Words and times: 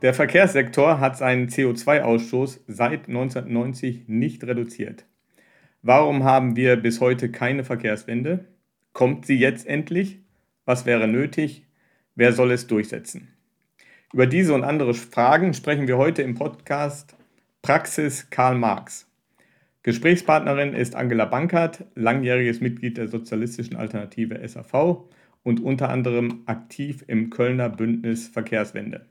Der 0.00 0.14
Verkehrssektor 0.14 1.00
hat 1.00 1.16
seinen 1.16 1.48
CO2-Ausstoß 1.48 2.60
seit 2.68 3.08
1990 3.08 4.04
nicht 4.06 4.44
reduziert. 4.44 5.06
Warum 5.82 6.22
haben 6.22 6.54
wir 6.54 6.76
bis 6.76 7.00
heute 7.00 7.32
keine 7.32 7.64
Verkehrswende? 7.64 8.44
Kommt 8.92 9.26
sie 9.26 9.34
jetzt 9.34 9.66
endlich? 9.66 10.20
Was 10.64 10.86
wäre 10.86 11.08
nötig? 11.08 11.66
Wer 12.14 12.32
soll 12.32 12.52
es 12.52 12.68
durchsetzen? 12.68 13.26
Über 14.12 14.28
diese 14.28 14.54
und 14.54 14.62
andere 14.62 14.94
Fragen 14.94 15.52
sprechen 15.52 15.88
wir 15.88 15.98
heute 15.98 16.22
im 16.22 16.36
Podcast 16.36 17.16
Praxis 17.62 18.30
Karl 18.30 18.54
Marx. 18.54 19.10
Gesprächspartnerin 19.82 20.74
ist 20.74 20.94
Angela 20.94 21.24
Bankert, 21.24 21.86
langjähriges 21.96 22.60
Mitglied 22.60 22.98
der 22.98 23.08
Sozialistischen 23.08 23.76
Alternative 23.76 24.46
SAV 24.46 25.08
und 25.42 25.60
unter 25.60 25.88
anderem 25.88 26.44
aktiv 26.46 27.04
im 27.08 27.30
Kölner 27.30 27.68
Bündnis 27.68 28.28
Verkehrswende. 28.28 29.06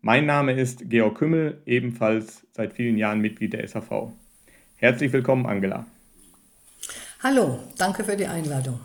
Mein 0.00 0.26
Name 0.26 0.52
ist 0.52 0.88
Georg 0.88 1.18
Kümmel, 1.18 1.60
ebenfalls 1.66 2.42
seit 2.52 2.72
vielen 2.72 2.96
Jahren 2.96 3.20
Mitglied 3.20 3.52
der 3.52 3.66
SAV. 3.66 4.12
Herzlich 4.76 5.12
willkommen, 5.12 5.44
Angela. 5.44 5.86
Hallo, 7.20 7.58
danke 7.76 8.04
für 8.04 8.16
die 8.16 8.28
Einladung. 8.28 8.78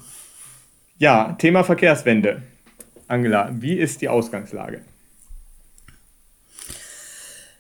Ja, 0.98 1.34
Thema 1.34 1.64
Verkehrswende. 1.64 2.42
Angela, 3.08 3.52
wie 3.54 3.78
ist 3.78 4.02
die 4.02 4.10
Ausgangslage? 4.10 4.82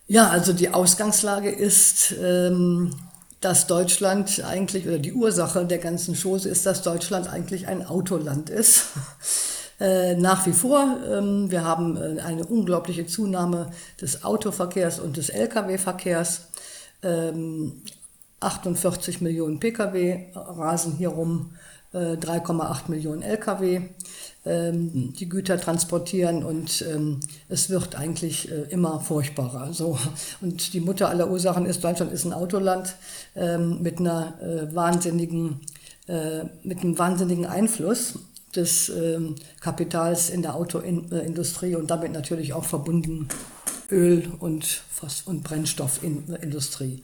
Ja, 0.07 0.29
also 0.29 0.51
die 0.53 0.69
Ausgangslage 0.69 1.51
ist, 1.51 2.15
ähm, 2.19 2.95
dass 3.39 3.67
Deutschland 3.67 4.43
eigentlich, 4.43 4.87
oder 4.87 4.97
die 4.97 5.13
Ursache 5.13 5.65
der 5.65 5.77
ganzen 5.77 6.15
Chose 6.15 6.49
ist, 6.49 6.65
dass 6.65 6.81
Deutschland 6.81 7.27
eigentlich 7.29 7.67
ein 7.67 7.85
Autoland 7.85 8.49
ist. 8.49 8.87
Äh, 9.79 10.15
nach 10.15 10.45
wie 10.45 10.53
vor. 10.53 10.97
Ähm, 11.11 11.49
wir 11.49 11.63
haben 11.63 11.97
äh, 11.97 12.21
eine 12.21 12.45
unglaubliche 12.45 13.07
Zunahme 13.07 13.71
des 13.99 14.23
Autoverkehrs 14.23 14.99
und 14.99 15.17
des 15.17 15.29
Lkw-Verkehrs. 15.29 16.47
48 18.39 19.15
ähm, 19.15 19.23
Millionen 19.23 19.59
Pkw 19.59 20.27
rasen 20.33 20.93
hier 20.93 21.09
rum, 21.09 21.51
3,8 21.93 22.87
äh, 22.87 22.91
Millionen 22.91 23.21
Lkw, 23.23 23.81
ähm, 24.45 25.13
die 25.19 25.27
Güter 25.27 25.59
transportieren 25.59 26.45
und 26.45 26.85
es 27.49 27.69
wird 27.69 27.95
eigentlich 27.95 28.49
immer 28.69 29.01
furchtbarer. 29.01 29.73
So. 29.73 29.99
Und 30.39 30.73
die 30.73 30.79
Mutter 30.79 31.09
aller 31.09 31.29
Ursachen 31.29 31.65
ist, 31.65 31.83
Deutschland 31.83 32.13
ist 32.13 32.23
ein 32.23 32.31
Autoland 32.31 32.95
mit 33.35 33.99
einer 33.99 34.33
wahnsinnigen, 34.71 35.59
mit 36.63 36.79
einem 36.79 36.97
wahnsinnigen 36.97 37.45
Einfluss 37.45 38.17
des 38.55 38.89
ähm, 38.89 39.35
Kapitals 39.59 40.29
in 40.29 40.41
der 40.41 40.55
Autoindustrie 40.55 41.75
und 41.75 41.89
damit 41.91 42.11
natürlich 42.11 42.53
auch 42.53 42.65
verbunden 42.65 43.27
Öl 43.89 44.31
und, 44.39 44.83
und 45.25 45.43
Brennstoffindustrie. 45.43 47.03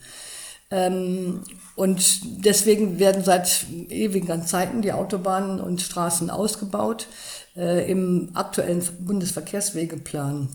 Ähm, 0.70 1.42
und 1.74 2.44
deswegen 2.44 2.98
werden 2.98 3.24
seit 3.24 3.66
ewigen 3.88 4.46
Zeiten 4.46 4.82
die 4.82 4.92
Autobahnen 4.92 5.60
und 5.60 5.80
Straßen 5.82 6.30
ausgebaut. 6.30 7.06
Äh, 7.56 7.90
Im 7.90 8.30
aktuellen 8.34 8.82
Bundesverkehrswegeplan, 9.00 10.48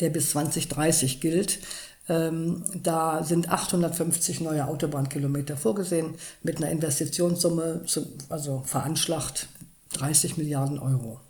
der 0.00 0.10
bis 0.10 0.30
2030 0.30 1.20
gilt, 1.20 1.60
ähm, 2.08 2.64
da 2.82 3.24
sind 3.24 3.50
850 3.50 4.40
neue 4.40 4.66
Autobahnkilometer 4.66 5.56
vorgesehen 5.56 6.14
mit 6.42 6.58
einer 6.58 6.70
Investitionssumme, 6.70 7.82
zu, 7.86 8.06
also 8.28 8.62
veranschlagt 8.66 9.48
30 10.00 10.36
Milliarden 10.36 10.78
Euro. 10.78 11.20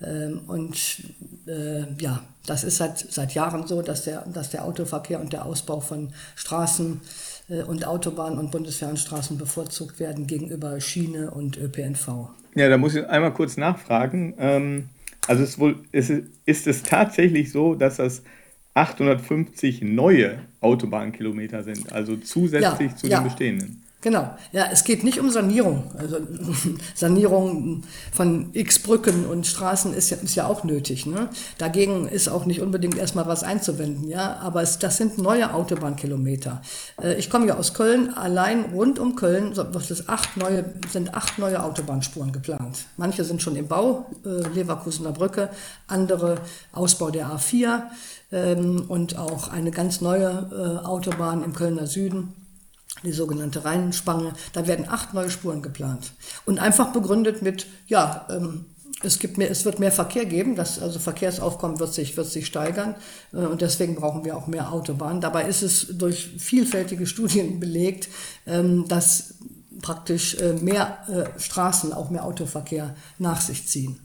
Ähm, 0.00 0.42
und 0.46 1.02
äh, 1.46 1.84
ja, 2.00 2.22
das 2.46 2.64
ist 2.64 2.76
seit, 2.76 2.98
seit 2.98 3.34
Jahren 3.34 3.66
so, 3.66 3.82
dass 3.82 4.04
der, 4.04 4.24
dass 4.32 4.50
der 4.50 4.64
Autoverkehr 4.64 5.20
und 5.20 5.32
der 5.32 5.44
Ausbau 5.44 5.80
von 5.80 6.12
Straßen 6.36 7.00
äh, 7.48 7.62
und 7.62 7.86
Autobahnen 7.86 8.38
und 8.38 8.50
Bundesfernstraßen 8.50 9.38
bevorzugt 9.38 9.98
werden 9.98 10.26
gegenüber 10.26 10.80
Schiene 10.80 11.30
und 11.30 11.56
ÖPNV. 11.56 12.30
Ja, 12.54 12.68
da 12.68 12.78
muss 12.78 12.94
ich 12.94 13.06
einmal 13.06 13.34
kurz 13.34 13.56
nachfragen. 13.56 14.34
Ähm, 14.38 14.88
also 15.26 15.42
ist, 15.42 15.58
wohl, 15.58 15.76
ist, 15.92 16.10
ist 16.46 16.66
es 16.66 16.82
tatsächlich 16.82 17.50
so, 17.50 17.74
dass 17.74 17.96
das 17.96 18.22
850 18.74 19.82
neue 19.82 20.38
Autobahnkilometer 20.60 21.64
sind, 21.64 21.92
also 21.92 22.16
zusätzlich 22.16 22.92
ja, 22.92 22.96
zu 22.96 23.06
ja. 23.08 23.18
den 23.18 23.24
bestehenden? 23.24 23.82
Genau. 24.00 24.30
Ja, 24.52 24.66
es 24.70 24.84
geht 24.84 25.02
nicht 25.02 25.18
um 25.18 25.28
Sanierung. 25.28 25.90
Also 25.98 26.18
Sanierung 26.94 27.82
von 28.12 28.50
x 28.52 28.78
Brücken 28.78 29.26
und 29.26 29.44
Straßen 29.44 29.92
ist 29.92 30.10
ja, 30.10 30.18
ist 30.18 30.36
ja 30.36 30.46
auch 30.46 30.62
nötig. 30.62 31.04
Ne? 31.04 31.28
Dagegen 31.58 32.06
ist 32.06 32.28
auch 32.28 32.44
nicht 32.44 32.60
unbedingt 32.60 32.96
erstmal 32.96 33.26
was 33.26 33.42
einzuwenden. 33.42 34.08
Ja, 34.08 34.36
aber 34.36 34.62
es, 34.62 34.78
das 34.78 34.98
sind 34.98 35.18
neue 35.18 35.52
Autobahnkilometer. 35.52 36.62
Äh, 37.02 37.14
ich 37.14 37.28
komme 37.28 37.48
ja 37.48 37.56
aus 37.56 37.74
Köln. 37.74 38.14
Allein 38.14 38.66
rund 38.66 39.00
um 39.00 39.16
Köln 39.16 39.54
sind 39.54 40.08
acht 40.08 40.36
neue, 40.36 40.64
sind 40.92 41.14
acht 41.14 41.40
neue 41.40 41.60
Autobahnspuren 41.60 42.30
geplant. 42.30 42.86
Manche 42.98 43.24
sind 43.24 43.42
schon 43.42 43.56
im 43.56 43.66
Bau, 43.66 44.06
äh, 44.24 44.46
Leverkusener 44.54 45.10
Brücke, 45.10 45.50
andere 45.88 46.38
Ausbau 46.72 47.10
der 47.10 47.26
A4 47.30 47.82
ähm, 48.30 48.84
und 48.86 49.18
auch 49.18 49.48
eine 49.48 49.72
ganz 49.72 50.00
neue 50.00 50.48
äh, 50.52 50.86
Autobahn 50.86 51.42
im 51.42 51.52
Kölner 51.52 51.88
Süden 51.88 52.47
die 53.02 53.12
sogenannte 53.12 53.64
Rheinspange. 53.64 54.34
Da 54.52 54.66
werden 54.66 54.86
acht 54.88 55.14
neue 55.14 55.30
Spuren 55.30 55.62
geplant. 55.62 56.12
Und 56.44 56.58
einfach 56.58 56.92
begründet 56.92 57.42
mit, 57.42 57.66
ja, 57.86 58.26
ähm, 58.30 58.66
es, 59.02 59.18
gibt 59.18 59.38
mehr, 59.38 59.50
es 59.50 59.64
wird 59.64 59.78
mehr 59.78 59.92
Verkehr 59.92 60.24
geben, 60.24 60.56
das, 60.56 60.80
also 60.80 60.98
Verkehrsaufkommen 60.98 61.78
wird 61.78 61.94
sich, 61.94 62.16
wird 62.16 62.28
sich 62.28 62.46
steigern 62.46 62.96
äh, 63.32 63.38
und 63.38 63.60
deswegen 63.60 63.94
brauchen 63.94 64.24
wir 64.24 64.36
auch 64.36 64.46
mehr 64.46 64.72
Autobahnen. 64.72 65.20
Dabei 65.20 65.44
ist 65.44 65.62
es 65.62 65.86
durch 65.96 66.30
vielfältige 66.38 67.06
Studien 67.06 67.60
belegt, 67.60 68.08
ähm, 68.46 68.86
dass 68.88 69.34
praktisch 69.82 70.36
äh, 70.36 70.54
mehr 70.54 70.98
äh, 71.08 71.24
Straßen, 71.38 71.92
auch 71.92 72.08
mehr 72.10 72.24
Autoverkehr 72.24 72.96
nach 73.18 73.40
sich 73.40 73.68
ziehen. 73.68 74.00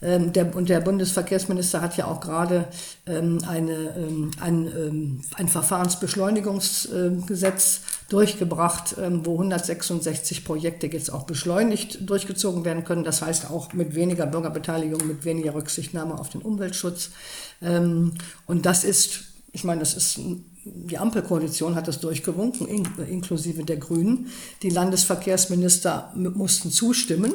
Ähm, 0.00 0.32
der, 0.32 0.56
und 0.56 0.68
der 0.68 0.80
Bundesverkehrsminister 0.80 1.82
hat 1.82 1.96
ja 1.96 2.06
auch 2.06 2.20
gerade 2.20 2.68
ähm, 3.06 3.40
ähm, 3.50 4.30
ein, 4.40 4.66
ähm, 4.66 5.22
ein 5.34 5.48
Verfahrensbeschleunigungsgesetz 5.48 7.80
durchgebracht, 8.08 8.96
ähm, 8.98 9.26
wo 9.26 9.32
166 9.32 10.44
Projekte 10.44 10.86
jetzt 10.86 11.12
auch 11.12 11.24
beschleunigt 11.24 12.08
durchgezogen 12.08 12.64
werden 12.64 12.84
können. 12.84 13.04
Das 13.04 13.20
heißt 13.22 13.50
auch 13.50 13.72
mit 13.74 13.94
weniger 13.94 14.26
Bürgerbeteiligung, 14.26 15.06
mit 15.06 15.24
weniger 15.24 15.54
Rücksichtnahme 15.54 16.18
auf 16.18 16.30
den 16.30 16.40
Umweltschutz. 16.40 17.10
Ähm, 17.60 18.14
und 18.46 18.64
das 18.64 18.84
ist, 18.84 19.24
ich 19.52 19.64
meine, 19.64 19.80
das 19.80 19.94
ist 19.94 20.18
die 20.74 20.98
Ampelkoalition 20.98 21.74
hat 21.74 21.88
das 21.88 22.00
durchgewunken, 22.00 22.66
inklusive 22.66 23.64
der 23.64 23.76
Grünen. 23.76 24.28
Die 24.62 24.70
Landesverkehrsminister 24.70 26.12
mussten 26.14 26.70
zustimmen. 26.70 27.32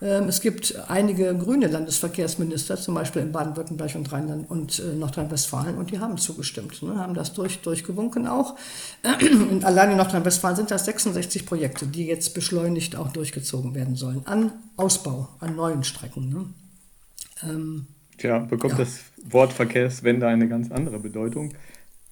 Ähm, 0.00 0.24
es 0.28 0.40
gibt 0.40 0.74
einige 0.88 1.36
grüne 1.36 1.68
Landesverkehrsminister, 1.68 2.76
zum 2.76 2.94
Beispiel 2.94 3.22
in 3.22 3.32
Baden-Württemberg 3.32 3.94
und 3.94 4.12
Rheinland 4.12 4.50
und 4.50 4.78
äh, 4.78 4.94
Nordrhein-Westfalen, 4.94 5.76
und 5.76 5.90
die 5.90 5.98
haben 5.98 6.18
zugestimmt, 6.18 6.82
ne, 6.82 6.96
haben 6.96 7.14
das 7.14 7.32
durch, 7.32 7.60
durchgewunken 7.60 8.26
auch. 8.26 8.56
Und 9.50 9.64
allein 9.64 9.90
in 9.90 9.96
Nordrhein-Westfalen 9.96 10.56
sind 10.56 10.70
das 10.70 10.84
66 10.84 11.46
Projekte, 11.46 11.86
die 11.86 12.06
jetzt 12.06 12.34
beschleunigt 12.34 12.96
auch 12.96 13.12
durchgezogen 13.12 13.74
werden 13.74 13.96
sollen. 13.96 14.22
An 14.24 14.52
Ausbau, 14.76 15.28
an 15.40 15.56
neuen 15.56 15.84
Strecken. 15.84 16.28
Ne? 16.28 16.44
Ähm, 17.42 17.86
Tja, 18.18 18.38
bekommt 18.38 18.74
ja. 18.74 18.78
das 18.78 19.00
Wort 19.24 19.52
Verkehrswende 19.52 20.26
eine 20.26 20.48
ganz 20.48 20.70
andere 20.70 20.98
Bedeutung. 20.98 21.54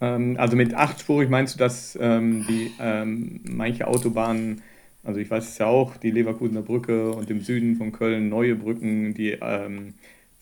Ähm, 0.00 0.36
also 0.38 0.56
mit 0.56 0.74
achtspurig 0.74 1.28
meinst 1.28 1.54
du, 1.54 1.58
dass 1.58 1.98
ähm, 2.00 2.46
die 2.48 2.72
ähm, 2.80 3.40
manche 3.44 3.86
Autobahnen, 3.86 4.62
also 5.04 5.20
ich 5.20 5.30
weiß 5.30 5.48
es 5.48 5.58
ja 5.58 5.66
auch, 5.66 5.96
die 5.96 6.10
Leverkusener 6.10 6.62
Brücke 6.62 7.12
und 7.12 7.30
im 7.30 7.42
Süden 7.42 7.76
von 7.76 7.92
Köln 7.92 8.28
neue 8.28 8.54
Brücken, 8.54 9.14
die 9.14 9.30
ähm, 9.40 9.94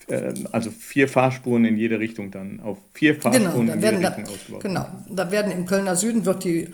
äh, 0.07 0.33
also 0.51 0.71
vier 0.71 1.07
Fahrspuren 1.07 1.65
in 1.65 1.77
jede 1.77 1.99
Richtung 1.99 2.31
dann, 2.31 2.59
auf 2.61 2.77
vier 2.93 3.13
genau, 3.13 3.23
Fahrspuren 3.23 3.67
genau, 3.67 3.73
in 3.73 3.81
jede 3.81 4.07
Richtung 4.07 4.23
da, 4.25 4.31
ausgebaut. 4.31 4.63
Genau, 4.63 4.85
da 5.09 5.31
werden 5.31 5.51
im 5.51 5.65
Kölner 5.65 5.95
Süden 5.95 6.25
wird 6.25 6.43
die 6.43 6.69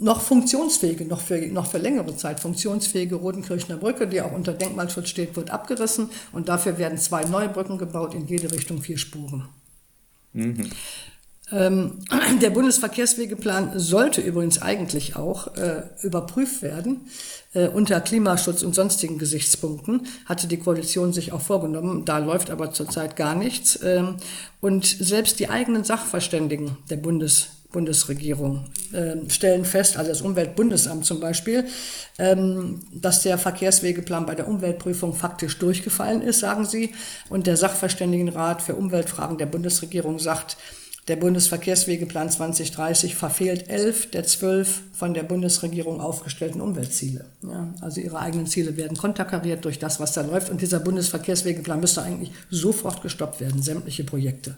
noch 0.00 0.20
funktionsfähige, 0.20 1.04
noch 1.04 1.20
für, 1.20 1.38
noch 1.46 1.70
für 1.70 1.78
längere 1.78 2.16
Zeit 2.16 2.40
funktionsfähige 2.40 3.14
Rodenkirchner 3.14 3.76
Brücke, 3.76 4.08
die 4.08 4.20
auch 4.20 4.32
unter 4.32 4.52
Denkmalschutz 4.52 5.08
steht, 5.08 5.36
wird 5.36 5.50
abgerissen 5.50 6.08
und 6.32 6.48
dafür 6.48 6.78
werden 6.78 6.98
zwei 6.98 7.24
neue 7.24 7.48
Brücken 7.48 7.78
gebaut, 7.78 8.14
in 8.14 8.26
jede 8.26 8.50
Richtung 8.50 8.82
vier 8.82 8.98
Spuren. 8.98 9.48
Mhm. 10.32 10.70
Ähm, 11.52 12.00
der 12.42 12.50
Bundesverkehrswegeplan 12.50 13.78
sollte 13.78 14.20
übrigens 14.20 14.62
eigentlich 14.62 15.16
auch 15.16 15.56
äh, 15.56 15.82
überprüft 16.02 16.62
werden 16.62 17.08
äh, 17.52 17.68
unter 17.68 18.00
Klimaschutz 18.00 18.62
und 18.62 18.74
sonstigen 18.74 19.18
Gesichtspunkten, 19.18 20.06
hatte 20.26 20.46
die 20.46 20.58
Koalition 20.58 21.12
sich 21.12 21.32
auch 21.32 21.42
vorgenommen. 21.42 22.04
Da 22.04 22.18
läuft 22.18 22.50
aber 22.50 22.72
zurzeit 22.72 23.16
gar 23.16 23.34
nichts. 23.34 23.78
Ähm, 23.82 24.16
und 24.60 24.84
selbst 24.84 25.38
die 25.40 25.50
eigenen 25.50 25.84
Sachverständigen 25.84 26.76
der 26.90 26.96
Bundes 26.96 27.48
Bundesregierung 27.74 28.66
äh, 28.92 29.28
stellen 29.28 29.64
fest, 29.64 29.96
also 29.96 30.08
das 30.08 30.22
Umweltbundesamt 30.22 31.04
zum 31.04 31.18
Beispiel, 31.18 31.66
ähm, 32.18 32.82
dass 32.92 33.22
der 33.22 33.36
Verkehrswegeplan 33.36 34.26
bei 34.26 34.36
der 34.36 34.46
Umweltprüfung 34.46 35.12
faktisch 35.12 35.58
durchgefallen 35.58 36.22
ist, 36.22 36.38
sagen 36.38 36.64
sie. 36.64 36.94
Und 37.28 37.48
der 37.48 37.56
Sachverständigenrat 37.56 38.62
für 38.62 38.76
Umweltfragen 38.76 39.38
der 39.38 39.46
Bundesregierung 39.46 40.20
sagt, 40.20 40.56
Der 41.06 41.16
Bundesverkehrswegeplan 41.16 42.30
2030 42.30 43.14
verfehlt 43.14 43.68
elf 43.68 44.10
der 44.10 44.24
zwölf 44.24 44.80
von 44.94 45.12
der 45.12 45.22
Bundesregierung 45.22 46.00
aufgestellten 46.00 46.62
Umweltziele. 46.62 47.26
Ja, 47.42 47.74
also 47.82 48.00
ihre 48.00 48.18
eigenen 48.18 48.46
Ziele 48.46 48.78
werden 48.78 48.96
konterkariert 48.96 49.66
durch 49.66 49.78
das, 49.78 50.00
was 50.00 50.14
da 50.14 50.22
läuft. 50.22 50.50
Und 50.50 50.62
dieser 50.62 50.80
Bundesverkehrswegeplan 50.80 51.80
müsste 51.80 52.02
eigentlich 52.02 52.30
sofort 52.48 53.02
gestoppt 53.02 53.40
werden, 53.40 53.60
sämtliche 53.60 54.04
Projekte. 54.04 54.56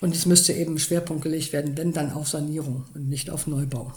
Und 0.00 0.14
es 0.14 0.26
müsste 0.26 0.52
eben 0.52 0.78
Schwerpunkt 0.78 1.24
gelegt 1.24 1.52
werden, 1.52 1.76
wenn 1.76 1.92
dann 1.92 2.12
auf 2.12 2.28
Sanierung 2.28 2.84
und 2.94 3.08
nicht 3.08 3.28
auf 3.28 3.48
Neubau. 3.48 3.92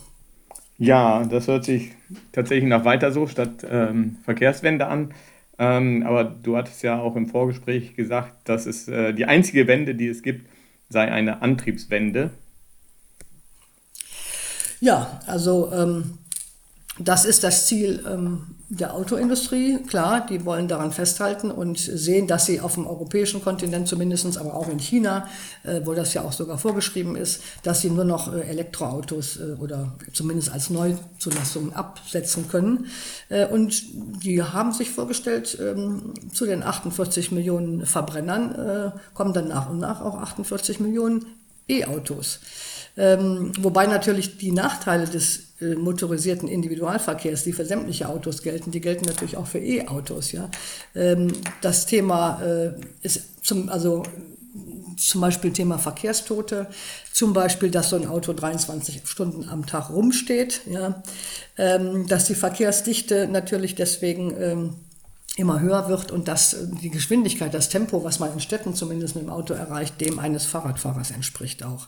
Ja, 0.80 1.26
das 1.26 1.48
hört 1.48 1.66
sich 1.66 1.92
tatsächlich 2.32 2.68
nach 2.68 2.86
weiter 2.86 3.12
so 3.12 3.28
statt 3.28 3.66
ähm, 3.70 4.18
Verkehrswende 4.24 4.88
an. 4.88 5.14
Ähm, 5.58 6.04
aber 6.06 6.24
du 6.24 6.58
hattest 6.58 6.82
ja 6.82 7.00
auch 7.00 7.16
im 7.16 7.28
Vorgespräch 7.28 7.96
gesagt, 7.96 8.50
dass 8.50 8.66
es 8.66 8.88
äh, 8.88 9.14
die 9.14 9.26
einzige 9.26 9.68
Wende, 9.68 9.96
die 9.96 10.08
es 10.08 10.22
gibt, 10.22 10.48
sei 10.90 11.12
eine 11.12 11.42
Antriebswende. 11.42 12.32
Ja, 14.80 15.20
also 15.26 15.72
ähm, 15.74 16.20
das 16.98 17.26
ist 17.26 17.44
das 17.44 17.68
Ziel 17.68 18.04
ähm, 18.08 18.56
der 18.70 18.96
Autoindustrie, 18.96 19.78
klar, 19.84 20.26
die 20.26 20.44
wollen 20.44 20.68
daran 20.68 20.92
festhalten 20.92 21.52
und 21.52 21.78
sehen, 21.78 22.26
dass 22.26 22.46
sie 22.48 22.62
auf 22.62 22.76
dem 22.76 22.88
europäischen 22.88 23.44
Kontinent 23.44 23.88
zumindestens, 23.88 24.38
aber 24.38 24.56
auch 24.56 24.70
in 24.70 24.80
China, 24.80 25.28
äh, 25.64 25.82
wo 25.84 25.94
das 25.94 26.14
ja 26.14 26.24
auch 26.24 26.32
sogar 26.32 26.58
vorgeschrieben 26.58 27.16
ist, 27.16 27.42
dass 27.64 27.82
sie 27.82 27.92
nur 27.92 28.06
noch 28.06 28.34
äh, 28.34 28.42
Elektroautos 28.42 29.38
äh, 29.38 29.62
oder 29.62 29.94
zumindest 30.14 30.52
als 30.52 30.72
Neuzulassungen 30.72 31.74
absetzen 31.74 32.48
können. 32.50 32.88
Äh, 33.30 33.46
und 33.48 33.84
die 34.24 34.42
haben 34.42 34.72
sich 34.72 34.90
vorgestellt, 34.90 35.58
ähm, 35.62 36.14
zu 36.34 36.46
den 36.46 36.64
48 36.64 37.32
Millionen 37.32 37.86
Verbrennern 37.86 38.56
äh, 38.56 38.92
kommen 39.14 39.34
dann 39.34 39.48
nach 39.48 39.70
und 39.70 39.80
nach 39.80 40.02
auch 40.02 40.16
48 40.16 40.80
Millionen 40.80 41.26
E-Autos. 41.68 42.40
Ähm, 42.98 43.52
wobei 43.60 43.88
natürlich 43.88 44.38
die 44.38 44.52
Nachteile 44.52 45.06
des 45.06 45.54
äh, 45.62 45.76
motorisierten 45.76 46.48
Individualverkehrs, 46.48 47.44
die 47.44 47.54
für 47.54 47.66
sämtliche 47.66 48.10
Autos 48.10 48.42
gelten, 48.42 48.72
die 48.72 48.82
gelten 48.82 49.06
natürlich 49.06 49.38
auch 49.38 49.48
für 49.48 49.60
E-Autos. 49.60 50.32
Ja? 50.32 50.50
Ähm, 50.96 51.32
das 51.62 51.86
Thema 51.86 52.42
äh, 52.42 52.74
ist 53.02 53.46
zum, 53.46 53.70
also 53.70 54.04
zum 54.98 55.22
Beispiel 55.22 55.52
Thema 55.52 55.78
Verkehrstote, 55.78 56.68
zum 57.12 57.34
Beispiel, 57.34 57.70
dass 57.70 57.90
so 57.90 57.98
ein 57.98 58.08
Auto 58.08 58.34
23 58.34 59.02
Stunden 59.06 59.50
am 59.50 59.66
Tag 59.66 59.90
rumsteht, 59.90 60.62
ja? 60.70 61.04
Ähm, 61.58 62.08
dass 62.08 62.26
die 62.26 62.36
Verkehrsdichte 62.36 63.28
natürlich 63.28 63.76
deswegen 63.76 64.36
ähm, 64.42 64.76
immer 65.38 65.60
höher 65.60 65.90
wird 65.90 66.12
und 66.12 66.28
dass 66.28 66.54
äh, 66.54 66.68
die 66.82 66.90
Geschwindigkeit, 66.90 67.54
das 67.54 67.70
Tempo, 67.70 68.04
was 68.04 68.20
man 68.20 68.32
in 68.32 68.40
Städten 68.40 68.74
zumindest 68.74 69.16
mit 69.16 69.26
dem 69.26 69.30
Auto 69.30 69.54
erreicht, 69.54 70.00
dem 70.00 70.20
eines 70.20 70.46
Fahrradfahrers 70.46 71.12
entspricht 71.12 71.64
auch. 71.64 71.88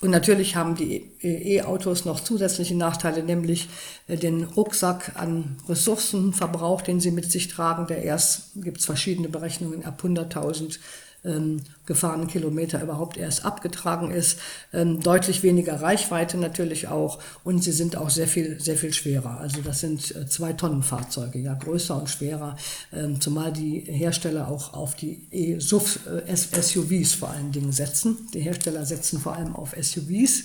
Und 0.00 0.10
natürlich 0.10 0.56
haben 0.56 0.74
die 0.74 1.10
E-Autos 1.22 2.04
noch 2.04 2.20
zusätzliche 2.20 2.76
Nachteile, 2.76 3.22
nämlich 3.22 3.68
äh, 4.06 4.16
den 4.16 4.44
Rucksack 4.44 5.12
an 5.14 5.56
Ressourcenverbrauch, 5.68 6.82
den 6.82 7.00
sie 7.00 7.10
mit 7.10 7.30
sich 7.30 7.48
tragen. 7.48 7.86
Der 7.86 8.02
erst 8.02 8.50
gibt 8.56 8.78
es 8.78 8.84
verschiedene 8.84 9.28
Berechnungen 9.28 9.84
ab 9.84 10.02
100.000 10.04 10.78
ähm, 11.24 11.62
gefahrenen 11.86 12.26
Kilometer 12.26 12.82
überhaupt 12.82 13.16
erst 13.16 13.44
abgetragen 13.44 14.10
ist. 14.10 14.38
Ähm, 14.72 15.00
deutlich 15.00 15.42
weniger 15.42 15.80
Reichweite 15.80 16.38
natürlich 16.38 16.88
auch 16.88 17.18
und 17.44 17.62
sie 17.62 17.72
sind 17.72 17.96
auch 17.96 18.10
sehr 18.10 18.28
viel, 18.28 18.60
sehr 18.60 18.76
viel 18.76 18.92
schwerer. 18.92 19.38
Also 19.40 19.60
das 19.62 19.80
sind 19.80 20.14
äh, 20.14 20.26
zwei 20.26 20.52
Tonnen 20.52 20.82
Fahrzeuge, 20.82 21.38
ja, 21.38 21.54
größer 21.54 21.96
und 21.96 22.08
schwerer, 22.08 22.56
ähm, 22.92 23.20
zumal 23.20 23.52
die 23.52 23.80
Hersteller 23.80 24.48
auch 24.48 24.74
auf 24.74 24.94
die 24.94 25.26
E-SUV, 25.30 26.00
äh, 26.26 26.36
SUVs 26.36 27.14
vor 27.14 27.30
allen 27.30 27.52
Dingen 27.52 27.72
setzen. 27.72 28.28
Die 28.32 28.40
Hersteller 28.40 28.84
setzen 28.84 29.20
vor 29.20 29.36
allem 29.36 29.54
auf 29.54 29.74
SUVs 29.80 30.44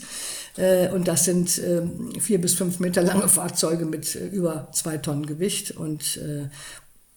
äh, 0.57 0.89
und 0.89 1.07
das 1.07 1.25
sind 1.25 1.57
äh, 1.57 1.81
vier 2.19 2.41
bis 2.41 2.53
fünf 2.53 2.79
Meter 2.79 3.01
lange 3.01 3.27
Fahrzeuge 3.29 3.85
mit 3.85 4.15
äh, 4.15 4.27
über 4.27 4.67
zwei 4.73 4.97
Tonnen 4.97 5.25
Gewicht 5.25 5.71
und 5.71 6.19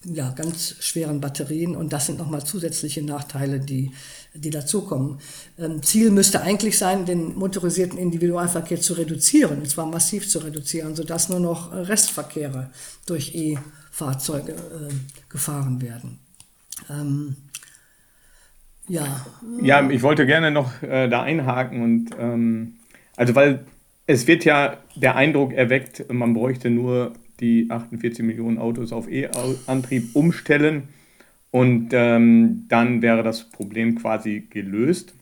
ja, 0.04 0.30
ganz 0.30 0.76
schweren 0.80 1.20
Batterien 1.20 1.76
und 1.76 1.92
das 1.92 2.06
sind 2.06 2.18
nochmal 2.18 2.44
zusätzliche 2.44 3.02
Nachteile, 3.02 3.60
die, 3.60 3.92
die 4.34 4.50
dazukommen. 4.50 5.18
Ähm, 5.58 5.82
Ziel 5.82 6.10
müsste 6.10 6.42
eigentlich 6.42 6.78
sein, 6.78 7.04
den 7.04 7.36
motorisierten 7.36 7.98
Individualverkehr 7.98 8.80
zu 8.80 8.94
reduzieren, 8.94 9.58
und 9.60 9.68
zwar 9.68 9.86
massiv 9.86 10.28
zu 10.28 10.40
reduzieren, 10.40 10.94
sodass 10.94 11.28
nur 11.28 11.40
noch 11.40 11.72
Restverkehre 11.72 12.70
durch 13.06 13.34
E-Fahrzeuge 13.34 14.52
äh, 14.52 14.92
gefahren 15.28 15.80
werden. 15.80 16.18
Ähm, 16.90 17.36
ja. 18.88 19.24
Ja, 19.62 19.88
ich 19.88 20.02
wollte 20.02 20.26
gerne 20.26 20.50
noch 20.50 20.82
äh, 20.82 21.08
da 21.08 21.22
einhaken 21.22 21.82
und 21.82 22.10
ähm, 22.18 22.74
also 23.16 23.34
weil 23.34 23.64
es 24.06 24.26
wird 24.26 24.44
ja 24.44 24.78
der 24.96 25.16
Eindruck 25.16 25.52
erweckt, 25.52 26.12
man 26.12 26.34
bräuchte 26.34 26.70
nur 26.70 27.12
die 27.42 27.66
48 27.68 28.24
Millionen 28.24 28.56
Autos 28.56 28.92
auf 28.92 29.10
E-Antrieb 29.10 30.14
umstellen 30.14 30.84
und 31.50 31.90
ähm, 31.92 32.64
dann 32.68 33.02
wäre 33.02 33.22
das 33.22 33.50
Problem 33.50 33.96
quasi 33.96 34.46
gelöst. 34.48 35.14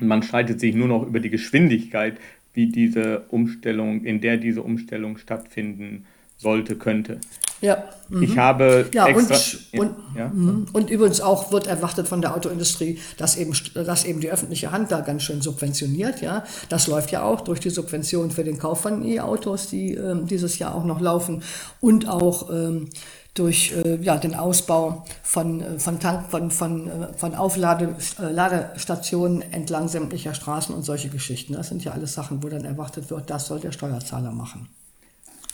Und 0.00 0.06
man 0.06 0.22
streitet 0.22 0.60
sich 0.60 0.74
nur 0.74 0.88
noch 0.88 1.06
über 1.06 1.20
die 1.20 1.28
Geschwindigkeit, 1.28 2.16
wie 2.54 2.66
diese 2.66 3.26
Umstellung, 3.28 4.04
in 4.04 4.22
der 4.22 4.38
diese 4.38 4.62
Umstellung 4.62 5.18
stattfinden 5.18 6.06
sollte, 6.38 6.76
könnte. 6.76 7.20
Ja. 7.62 7.84
Mhm. 8.08 8.22
Ich 8.24 8.36
habe 8.36 8.90
ja, 8.92 9.06
extra, 9.06 9.36
und, 9.72 9.80
und, 9.80 9.96
ja. 10.16 10.28
Mhm. 10.28 10.66
und 10.72 10.90
übrigens 10.90 11.20
auch 11.20 11.52
wird 11.52 11.66
erwartet 11.66 12.08
von 12.08 12.20
der 12.20 12.36
Autoindustrie, 12.36 12.98
dass 13.16 13.36
eben, 13.36 13.54
dass 13.72 14.04
eben 14.04 14.20
die 14.20 14.30
öffentliche 14.30 14.72
Hand 14.72 14.90
da 14.90 15.00
ganz 15.00 15.22
schön 15.22 15.40
subventioniert. 15.40 16.20
Ja, 16.20 16.44
das 16.68 16.88
läuft 16.88 17.12
ja 17.12 17.22
auch 17.22 17.40
durch 17.40 17.60
die 17.60 17.70
Subvention 17.70 18.30
für 18.30 18.44
den 18.44 18.58
Kauf 18.58 18.82
von 18.82 19.02
E-Autos, 19.02 19.68
die 19.68 19.94
ähm, 19.94 20.26
dieses 20.26 20.58
Jahr 20.58 20.74
auch 20.74 20.84
noch 20.84 21.00
laufen 21.00 21.42
und 21.80 22.08
auch 22.08 22.50
ähm, 22.50 22.90
durch 23.34 23.72
äh, 23.72 23.96
ja, 24.02 24.18
den 24.18 24.34
Ausbau 24.34 25.04
von, 25.22 25.62
äh, 25.62 25.78
von, 25.78 26.00
Tank, 26.00 26.30
von, 26.30 26.50
von, 26.50 26.88
äh, 26.88 27.12
von 27.16 27.34
Aufladestationen 27.34 29.40
äh, 29.40 29.46
entlang 29.52 29.88
sämtlicher 29.88 30.34
Straßen 30.34 30.74
und 30.74 30.82
solche 30.82 31.08
Geschichten. 31.08 31.54
Das 31.54 31.68
sind 31.68 31.84
ja 31.84 31.92
alles 31.92 32.12
Sachen, 32.12 32.42
wo 32.42 32.48
dann 32.48 32.64
erwartet 32.64 33.10
wird, 33.10 33.30
das 33.30 33.46
soll 33.46 33.60
der 33.60 33.72
Steuerzahler 33.72 34.32
machen. 34.32 34.68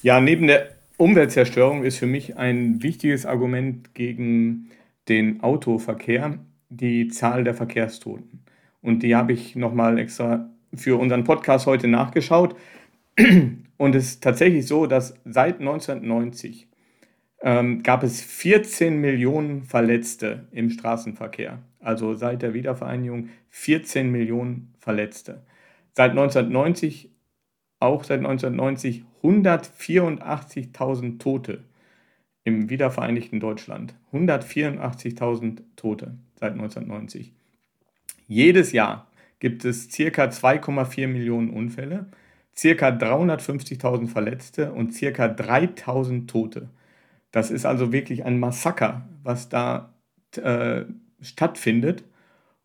Ja, 0.02 0.20
neben 0.20 0.48
der 0.48 0.77
Umweltzerstörung 0.98 1.84
ist 1.84 1.98
für 1.98 2.06
mich 2.06 2.36
ein 2.38 2.82
wichtiges 2.82 3.24
Argument 3.24 3.94
gegen 3.94 4.70
den 5.08 5.40
Autoverkehr 5.44 6.40
die 6.70 7.06
Zahl 7.06 7.44
der 7.44 7.54
Verkehrstoten. 7.54 8.40
Und 8.82 9.04
die 9.04 9.14
habe 9.14 9.32
ich 9.32 9.54
nochmal 9.54 9.96
extra 9.98 10.50
für 10.74 10.98
unseren 10.98 11.22
Podcast 11.22 11.66
heute 11.66 11.86
nachgeschaut. 11.86 12.56
Und 13.76 13.94
es 13.94 14.06
ist 14.06 14.24
tatsächlich 14.24 14.66
so, 14.66 14.86
dass 14.86 15.14
seit 15.24 15.60
1990 15.60 16.66
ähm, 17.42 17.84
gab 17.84 18.02
es 18.02 18.20
14 18.20 19.00
Millionen 19.00 19.62
Verletzte 19.62 20.48
im 20.50 20.68
Straßenverkehr. 20.68 21.60
Also 21.78 22.14
seit 22.14 22.42
der 22.42 22.54
Wiedervereinigung 22.54 23.28
14 23.50 24.10
Millionen 24.10 24.74
Verletzte. 24.80 25.44
Seit 25.92 26.10
1990 26.10 27.12
auch 27.78 28.02
seit 28.02 28.18
1990 28.18 29.04
184.000 29.22 31.18
Tote 31.18 31.64
im 32.44 32.70
wiedervereinigten 32.70 33.40
Deutschland. 33.40 33.94
184.000 34.12 35.60
Tote 35.76 36.16
seit 36.36 36.52
1990. 36.52 37.32
Jedes 38.26 38.72
Jahr 38.72 39.06
gibt 39.38 39.64
es 39.64 39.90
circa 39.90 40.24
2,4 40.24 41.06
Millionen 41.06 41.50
Unfälle, 41.50 42.06
circa 42.56 42.88
350.000 42.88 44.08
Verletzte 44.08 44.72
und 44.72 44.92
circa 44.92 45.26
3.000 45.26 46.26
Tote. 46.26 46.68
Das 47.30 47.50
ist 47.50 47.66
also 47.66 47.92
wirklich 47.92 48.24
ein 48.24 48.40
Massaker, 48.40 49.08
was 49.22 49.48
da 49.48 49.94
äh, 50.36 50.84
stattfindet. 51.20 52.04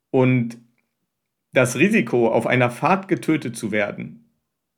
Und 0.09 0.57
das 1.53 1.77
Risiko, 1.77 2.29
auf 2.29 2.47
einer 2.47 2.71
Fahrt 2.71 3.07
getötet 3.07 3.55
zu 3.55 3.71
werden, 3.71 4.22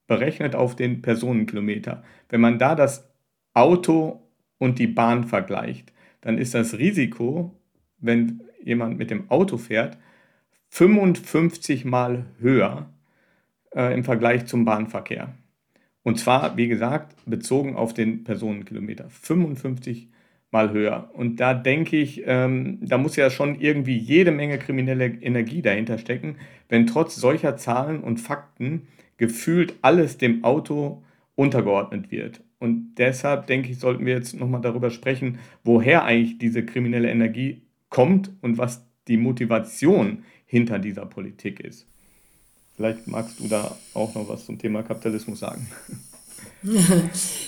berechnet 0.08 0.56
auf 0.56 0.76
den 0.76 1.02
Personenkilometer. 1.02 2.04
Wenn 2.30 2.42
man 2.42 2.60
da 2.60 2.76
das 2.76 3.10
Auto 3.54 4.22
und 4.58 4.80
die 4.80 4.88
Bahn 4.88 5.24
vergleicht, 5.24 5.92
dann 6.22 6.38
ist 6.38 6.54
das 6.54 6.78
Risiko, 6.78 7.56
wenn 7.98 8.42
jemand 8.64 8.98
mit 8.98 9.12
dem 9.12 9.30
Auto 9.30 9.58
fährt, 9.58 9.98
55 10.70 11.86
mal 11.86 12.26
höher 12.40 12.90
äh, 13.76 13.94
im 13.94 14.04
Vergleich 14.04 14.46
zum 14.46 14.66
Bahnverkehr. 14.66 15.34
Und 16.04 16.20
zwar, 16.20 16.58
wie 16.58 16.68
gesagt, 16.68 17.16
bezogen 17.26 17.76
auf 17.76 17.94
den 17.94 18.24
Personenkilometer. 18.24 19.10
55 19.10 20.10
mal 20.52 20.72
höher. 20.72 21.10
Und 21.14 21.40
da 21.40 21.54
denke 21.54 21.98
ich, 21.98 22.24
ähm, 22.26 22.80
da 22.82 22.98
muss 22.98 23.16
ja 23.16 23.30
schon 23.30 23.60
irgendwie 23.60 23.98
jede 23.98 24.32
Menge 24.32 24.58
kriminelle 24.58 25.06
Energie 25.06 25.62
dahinter 25.62 25.98
stecken, 25.98 26.38
wenn 26.70 26.88
trotz 26.88 27.16
solcher 27.16 27.58
Zahlen 27.58 28.02
und 28.02 28.20
Fakten 28.20 28.88
gefühlt 29.18 29.76
alles 29.82 30.18
dem 30.18 30.44
Auto 30.44 31.04
untergeordnet 31.36 32.12
wird. 32.12 32.42
Und 32.60 32.96
deshalb 32.96 33.48
denke 33.48 33.70
ich, 33.72 33.80
sollten 33.80 34.06
wir 34.06 34.14
jetzt 34.14 34.34
nochmal 34.34 34.62
darüber 34.62 34.90
sprechen, 34.90 35.40
woher 35.64 36.04
eigentlich 36.04 36.38
diese 36.38 36.66
kriminelle 36.66 37.10
Energie 37.10 37.62
kommt 37.90 38.32
und 38.42 38.58
was 38.58 38.86
die 39.08 39.18
Motivation 39.18 40.24
hinter 40.46 40.80
dieser 40.80 41.06
Politik 41.06 41.60
ist. 41.60 41.86
Vielleicht 42.76 43.08
magst 43.08 43.40
du 43.40 43.48
da 43.48 43.78
auch 43.94 44.16
noch 44.16 44.28
was 44.28 44.46
zum 44.46 44.58
Thema 44.58 44.84
Kapitalismus 44.84 45.40
sagen. 45.40 45.68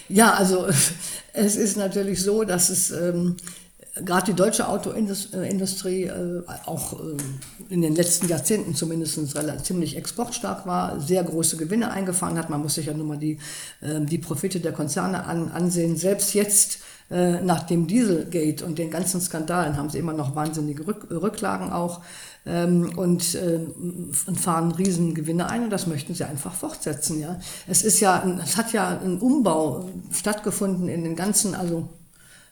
Ja, 0.09 0.33
also 0.33 0.67
es 1.33 1.55
ist 1.55 1.75
natürlich 1.75 2.21
so, 2.21 2.43
dass 2.43 2.69
es 2.69 2.91
ähm, 2.91 3.35
gerade 4.05 4.31
die 4.31 4.35
deutsche 4.35 4.67
Autoindustrie 4.67 6.03
äh, 6.03 6.43
auch 6.65 6.93
äh, 6.93 7.17
in 7.69 7.81
den 7.81 7.95
letzten 7.95 8.27
Jahrzehnten 8.27 8.75
zumindest 8.75 9.19
ziemlich 9.63 9.97
exportstark 9.97 10.65
war, 10.65 10.99
sehr 10.99 11.23
große 11.23 11.57
Gewinne 11.57 11.91
eingefahren 11.91 12.37
hat. 12.37 12.49
Man 12.49 12.61
muss 12.61 12.75
sich 12.75 12.87
ja 12.87 12.93
nur 12.93 13.05
mal 13.05 13.17
die, 13.17 13.39
äh, 13.81 14.01
die 14.01 14.17
Profite 14.17 14.59
der 14.59 14.71
Konzerne 14.71 15.25
an, 15.25 15.49
ansehen. 15.49 15.97
Selbst 15.97 16.33
jetzt 16.33 16.79
äh, 17.09 17.41
nach 17.41 17.63
dem 17.63 17.87
Dieselgate 17.87 18.65
und 18.65 18.77
den 18.77 18.91
ganzen 18.91 19.21
Skandalen 19.21 19.77
haben 19.77 19.89
sie 19.89 19.97
immer 19.97 20.13
noch 20.13 20.35
wahnsinnige 20.35 20.85
Rück 20.85 21.07
Rücklagen 21.09 21.71
auch 21.71 22.01
ähm, 22.45 22.91
und, 22.97 23.35
äh, 23.35 23.59
und 24.27 24.39
fahren 24.39 24.71
Riesengewinne 24.71 25.49
ein 25.49 25.63
und 25.63 25.69
das 25.69 25.87
möchten 25.87 26.13
sie 26.15 26.25
einfach 26.25 26.53
fortsetzen. 26.53 27.19
Ja. 27.19 27.39
Es 27.67 27.83
ist 27.83 28.01
ja, 28.01 28.23
es 28.43 28.57
hat 28.57 28.73
ja 28.73 28.99
ein 28.99 29.19
Umbau 29.19 29.89
stattgefunden 30.11 30.89
in 30.89 31.03
den 31.03 31.15
ganzen, 31.15 31.55
also 31.55 31.87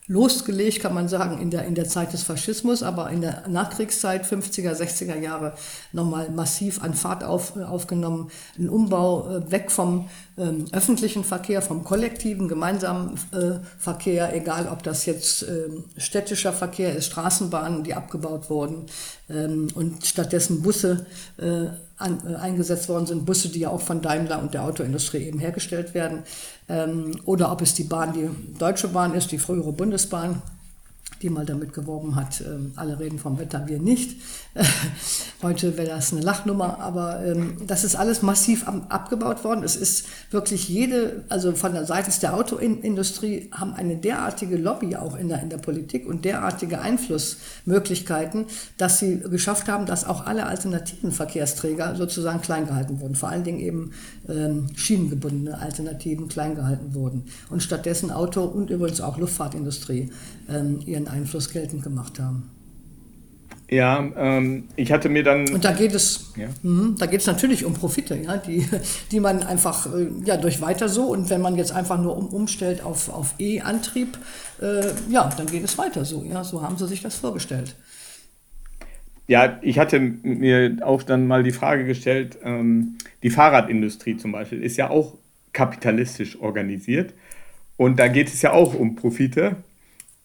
losgelegt, 0.08 0.82
kann 0.82 0.94
man 0.94 1.08
sagen, 1.08 1.42
in 1.42 1.50
der, 1.50 1.66
in 1.66 1.74
der 1.74 1.88
Zeit 1.88 2.14
des 2.14 2.24
Faschismus, 2.24 2.84
aber 2.84 3.10
in 3.10 3.22
der 3.22 3.48
Nachkriegszeit, 3.48 4.26
50er, 4.26 4.74
60er 4.74 5.20
Jahre, 5.20 5.54
nochmal 5.94 6.30
massiv 6.30 6.84
an 6.84 6.94
Fahrt 6.94 7.24
auf, 7.24 7.58
aufgenommen. 7.58 8.30
Ein 8.60 8.70
Umbau 8.70 9.30
äh, 9.30 9.52
weg 9.52 9.72
vom 9.72 10.10
ähm, 10.38 10.66
öffentlichen 10.72 11.24
Verkehr, 11.24 11.62
vom 11.62 11.84
kollektiven, 11.84 12.48
gemeinsamen 12.48 13.18
äh, 13.32 13.60
Verkehr, 13.78 14.36
egal 14.36 14.68
ob 14.68 14.84
das 14.84 15.06
jetzt 15.06 15.44
äh, 15.44 15.70
städtischer 15.98 16.52
Verkehr 16.52 16.96
ist, 16.96 17.06
Straßenbahnen, 17.06 17.84
die 17.84 17.94
abgebaut 17.94 18.50
wurden 18.50 18.86
ähm, 19.30 19.70
und 19.76 20.06
stattdessen 20.06 20.62
Busse 20.62 21.06
äh, 21.38 21.68
an, 21.98 22.22
äh, 22.28 22.36
eingesetzt 22.36 22.90
worden 22.90 23.06
sind, 23.06 23.26
Busse, 23.26 23.50
die 23.50 23.60
ja 23.60 23.70
auch 23.70 23.82
von 23.82 24.02
Daimler 24.02 24.42
und 24.42 24.54
der 24.54 24.64
Autoindustrie 24.64 25.24
eben 25.24 25.40
hergestellt 25.40 25.94
werden, 25.94 26.24
ähm, 26.68 27.20
oder 27.26 27.52
ob 27.52 27.62
es 27.62 27.74
die 27.74 27.84
Bahn, 27.84 28.14
die 28.14 28.30
Deutsche 28.58 28.90
Bahn 28.90 29.14
ist, 29.14 29.32
die 29.32 29.38
frühere 29.38 29.72
Bundesbahn, 29.72 30.42
die 31.22 31.30
mal 31.30 31.46
damit 31.46 31.74
geworben 31.74 32.16
hat, 32.16 32.42
ähm, 32.42 32.74
alle 32.76 33.00
reden 33.00 33.20
vom 33.20 33.40
Wetter, 33.40 33.68
wir 33.68 33.80
nicht. 33.80 34.18
Heute 35.42 35.78
wäre 35.78 35.88
das 35.88 36.12
eine 36.12 36.22
Lachnummer, 36.22 36.80
aber 36.80 37.26
ähm, 37.26 37.58
das 37.66 37.84
ist 37.84 37.96
alles 37.96 38.22
massiv 38.22 38.68
abgebaut 38.68 39.44
worden. 39.44 39.64
Es 39.64 39.76
ist 39.76 40.08
wirklich 40.32 40.68
jede, 40.68 41.24
also 41.30 41.54
von 41.54 41.74
der 41.74 41.86
Seite 41.86 42.12
der 42.22 42.36
Autoindustrie 42.36 43.50
haben 43.52 43.74
eine 43.74 43.98
derartige 43.98 44.58
Lobby 44.58 44.96
auch 44.96 45.18
in 45.18 45.30
der, 45.30 45.42
in 45.42 45.50
der 45.50 45.58
Politik 45.58 46.06
und 46.06 46.26
derartige 46.26 46.82
Einflussmöglichkeiten, 46.82 48.46
dass 48.78 49.00
sie 49.00 49.20
geschafft 49.20 49.68
haben, 49.68 49.86
dass 49.86 50.06
auch 50.06 50.26
alle 50.26 50.46
alternativen 50.46 51.12
Verkehrsträger 51.12 51.96
sozusagen 51.96 52.42
klein 52.42 52.68
gehalten 52.68 53.00
wurden. 53.00 53.16
Vor 53.16 53.30
allen 53.30 53.44
Dingen 53.44 53.60
eben 53.60 53.92
ähm, 54.28 54.68
schienengebundene 54.76 55.58
Alternativen 55.60 56.28
klein 56.28 56.56
gehalten 56.56 56.94
wurden. 56.94 57.26
Und 57.50 57.64
stattdessen 57.64 58.12
Auto 58.12 58.44
und 58.44 58.70
übrigens 58.70 59.02
auch 59.02 59.18
Luftfahrtindustrie 59.18 60.12
ähm, 60.50 60.82
ihren 60.96 61.08
Einfluss 61.08 61.52
geltend 61.52 61.84
gemacht 61.84 62.20
haben. 62.20 62.50
Ja, 63.70 64.08
ähm, 64.16 64.66
ich 64.76 64.92
hatte 64.92 65.10
mir 65.10 65.24
dann. 65.24 65.50
Und 65.50 65.66
da 65.66 65.72
geht 65.72 65.94
es, 65.94 66.34
ja. 66.36 66.48
mh, 66.62 66.98
da 67.00 67.08
geht 67.08 67.22
es 67.22 67.28
natürlich 67.28 67.66
um 67.66 67.74
Profite, 67.74 68.16
ja, 68.16 68.38
die, 68.38 68.68
die 69.12 69.20
man 69.20 69.42
einfach 69.42 69.88
äh, 69.88 70.08
ja, 70.24 70.38
durch 70.38 70.62
weiter 70.62 70.88
so 70.88 71.06
und 71.06 71.30
wenn 71.30 71.42
man 71.42 71.56
jetzt 71.56 71.72
einfach 71.72 72.00
nur 72.00 72.16
um, 72.16 72.28
umstellt 72.28 72.84
auf, 72.84 73.10
auf 73.10 73.34
E-Antrieb, 73.40 74.18
äh, 74.62 74.92
ja, 75.10 75.30
dann 75.36 75.48
geht 75.48 75.64
es 75.64 75.78
weiter 75.78 76.06
so. 76.06 76.24
Ja, 76.24 76.44
so 76.44 76.62
haben 76.62 76.78
sie 76.78 76.88
sich 76.88 77.02
das 77.02 77.16
vorgestellt. 77.16 77.76
Ja, 79.28 79.58
ich 79.64 79.80
hatte 79.80 80.00
mir 80.00 80.78
auch 80.82 81.02
dann 81.02 81.26
mal 81.26 81.42
die 81.42 81.52
Frage 81.52 81.86
gestellt, 81.86 82.38
ähm, 82.44 83.00
die 83.24 83.32
Fahrradindustrie 83.32 84.18
zum 84.18 84.32
Beispiel 84.32 84.62
ist 84.62 84.78
ja 84.78 84.92
auch 84.92 85.16
kapitalistisch 85.54 86.40
organisiert 86.40 87.14
und 87.78 87.98
da 87.98 88.08
geht 88.08 88.28
es 88.28 88.44
ja 88.44 88.54
auch 88.54 88.76
um 88.76 88.96
Profite 88.96 89.56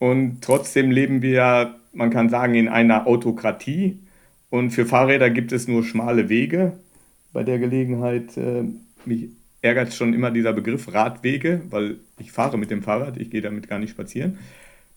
und 0.01 0.41
trotzdem 0.41 0.91
leben 0.91 1.21
wir 1.21 1.29
ja 1.29 1.75
man 1.93 2.09
kann 2.09 2.29
sagen, 2.29 2.55
in 2.55 2.67
einer 2.67 3.07
Autokratie. 3.07 3.99
Und 4.49 4.71
für 4.71 4.85
Fahrräder 4.85 5.29
gibt 5.29 5.51
es 5.51 5.67
nur 5.67 5.83
schmale 5.83 6.29
Wege. 6.29 6.73
Bei 7.33 7.43
der 7.43 7.59
Gelegenheit, 7.59 8.35
äh, 8.37 8.63
mich 9.05 9.29
ärgert 9.61 9.93
schon 9.93 10.13
immer 10.13 10.31
dieser 10.31 10.53
Begriff 10.53 10.93
Radwege, 10.93 11.61
weil 11.69 11.97
ich 12.17 12.31
fahre 12.31 12.57
mit 12.57 12.71
dem 12.71 12.81
Fahrrad, 12.81 13.17
ich 13.17 13.29
gehe 13.29 13.41
damit 13.41 13.69
gar 13.69 13.79
nicht 13.79 13.91
spazieren. 13.91 14.39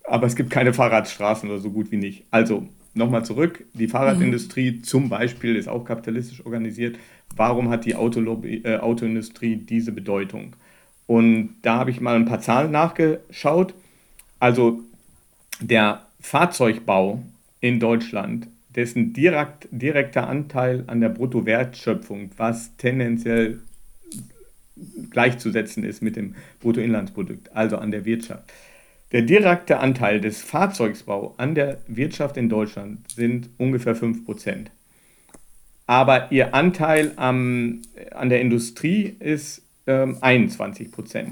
Aber 0.04 0.26
es 0.26 0.36
gibt 0.36 0.50
keine 0.50 0.72
Fahrradstraßen 0.72 1.48
oder 1.48 1.60
so 1.60 1.70
gut 1.70 1.90
wie 1.90 1.96
nicht. 1.96 2.24
Also 2.30 2.68
nochmal 2.94 3.24
zurück, 3.24 3.64
die 3.74 3.88
Fahrradindustrie 3.88 4.72
mhm. 4.72 4.84
zum 4.84 5.08
Beispiel 5.08 5.56
ist 5.56 5.68
auch 5.68 5.84
kapitalistisch 5.84 6.44
organisiert. 6.44 6.96
Warum 7.36 7.70
hat 7.70 7.84
die 7.84 7.94
Autolobby, 7.94 8.62
äh, 8.64 8.78
Autoindustrie 8.78 9.56
diese 9.56 9.92
Bedeutung? 9.92 10.56
Und 11.06 11.54
da 11.62 11.76
habe 11.76 11.90
ich 11.90 12.00
mal 12.00 12.16
ein 12.16 12.24
paar 12.24 12.40
Zahlen 12.40 12.70
nachgeschaut. 12.70 13.74
Also 14.40 14.82
der 15.60 16.06
Fahrzeugbau 16.20 17.22
in 17.60 17.80
Deutschland, 17.80 18.46
dessen 18.74 19.12
direkt, 19.12 19.68
direkter 19.70 20.28
Anteil 20.28 20.84
an 20.86 21.00
der 21.00 21.08
Bruttowertschöpfung, 21.08 22.30
was 22.36 22.76
tendenziell 22.76 23.60
gleichzusetzen 25.10 25.84
ist 25.84 26.02
mit 26.02 26.16
dem 26.16 26.34
Bruttoinlandsprodukt, 26.60 27.54
also 27.54 27.78
an 27.78 27.90
der 27.90 28.04
Wirtschaft. 28.04 28.52
Der 29.12 29.22
direkte 29.22 29.78
Anteil 29.78 30.20
des 30.20 30.42
Fahrzeugsbau 30.42 31.34
an 31.36 31.54
der 31.54 31.78
Wirtschaft 31.86 32.36
in 32.36 32.48
Deutschland 32.48 33.08
sind 33.12 33.48
ungefähr 33.58 33.94
5%. 33.94 34.66
Aber 35.86 36.32
ihr 36.32 36.54
Anteil 36.54 37.12
am, 37.16 37.82
an 38.10 38.28
der 38.28 38.40
Industrie 38.40 39.14
ist 39.20 39.62
ähm, 39.86 40.16
21% 40.16 41.26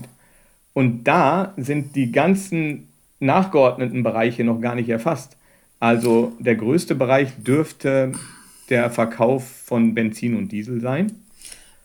Und 0.75 1.05
da 1.05 1.55
sind 1.57 1.97
die 1.97 2.13
ganzen 2.13 2.89
nachgeordneten 3.23 4.03
Bereiche 4.03 4.45
noch 4.45 4.61
gar 4.61 4.75
nicht 4.75 4.89
erfasst. 4.89 5.37
Also 5.81 6.33
der 6.39 6.57
größte 6.57 6.95
Bereich 6.95 7.31
dürfte 7.39 8.13
der 8.69 8.91
Verkauf 8.91 9.49
von 9.49 9.95
Benzin 9.95 10.37
und 10.37 10.53
Diesel 10.53 10.81
sein. 10.81 11.13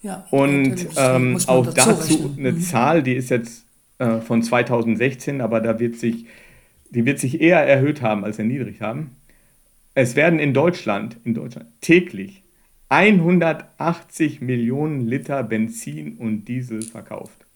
Ja, 0.02 0.28
und 0.32 0.88
ähm, 0.98 1.38
auch 1.48 1.74
dazu 1.74 2.36
eine 2.38 2.52
mhm. 2.52 2.62
Zahl, 2.62 3.04
die 3.04 3.14
ist 3.14 3.30
jetzt 3.30 3.66
äh, 3.98 4.20
von 4.20 4.44
2016, 4.44 5.42
aber 5.42 5.60
da 5.60 5.80
wird 5.80 5.96
sich, 5.96 6.26
die 6.92 7.06
wird 7.06 7.20
sich 7.20 7.42
eher 7.42 7.60
erhöht 7.66 8.02
haben 8.02 8.24
als 8.24 8.38
erniedrigt 8.38 8.82
haben. 8.82 9.16
Es 9.96 10.16
werden 10.16 10.38
in 10.38 10.54
Deutschland, 10.54 11.18
in 11.24 11.34
Deutschland 11.34 11.68
täglich 11.82 12.44
180 12.90 14.42
Millionen 14.42 15.02
Liter 15.02 15.44
Benzin 15.44 16.18
und 16.18 16.46
Diesel 16.46 16.84
verkauft 16.84 17.47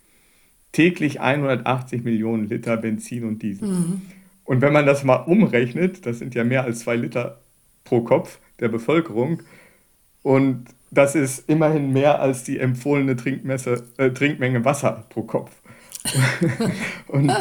täglich 0.71 1.19
180 1.19 2.03
Millionen 2.03 2.47
Liter 2.47 2.77
Benzin 2.77 3.25
und 3.25 3.41
Diesel. 3.41 3.67
Mhm. 3.67 4.01
Und 4.43 4.61
wenn 4.61 4.73
man 4.73 4.85
das 4.85 5.03
mal 5.03 5.15
umrechnet, 5.15 6.05
das 6.05 6.19
sind 6.19 6.35
ja 6.35 6.43
mehr 6.43 6.63
als 6.63 6.79
zwei 6.79 6.95
Liter 6.95 7.39
pro 7.83 8.01
Kopf 8.01 8.39
der 8.59 8.69
Bevölkerung. 8.69 9.43
Und 10.23 10.65
das 10.91 11.15
ist 11.15 11.49
immerhin 11.49 11.93
mehr 11.93 12.19
als 12.19 12.43
die 12.43 12.59
empfohlene 12.59 13.15
Trinkmesse, 13.15 13.83
äh, 13.97 14.11
Trinkmenge 14.11 14.65
Wasser 14.65 15.05
pro 15.09 15.23
Kopf. 15.23 15.51
und 17.07 17.31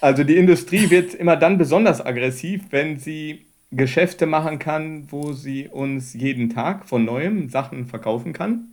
also 0.00 0.24
die 0.24 0.36
Industrie 0.36 0.90
wird 0.90 1.14
immer 1.14 1.36
dann 1.36 1.58
besonders 1.58 2.04
aggressiv, 2.04 2.62
wenn 2.70 2.98
sie 2.98 3.46
Geschäfte 3.72 4.26
machen 4.26 4.58
kann, 4.58 5.10
wo 5.10 5.32
sie 5.32 5.68
uns 5.68 6.14
jeden 6.14 6.50
Tag 6.50 6.88
von 6.88 7.04
neuem 7.04 7.48
Sachen 7.48 7.86
verkaufen 7.86 8.32
kann 8.32 8.68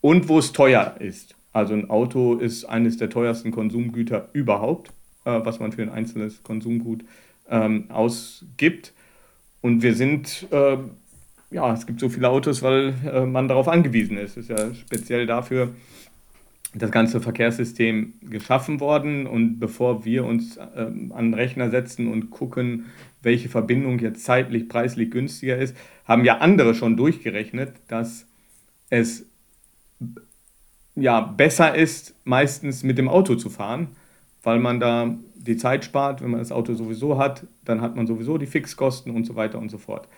und 0.00 0.28
wo 0.28 0.38
es 0.38 0.52
teuer 0.52 0.96
ist. 0.98 1.35
Also 1.56 1.72
ein 1.72 1.88
Auto 1.88 2.34
ist 2.34 2.66
eines 2.66 2.98
der 2.98 3.08
teuersten 3.08 3.50
Konsumgüter 3.50 4.28
überhaupt, 4.34 4.90
äh, 5.24 5.40
was 5.42 5.58
man 5.58 5.72
für 5.72 5.80
ein 5.80 5.88
einzelnes 5.88 6.42
Konsumgut 6.42 7.02
ähm, 7.48 7.86
ausgibt. 7.88 8.92
Und 9.62 9.80
wir 9.80 9.94
sind, 9.94 10.48
äh, 10.50 10.76
ja, 11.50 11.72
es 11.72 11.86
gibt 11.86 12.00
so 12.00 12.10
viele 12.10 12.28
Autos, 12.28 12.60
weil 12.60 12.92
äh, 13.10 13.24
man 13.24 13.48
darauf 13.48 13.68
angewiesen 13.68 14.18
ist. 14.18 14.36
Es 14.36 14.50
ist 14.50 14.58
ja 14.58 14.74
speziell 14.74 15.24
dafür 15.24 15.70
das 16.74 16.90
ganze 16.90 17.22
Verkehrssystem 17.22 18.12
geschaffen 18.20 18.78
worden. 18.78 19.26
Und 19.26 19.58
bevor 19.58 20.04
wir 20.04 20.26
uns 20.26 20.58
ähm, 20.76 21.10
an 21.16 21.30
den 21.30 21.34
Rechner 21.34 21.70
setzen 21.70 22.12
und 22.12 22.28
gucken, 22.28 22.84
welche 23.22 23.48
Verbindung 23.48 23.98
jetzt 24.00 24.26
zeitlich, 24.26 24.68
preislich 24.68 25.10
günstiger 25.10 25.56
ist, 25.56 25.74
haben 26.04 26.26
ja 26.26 26.36
andere 26.36 26.74
schon 26.74 26.98
durchgerechnet, 26.98 27.72
dass 27.88 28.26
es 28.90 29.24
ja, 30.96 31.20
besser 31.20 31.74
ist, 31.74 32.14
meistens 32.24 32.82
mit 32.82 32.98
dem 32.98 33.08
Auto 33.08 33.36
zu 33.36 33.50
fahren, 33.50 33.88
weil 34.42 34.58
man 34.58 34.80
da 34.80 35.14
die 35.34 35.56
Zeit 35.56 35.84
spart. 35.84 36.22
Wenn 36.22 36.30
man 36.30 36.40
das 36.40 36.50
Auto 36.50 36.74
sowieso 36.74 37.18
hat, 37.18 37.46
dann 37.64 37.80
hat 37.80 37.94
man 37.94 38.06
sowieso 38.06 38.38
die 38.38 38.46
Fixkosten 38.46 39.14
und 39.14 39.24
so 39.24 39.36
weiter 39.36 39.58
und 39.58 39.70
so 39.70 39.78
fort. 39.78 40.08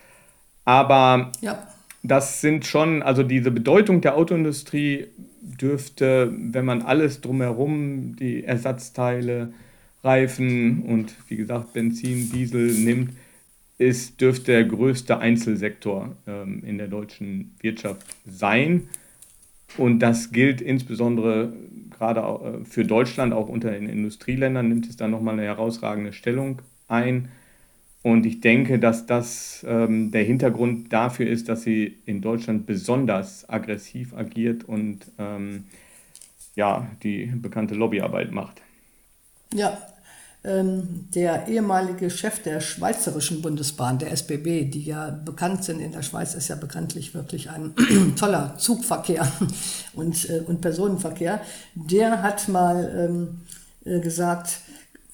Aber 0.64 1.32
ja. 1.40 1.66
das 2.02 2.40
sind 2.40 2.64
schon, 2.66 3.02
also 3.02 3.22
diese 3.22 3.50
Bedeutung 3.50 4.00
der 4.00 4.16
Autoindustrie 4.16 5.06
dürfte, 5.40 6.32
wenn 6.32 6.64
man 6.64 6.82
alles 6.82 7.20
drumherum, 7.20 8.16
die 8.16 8.44
Ersatzteile, 8.44 9.52
Reifen 10.04 10.82
und 10.82 11.12
wie 11.26 11.36
gesagt 11.36 11.72
Benzin, 11.72 12.30
Diesel 12.30 12.72
nimmt, 12.72 13.14
ist, 13.78 14.20
dürfte 14.20 14.52
der 14.52 14.64
größte 14.64 15.18
Einzelsektor 15.18 16.16
ähm, 16.26 16.62
in 16.64 16.78
der 16.78 16.88
deutschen 16.88 17.56
Wirtschaft 17.60 18.06
sein. 18.26 18.88
Und 19.76 20.00
das 20.00 20.32
gilt 20.32 20.60
insbesondere 20.60 21.52
gerade 21.90 22.20
äh, 22.20 22.64
für 22.64 22.84
Deutschland, 22.84 23.32
auch 23.32 23.48
unter 23.48 23.70
den 23.70 23.88
Industrieländern 23.88 24.68
nimmt 24.68 24.88
es 24.88 24.96
dann 24.96 25.10
nochmal 25.10 25.34
eine 25.34 25.44
herausragende 25.44 26.12
Stellung 26.12 26.62
ein. 26.86 27.28
Und 28.02 28.24
ich 28.24 28.40
denke, 28.40 28.78
dass 28.78 29.06
das 29.06 29.66
ähm, 29.68 30.10
der 30.12 30.22
Hintergrund 30.22 30.92
dafür 30.92 31.26
ist, 31.26 31.48
dass 31.48 31.62
sie 31.62 31.98
in 32.06 32.20
Deutschland 32.22 32.64
besonders 32.64 33.48
aggressiv 33.50 34.14
agiert 34.14 34.64
und 34.64 35.10
ähm, 35.18 35.64
ja, 36.54 36.88
die 37.02 37.26
bekannte 37.26 37.74
Lobbyarbeit 37.74 38.32
macht. 38.32 38.62
Ja, 39.52 39.78
der 40.44 41.48
ehemalige 41.48 42.10
Chef 42.10 42.42
der 42.42 42.60
Schweizerischen 42.60 43.42
Bundesbahn, 43.42 43.98
der 43.98 44.12
SBB, 44.12 44.70
die 44.70 44.84
ja 44.84 45.10
bekannt 45.10 45.64
sind 45.64 45.80
in 45.80 45.92
der 45.92 46.02
Schweiz, 46.02 46.34
ist 46.34 46.48
ja 46.48 46.54
bekanntlich 46.54 47.12
wirklich 47.12 47.50
ein 47.50 47.74
toller 48.16 48.56
Zugverkehr 48.56 49.30
und, 49.94 50.30
äh, 50.30 50.42
und 50.46 50.60
Personenverkehr, 50.60 51.40
der 51.74 52.22
hat 52.22 52.48
mal 52.48 52.90
ähm, 52.96 53.40
äh, 53.84 54.00
gesagt, 54.00 54.60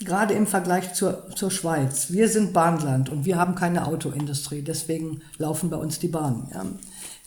gerade 0.01 0.35
im 0.35 0.47
Vergleich 0.47 0.93
zur, 0.93 1.31
zur 1.35 1.51
Schweiz, 1.51 2.11
wir 2.11 2.29
sind 2.29 2.53
Bahnland 2.53 3.09
und 3.09 3.25
wir 3.25 3.39
haben 3.39 3.55
keine 3.55 3.87
Autoindustrie, 3.87 4.63
deswegen 4.63 5.23
laufen 5.39 5.71
bei 5.71 5.77
uns 5.77 5.99
die 5.99 6.09
Bahnen. 6.09 6.49
Ja. 6.53 6.67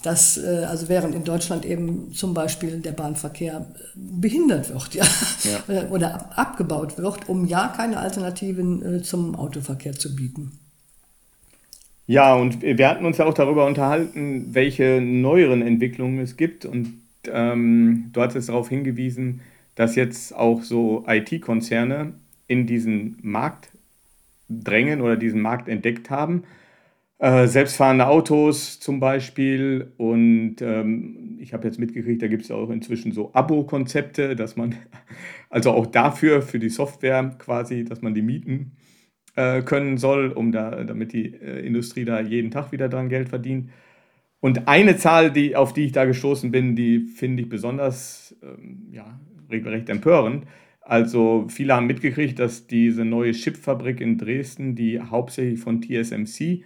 Das, 0.04 0.38
äh, 0.38 0.66
also 0.70 0.90
während 0.90 1.16
in 1.16 1.24
Deutschland 1.24 1.66
eben 1.66 2.14
zum 2.14 2.34
Beispiel 2.34 2.80
der 2.80 2.92
Bahnverkehr 2.92 3.66
behindert 3.96 4.70
wird 4.70 4.94
ja, 4.94 5.06
ja. 5.68 5.88
oder 5.90 6.38
abgebaut 6.38 6.98
wird, 6.98 7.28
um 7.28 7.46
ja 7.46 7.74
keine 7.76 7.98
Alternativen 7.98 8.98
äh, 8.98 9.02
zum 9.02 9.36
Autoverkehr 9.36 9.94
zu 9.94 10.16
bieten. 10.16 10.60
Ja, 12.06 12.36
und 12.36 12.62
wir 12.62 12.88
hatten 12.88 13.06
uns 13.06 13.18
ja 13.18 13.26
auch 13.26 13.34
darüber 13.34 13.66
unterhalten, 13.66 14.54
welche 14.54 15.02
neueren 15.02 15.62
Entwicklungen 15.62 16.20
es 16.20 16.38
gibt. 16.38 16.64
Und 16.64 16.94
ähm, 17.30 18.10
du 18.14 18.22
hattest 18.22 18.48
darauf 18.48 18.70
hingewiesen, 18.70 19.42
dass 19.76 19.96
jetzt 19.96 20.34
auch 20.34 20.64
so 20.64 21.04
IT-Konzerne 21.06 22.14
in 22.48 22.66
diesen 22.66 23.18
Markt 23.22 23.70
drängen 24.48 25.02
oder 25.02 25.18
diesen 25.18 25.42
Markt 25.42 25.68
entdeckt 25.68 26.10
haben. 26.10 26.44
Äh, 27.20 27.48
selbstfahrende 27.48 28.06
Autos 28.08 28.80
zum 28.80 29.00
Beispiel. 29.00 29.92
Und 29.98 30.58
ähm, 30.62 31.38
ich 31.42 31.54
habe 31.54 31.68
jetzt 31.68 31.80
mitgekriegt, 31.80 32.22
da 32.22 32.28
gibt 32.28 32.44
es 32.44 32.52
auch 32.52 32.70
inzwischen 32.70 33.12
so 33.12 33.34
Abo-Konzepte, 33.34 34.36
dass 34.36 34.56
man, 34.56 34.76
also 35.50 35.72
auch 35.72 35.88
dafür, 35.88 36.42
für 36.44 36.60
die 36.60 36.70
Software 36.70 37.36
quasi, 37.40 37.84
dass 37.86 38.02
man 38.02 38.14
die 38.14 38.22
mieten 38.22 38.78
äh, 39.36 39.64
können 39.64 39.98
soll, 39.98 40.32
um 40.32 40.52
da, 40.52 40.84
damit 40.84 41.14
die 41.14 41.34
äh, 41.34 41.66
Industrie 41.66 42.06
da 42.06 42.22
jeden 42.22 42.52
Tag 42.52 42.72
wieder 42.72 42.88
dran 42.90 43.10
Geld 43.10 43.30
verdient. 43.30 43.72
Und 44.40 44.68
eine 44.68 44.98
Zahl, 44.98 45.32
die, 45.32 45.56
auf 45.56 45.74
die 45.74 45.86
ich 45.86 45.92
da 45.94 46.06
gestoßen 46.06 46.52
bin, 46.52 46.76
die 46.76 47.00
finde 47.00 47.42
ich 47.44 47.50
besonders 47.50 48.36
ähm, 48.44 48.90
ja, 48.92 49.20
regelrecht 49.50 49.90
empörend. 49.90 50.46
Also 50.82 51.48
viele 51.50 51.76
haben 51.76 51.88
mitgekriegt, 51.88 52.38
dass 52.40 52.68
diese 52.68 53.04
neue 53.06 53.32
Chipfabrik 53.34 54.02
in 54.02 54.18
Dresden, 54.20 54.76
die 54.76 55.02
hauptsächlich 55.02 55.60
von 55.60 55.82
TSMC, 55.82 56.64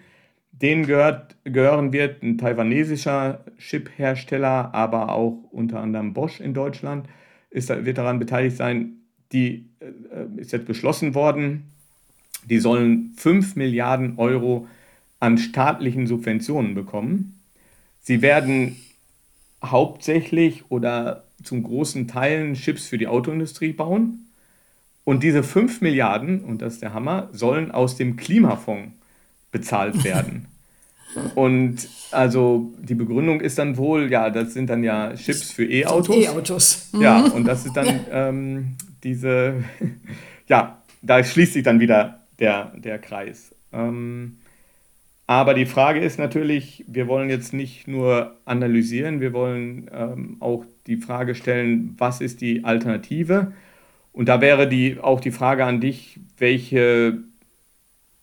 denen 0.51 0.85
gehört, 0.85 1.35
gehören 1.43 1.93
wird, 1.93 2.21
ein 2.23 2.37
taiwanesischer 2.37 3.43
Chip-Hersteller, 3.57 4.73
aber 4.73 5.13
auch 5.13 5.43
unter 5.51 5.79
anderem 5.79 6.13
Bosch 6.13 6.39
in 6.39 6.53
Deutschland 6.53 7.07
ist, 7.49 7.69
wird 7.69 7.97
daran 7.97 8.19
beteiligt 8.19 8.57
sein. 8.57 8.97
Die 9.31 9.69
äh, 9.79 10.39
ist 10.39 10.51
jetzt 10.51 10.67
beschlossen 10.67 11.15
worden. 11.15 11.71
Die 12.45 12.59
sollen 12.59 13.13
5 13.17 13.55
Milliarden 13.55 14.17
Euro 14.17 14.67
an 15.19 15.37
staatlichen 15.37 16.07
Subventionen 16.07 16.73
bekommen. 16.73 17.39
Sie 18.01 18.21
werden 18.21 18.77
hauptsächlich 19.63 20.63
oder 20.69 21.25
zum 21.43 21.63
großen 21.63 22.07
Teilen 22.07 22.55
Chips 22.55 22.87
für 22.87 22.97
die 22.97 23.07
Autoindustrie 23.07 23.73
bauen. 23.73 24.27
Und 25.03 25.23
diese 25.23 25.43
5 25.43 25.81
Milliarden, 25.81 26.43
und 26.43 26.61
das 26.61 26.73
ist 26.73 26.81
der 26.81 26.93
Hammer, 26.93 27.29
sollen 27.31 27.71
aus 27.71 27.95
dem 27.95 28.17
Klimafonds 28.17 28.93
bezahlt 29.51 30.03
werden. 30.03 30.47
Und 31.35 31.87
also 32.11 32.73
die 32.79 32.95
Begründung 32.95 33.41
ist 33.41 33.57
dann 33.57 33.77
wohl, 33.77 34.11
ja, 34.11 34.29
das 34.29 34.53
sind 34.53 34.69
dann 34.69 34.83
ja 34.83 35.13
Chips 35.15 35.51
für 35.51 35.65
E-Autos. 35.65 36.15
E-Autos. 36.15 36.89
Mhm. 36.93 37.01
Ja, 37.01 37.21
und 37.21 37.45
das 37.45 37.65
ist 37.65 37.75
dann 37.75 37.99
ähm, 38.11 38.75
diese, 39.03 39.63
ja, 40.47 40.81
da 41.01 41.23
schließt 41.23 41.53
sich 41.53 41.63
dann 41.63 41.79
wieder 41.79 42.19
der, 42.39 42.71
der 42.77 42.99
Kreis. 42.99 43.55
Ähm, 43.73 44.37
aber 45.27 45.53
die 45.53 45.65
Frage 45.65 46.01
ist 46.01 46.19
natürlich, 46.19 46.83
wir 46.87 47.07
wollen 47.07 47.29
jetzt 47.29 47.53
nicht 47.53 47.87
nur 47.87 48.35
analysieren, 48.43 49.21
wir 49.21 49.31
wollen 49.31 49.89
ähm, 49.93 50.37
auch 50.41 50.65
die 50.87 50.97
Frage 50.97 51.35
stellen, 51.35 51.95
was 51.97 52.19
ist 52.19 52.41
die 52.41 52.65
Alternative? 52.65 53.53
Und 54.11 54.27
da 54.27 54.41
wäre 54.41 54.67
die, 54.67 54.99
auch 54.99 55.21
die 55.21 55.31
Frage 55.31 55.63
an 55.63 55.79
dich, 55.79 56.19
welche 56.37 57.19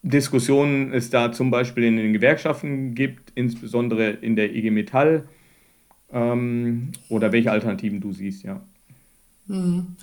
Diskussionen 0.02 0.92
es 0.92 1.10
da 1.10 1.32
zum 1.32 1.50
Beispiel 1.50 1.84
in 1.84 1.96
den 1.96 2.12
Gewerkschaften 2.12 2.94
gibt, 2.94 3.32
insbesondere 3.34 4.10
in 4.10 4.36
der 4.36 4.54
IG 4.54 4.70
Metall, 4.70 5.28
ähm, 6.12 6.92
oder 7.08 7.32
welche 7.32 7.50
Alternativen 7.50 8.00
du 8.00 8.12
siehst, 8.12 8.44
ja. 8.44 8.60
Hm. 9.48 9.96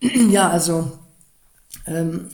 Ja, 0.30 0.50
also 0.50 0.98
ähm, 1.86 2.28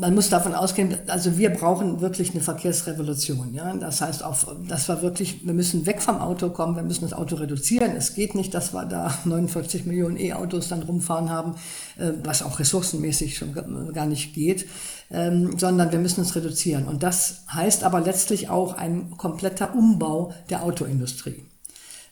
man 0.00 0.14
muss 0.14 0.30
davon 0.30 0.54
ausgehen, 0.54 0.96
also 1.08 1.36
wir 1.36 1.50
brauchen 1.50 2.00
wirklich 2.00 2.30
eine 2.32 2.40
Verkehrsrevolution. 2.40 3.52
Ja? 3.52 3.76
Das 3.76 4.00
heißt, 4.00 4.24
auf, 4.24 4.46
das 4.66 4.88
war 4.88 5.02
wirklich, 5.02 5.46
wir 5.46 5.52
müssen 5.52 5.84
weg 5.84 6.00
vom 6.00 6.18
Auto 6.18 6.48
kommen, 6.48 6.74
wir 6.74 6.82
müssen 6.82 7.02
das 7.02 7.12
Auto 7.12 7.36
reduzieren. 7.36 7.94
Es 7.96 8.14
geht 8.14 8.34
nicht, 8.34 8.54
dass 8.54 8.72
wir 8.72 8.86
da 8.86 9.14
49 9.24 9.84
Millionen 9.84 10.16
E-Autos 10.16 10.68
dann 10.68 10.82
rumfahren 10.82 11.28
haben, 11.28 11.54
äh, 11.98 12.12
was 12.24 12.42
auch 12.42 12.58
ressourcenmäßig 12.58 13.36
schon 13.36 13.52
gar 13.92 14.06
nicht 14.06 14.32
geht, 14.32 14.66
ähm, 15.10 15.58
sondern 15.58 15.92
wir 15.92 15.98
müssen 15.98 16.22
es 16.22 16.34
reduzieren. 16.34 16.88
Und 16.88 17.02
das 17.02 17.44
heißt 17.52 17.84
aber 17.84 18.00
letztlich 18.00 18.48
auch 18.48 18.78
ein 18.78 19.16
kompletter 19.18 19.74
Umbau 19.74 20.32
der 20.48 20.62
Autoindustrie. 20.62 21.44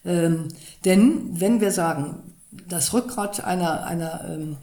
Ähm, 0.05 0.49
denn 0.85 1.41
wenn 1.41 1.63
wir 1.63 1.73
sagen, 1.73 2.35
das 2.69 2.93
Rückgrat 2.93 3.43
einer, 3.45 3.85
einer 3.85 4.59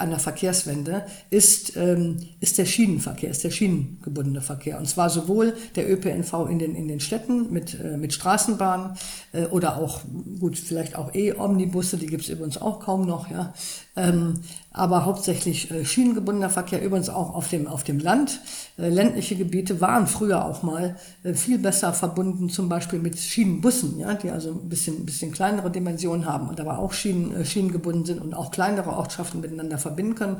ähm, 0.00 0.10
einer 0.10 0.18
Verkehrswende 0.18 1.04
ist, 1.30 1.76
ähm, 1.76 2.16
ist 2.40 2.58
der 2.58 2.64
Schienenverkehr, 2.64 3.30
ist 3.30 3.44
der 3.44 3.50
schienengebundene 3.50 4.40
Verkehr. 4.40 4.78
Und 4.78 4.88
zwar 4.88 5.10
sowohl 5.10 5.54
der 5.76 5.90
ÖPNV 5.90 6.48
in 6.48 6.58
den, 6.58 6.74
in 6.74 6.88
den 6.88 7.00
Städten 7.00 7.52
mit, 7.52 7.78
äh, 7.80 7.96
mit 7.96 8.12
Straßenbahnen 8.12 8.96
äh, 9.32 9.44
oder 9.46 9.76
auch, 9.76 10.00
gut, 10.38 10.58
vielleicht 10.58 10.96
auch 10.96 11.14
E-Omnibusse, 11.14 11.96
die 11.96 12.06
gibt 12.06 12.24
es 12.24 12.28
übrigens 12.28 12.60
auch 12.60 12.80
kaum 12.80 13.06
noch, 13.06 13.30
ja. 13.30 13.52
Ähm, 13.96 14.40
aber 14.72 15.04
hauptsächlich 15.04 15.70
äh, 15.70 15.84
schienengebundener 15.84 16.48
Verkehr, 16.48 16.82
übrigens 16.82 17.08
auch 17.08 17.34
auf 17.34 17.48
dem, 17.48 17.66
auf 17.66 17.82
dem 17.82 17.98
Land. 17.98 18.40
Äh, 18.78 18.88
ländliche 18.88 19.34
Gebiete 19.34 19.80
waren 19.80 20.06
früher 20.06 20.44
auch 20.44 20.62
mal 20.62 20.96
äh, 21.24 21.34
viel 21.34 21.58
besser 21.58 21.92
verbunden, 21.92 22.48
zum 22.50 22.68
Beispiel 22.68 23.00
mit 23.00 23.18
Schienenbussen, 23.18 23.98
ja, 23.98 24.14
die 24.14 24.30
also 24.30 24.50
ein 24.52 24.68
bisschen, 24.68 25.04
bisschen 25.04 25.32
kleinere 25.32 25.70
Dimensionen 25.70 26.24
haben 26.24 26.48
und 26.48 26.60
aber 26.60 26.78
auch 26.78 26.92
Schienen, 26.92 27.44
schienengebunden 27.44 28.04
sind 28.04 28.20
und 28.20 28.32
auch 28.32 28.52
kleinere 28.52 28.90
Ortschaften 28.90 29.40
miteinander 29.40 29.78
verbinden 29.78 30.14
können. 30.14 30.36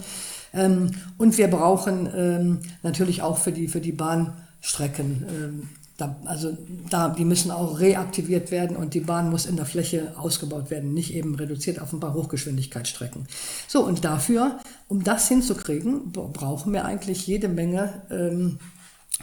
Ähm, 0.54 0.90
und 1.18 1.36
wir 1.36 1.48
brauchen 1.48 2.08
ähm, 2.14 2.60
natürlich 2.84 3.22
auch 3.22 3.38
für 3.38 3.52
die, 3.52 3.66
für 3.66 3.80
die 3.80 3.92
Bahnstrecken 3.92 5.26
ähm, 5.28 5.68
da, 6.00 6.16
also 6.24 6.56
da, 6.88 7.10
die 7.10 7.24
müssen 7.24 7.50
auch 7.50 7.78
reaktiviert 7.80 8.50
werden 8.50 8.76
und 8.76 8.94
die 8.94 9.00
Bahn 9.00 9.30
muss 9.30 9.46
in 9.46 9.56
der 9.56 9.66
Fläche 9.66 10.14
ausgebaut 10.16 10.70
werden, 10.70 10.94
nicht 10.94 11.14
eben 11.14 11.34
reduziert 11.34 11.80
auf 11.80 11.92
ein 11.92 12.00
paar 12.00 12.14
Hochgeschwindigkeitsstrecken. 12.14 13.26
So, 13.68 13.84
und 13.84 14.04
dafür, 14.04 14.58
um 14.88 15.04
das 15.04 15.28
hinzukriegen, 15.28 16.12
brauchen 16.12 16.72
wir 16.72 16.84
eigentlich 16.84 17.26
jede 17.26 17.48
Menge 17.48 18.02
ähm, 18.10 18.58
äh, 18.58 18.79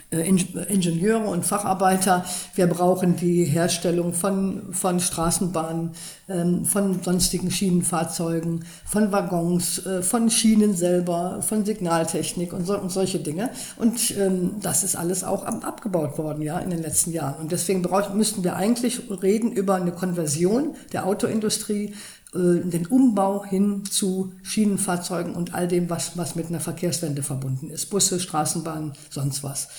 Ingenieure 0.10 1.28
und 1.28 1.46
Facharbeiter. 1.46 2.24
Wir 2.56 2.68
brauchen 2.68 3.18
die 3.18 3.44
Herstellung 3.44 4.14
von, 4.14 4.74
von 4.74 5.02
Straßenbahnen, 5.02 5.92
ähm, 6.30 6.64
von 6.64 7.04
sonstigen 7.04 7.52
Schienenfahrzeugen, 7.52 8.64
von 8.86 9.12
Waggons, 9.12 9.86
äh, 9.86 10.02
von 10.02 10.30
Schienen 10.30 10.76
selber, 10.76 11.42
von 11.42 11.66
Signaltechnik 11.66 12.54
und, 12.54 12.66
so, 12.66 12.80
und 12.80 12.90
solche 12.90 13.20
Dinge. 13.20 13.50
Und 13.76 14.16
ähm, 14.18 14.56
das 14.62 14.84
ist 14.84 14.96
alles 14.96 15.26
auch 15.26 15.44
abgebaut 15.44 16.18
worden 16.18 16.42
ja, 16.42 16.58
in 16.60 16.70
den 16.70 16.82
letzten 16.82 17.12
Jahren. 17.12 17.42
Und 17.42 17.52
deswegen 17.52 17.84
müssten 18.14 18.46
wir 18.46 18.56
eigentlich 18.56 19.02
reden 19.22 19.52
über 19.52 19.76
eine 19.76 19.92
Konversion 19.92 20.76
der 20.94 21.06
Autoindustrie 21.06 21.88
äh, 21.88 22.17
den 22.34 22.86
Umbau 22.88 23.46
hin 23.46 23.84
zu 23.86 24.34
Schienenfahrzeugen 24.44 25.34
und 25.34 25.54
all 25.54 25.68
dem, 25.68 25.90
was, 25.90 26.18
was 26.18 26.36
mit 26.36 26.48
einer 26.48 26.60
Verkehrswende 26.60 27.24
verbunden 27.24 27.70
ist. 27.70 27.88
Busse, 27.90 28.20
Straßenbahnen, 28.20 28.94
sonst 29.10 29.44
was. 29.44 29.70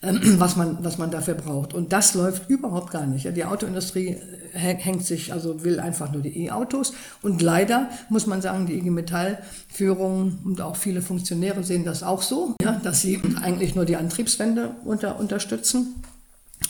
was 0.02 0.56
man, 0.56 0.78
was 0.82 0.98
man 0.98 1.10
dafür 1.10 1.34
braucht. 1.34 1.74
Und 1.74 1.92
das 1.92 2.14
läuft 2.14 2.48
überhaupt 2.48 2.92
gar 2.92 3.06
nicht. 3.06 3.36
Die 3.36 3.44
Autoindustrie 3.44 4.16
hängt 4.52 5.04
sich, 5.04 5.32
also 5.32 5.64
will 5.64 5.80
einfach 5.80 6.12
nur 6.12 6.22
die 6.22 6.44
E-Autos. 6.44 6.92
Und 7.20 7.42
leider 7.42 7.90
muss 8.08 8.26
man 8.26 8.40
sagen, 8.40 8.66
die 8.66 8.74
IG 8.74 8.90
Metall-Führung 8.90 10.38
und 10.44 10.60
auch 10.60 10.76
viele 10.76 11.02
Funktionäre 11.02 11.64
sehen 11.64 11.84
das 11.84 12.02
auch 12.02 12.22
so, 12.22 12.54
ja, 12.62 12.80
dass 12.82 13.00
sie 13.00 13.20
eigentlich 13.42 13.74
nur 13.74 13.84
die 13.84 13.96
Antriebswende 13.96 14.70
unter, 14.84 15.18
unterstützen. 15.18 16.02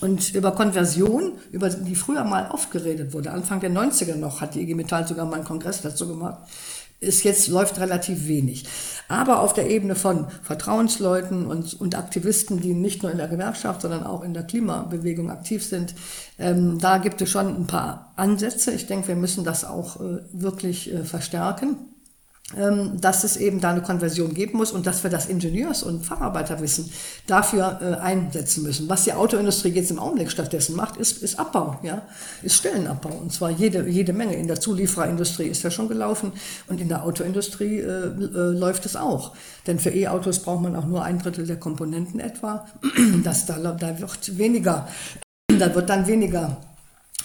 Und 0.00 0.34
über 0.34 0.52
Konversion, 0.52 1.32
über 1.50 1.70
die 1.70 1.94
früher 1.96 2.24
mal 2.24 2.50
oft 2.52 2.70
geredet 2.70 3.12
wurde, 3.12 3.32
Anfang 3.32 3.60
der 3.60 3.70
90er 3.70 4.14
noch, 4.14 4.40
hat 4.40 4.54
die 4.54 4.62
IG 4.62 4.74
Metall 4.74 5.08
sogar 5.08 5.26
mal 5.26 5.36
einen 5.36 5.44
Kongress 5.44 5.82
dazu 5.82 6.06
gemacht, 6.06 6.38
ist 7.00 7.22
jetzt 7.22 7.48
läuft 7.48 7.78
relativ 7.78 8.26
wenig. 8.26 8.64
Aber 9.08 9.40
auf 9.40 9.54
der 9.54 9.70
Ebene 9.70 9.94
von 9.94 10.26
Vertrauensleuten 10.42 11.46
und, 11.46 11.80
und 11.80 11.96
Aktivisten, 11.96 12.60
die 12.60 12.74
nicht 12.74 13.02
nur 13.02 13.12
in 13.12 13.18
der 13.18 13.28
Gewerkschaft, 13.28 13.82
sondern 13.82 14.04
auch 14.04 14.22
in 14.22 14.34
der 14.34 14.42
Klimabewegung 14.42 15.30
aktiv 15.30 15.64
sind, 15.64 15.94
ähm, 16.38 16.78
da 16.78 16.98
gibt 16.98 17.20
es 17.22 17.30
schon 17.30 17.54
ein 17.54 17.66
paar 17.66 18.12
Ansätze. 18.16 18.72
Ich 18.72 18.86
denke, 18.86 19.08
wir 19.08 19.16
müssen 19.16 19.44
das 19.44 19.64
auch 19.64 20.00
äh, 20.00 20.18
wirklich 20.32 20.92
äh, 20.92 21.04
verstärken. 21.04 21.76
Ähm, 22.56 22.98
dass 22.98 23.24
es 23.24 23.36
eben 23.36 23.60
da 23.60 23.72
eine 23.72 23.82
Konversion 23.82 24.32
geben 24.32 24.56
muss 24.56 24.72
und 24.72 24.86
dass 24.86 25.02
wir 25.02 25.10
das 25.10 25.26
Ingenieurs- 25.26 25.82
und 25.82 26.06
Facharbeiterwissen 26.06 26.90
dafür 27.26 27.78
äh, 27.82 28.00
einsetzen 28.00 28.62
müssen. 28.62 28.88
Was 28.88 29.04
die 29.04 29.12
Autoindustrie 29.12 29.68
jetzt 29.68 29.90
im 29.90 29.98
Augenblick 29.98 30.30
stattdessen 30.30 30.74
macht, 30.74 30.96
ist, 30.96 31.22
ist 31.22 31.38
Abbau, 31.38 31.78
ja, 31.82 32.00
ist 32.42 32.56
Stellenabbau 32.56 33.10
und 33.10 33.34
zwar 33.34 33.50
jede, 33.50 33.86
jede 33.86 34.14
Menge. 34.14 34.34
In 34.34 34.46
der 34.46 34.58
Zuliefererindustrie 34.58 35.44
ist 35.44 35.62
ja 35.62 35.70
schon 35.70 35.88
gelaufen 35.88 36.32
und 36.68 36.80
in 36.80 36.88
der 36.88 37.04
Autoindustrie 37.04 37.80
äh, 37.80 38.06
äh, 38.06 38.58
läuft 38.58 38.86
es 38.86 38.96
auch. 38.96 39.34
Denn 39.66 39.78
für 39.78 39.90
E-Autos 39.90 40.38
braucht 40.38 40.62
man 40.62 40.74
auch 40.74 40.86
nur 40.86 41.04
ein 41.04 41.18
Drittel 41.18 41.46
der 41.46 41.58
Komponenten 41.58 42.18
etwa. 42.18 42.66
Das, 43.24 43.46
da, 43.46 43.58
da 43.58 44.00
wird 44.00 44.38
weniger, 44.38 44.88
da 45.48 45.74
wird 45.74 45.90
dann 45.90 46.06
weniger 46.06 46.56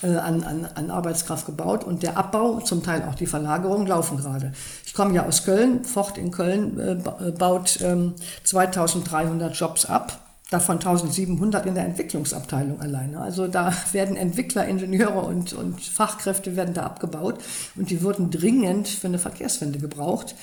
an, 0.08 0.44
an, 0.44 0.68
an 0.76 0.92
Arbeitskraft 0.92 1.46
gebaut 1.46 1.84
und 1.84 2.04
der 2.04 2.18
Abbau, 2.18 2.60
zum 2.60 2.84
Teil 2.84 3.04
auch 3.10 3.16
die 3.16 3.26
Verlagerung, 3.26 3.88
laufen 3.88 4.18
gerade. 4.18 4.54
Ich 4.86 4.94
komme 4.94 5.14
ja 5.14 5.26
aus 5.26 5.44
Köln, 5.44 5.86
Ford 5.86 6.18
in 6.18 6.32
Köln 6.32 6.80
äh, 6.80 6.92
äh 6.94 7.32
baut 7.32 7.80
ähm, 7.82 8.14
2300 8.44 9.56
Jobs 9.56 9.86
ab 9.86 10.20
davon 10.54 10.78
1700 10.78 11.66
in 11.66 11.74
der 11.74 11.86
Entwicklungsabteilung 11.86 12.80
alleine. 12.80 13.20
Also 13.20 13.48
da 13.48 13.74
werden 13.92 14.16
Entwickler, 14.16 14.68
Ingenieure 14.68 15.22
und, 15.22 15.54
und 15.54 15.82
Fachkräfte 15.82 16.56
werden 16.56 16.74
da 16.74 16.84
abgebaut 16.84 17.40
und 17.76 17.90
die 17.90 18.04
wurden 18.04 18.30
dringend 18.30 18.88
für 18.88 19.08
eine 19.08 19.20
Verkehrswende 19.20 19.80
gebraucht. 19.80 20.36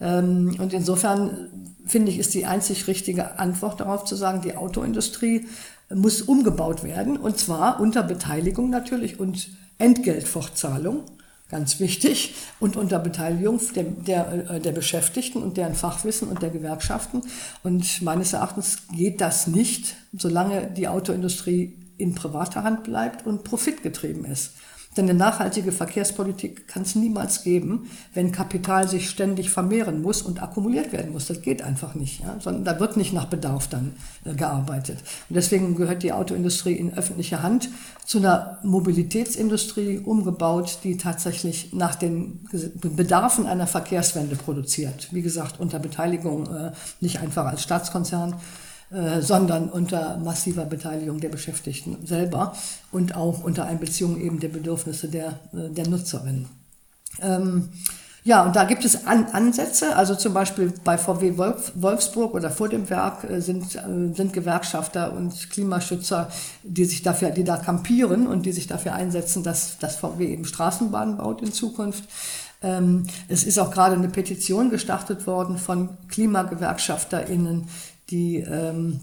Ähm, 0.00 0.56
und 0.58 0.72
insofern 0.72 1.48
finde 1.86 2.10
ich, 2.10 2.18
ist 2.18 2.34
die 2.34 2.46
einzig 2.46 2.86
richtige 2.86 3.38
Antwort 3.38 3.80
darauf 3.80 4.04
zu 4.04 4.16
sagen, 4.16 4.40
die 4.40 4.56
Autoindustrie 4.56 5.46
muss 5.94 6.22
umgebaut 6.22 6.84
werden 6.84 7.16
und 7.16 7.38
zwar 7.38 7.80
unter 7.80 8.02
Beteiligung 8.02 8.70
natürlich 8.70 9.18
und 9.18 9.48
Entgeltfortzahlung, 9.78 11.04
ganz 11.48 11.80
wichtig, 11.80 12.34
und 12.60 12.76
unter 12.76 12.98
Beteiligung 12.98 13.60
der, 13.74 13.84
der, 13.84 14.50
äh, 14.50 14.60
der 14.60 14.72
Beschäftigten 14.72 15.42
und 15.42 15.56
deren 15.56 15.74
Fachwissen 15.74 16.28
und 16.28 16.42
der 16.42 16.50
Gewerkschaften. 16.50 17.22
Und 17.62 18.02
meines 18.02 18.32
Erachtens 18.32 18.88
geht 18.94 19.20
das 19.20 19.46
nicht, 19.46 19.96
solange 20.12 20.70
die 20.70 20.88
Autoindustrie 20.88 21.74
in 21.96 22.14
privater 22.14 22.64
Hand 22.64 22.84
bleibt 22.84 23.26
und 23.26 23.44
profitgetrieben 23.44 24.24
ist. 24.24 24.52
Denn 24.98 25.08
eine 25.08 25.16
nachhaltige 25.16 25.70
Verkehrspolitik 25.70 26.66
kann 26.66 26.82
es 26.82 26.96
niemals 26.96 27.44
geben, 27.44 27.88
wenn 28.14 28.32
Kapital 28.32 28.88
sich 28.88 29.08
ständig 29.08 29.48
vermehren 29.48 30.02
muss 30.02 30.22
und 30.22 30.42
akkumuliert 30.42 30.92
werden 30.92 31.12
muss. 31.12 31.28
Das 31.28 31.40
geht 31.40 31.62
einfach 31.62 31.94
nicht. 31.94 32.20
Ja? 32.20 32.36
Sondern 32.40 32.64
da 32.64 32.80
wird 32.80 32.96
nicht 32.96 33.12
nach 33.12 33.26
Bedarf 33.26 33.68
dann 33.68 33.92
äh, 34.24 34.34
gearbeitet. 34.34 34.98
Und 35.28 35.36
deswegen 35.36 35.76
gehört 35.76 36.02
die 36.02 36.12
Autoindustrie 36.12 36.72
in 36.72 36.92
öffentliche 36.94 37.42
Hand 37.44 37.70
zu 38.04 38.18
einer 38.18 38.58
Mobilitätsindustrie 38.64 40.00
umgebaut, 40.00 40.80
die 40.82 40.96
tatsächlich 40.96 41.72
nach 41.72 41.94
den 41.94 42.40
Bedarfen 42.82 43.46
einer 43.46 43.68
Verkehrswende 43.68 44.34
produziert. 44.34 45.08
Wie 45.12 45.22
gesagt, 45.22 45.60
unter 45.60 45.78
Beteiligung 45.78 46.52
äh, 46.52 46.72
nicht 47.00 47.20
einfach 47.20 47.46
als 47.46 47.62
Staatskonzern 47.62 48.34
sondern 49.20 49.68
unter 49.68 50.16
massiver 50.16 50.64
Beteiligung 50.64 51.20
der 51.20 51.28
Beschäftigten 51.28 52.06
selber 52.06 52.54
und 52.90 53.14
auch 53.16 53.44
unter 53.44 53.66
Einbeziehung 53.66 54.18
eben 54.18 54.40
der 54.40 54.48
Bedürfnisse 54.48 55.08
der, 55.08 55.40
äh, 55.52 55.68
der 55.70 55.88
Nutzerinnen. 55.88 56.48
Ähm, 57.20 57.68
ja, 58.24 58.44
und 58.44 58.56
da 58.56 58.64
gibt 58.64 58.84
es 58.84 59.06
An 59.06 59.26
Ansätze, 59.32 59.96
also 59.96 60.14
zum 60.14 60.34
Beispiel 60.34 60.72
bei 60.84 60.98
VW 60.98 61.38
Wolf 61.38 61.72
Wolfsburg 61.76 62.34
oder 62.34 62.50
vor 62.50 62.68
dem 62.68 62.90
Werk 62.90 63.24
äh, 63.24 63.40
sind, 63.40 63.76
äh, 63.76 64.12
sind 64.14 64.32
Gewerkschafter 64.32 65.14
und 65.14 65.50
Klimaschützer, 65.50 66.30
die 66.62 66.84
sich 66.84 67.02
dafür, 67.02 67.30
die 67.30 67.44
da 67.44 67.56
kampieren 67.56 68.26
und 68.26 68.44
die 68.44 68.52
sich 68.52 68.66
dafür 68.66 68.94
einsetzen, 68.94 69.42
dass, 69.42 69.78
dass 69.78 69.96
VW 69.96 70.26
eben 70.26 70.44
Straßenbahnen 70.44 71.16
baut 71.16 71.40
in 71.40 71.52
Zukunft. 71.52 72.04
Ähm, 72.60 73.06
es 73.28 73.44
ist 73.44 73.58
auch 73.58 73.70
gerade 73.70 73.94
eine 73.94 74.08
Petition 74.08 74.68
gestartet 74.68 75.26
worden 75.26 75.56
von 75.56 75.90
KlimagewerkschafterInnen, 76.08 77.68
die, 78.10 78.36
ähm, 78.36 79.00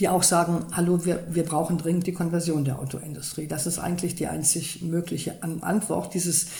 die 0.00 0.08
auch 0.08 0.22
sagen, 0.22 0.66
hallo, 0.72 1.04
wir, 1.04 1.24
wir 1.30 1.44
brauchen 1.44 1.78
dringend 1.78 2.06
die 2.06 2.12
Konversion 2.12 2.64
der 2.64 2.78
Autoindustrie. 2.78 3.46
Das 3.46 3.66
ist 3.66 3.78
eigentlich 3.78 4.14
die 4.14 4.26
einzig 4.26 4.82
mögliche 4.82 5.42
An 5.42 5.62
Antwort, 5.62 6.14
dieses, 6.14 6.50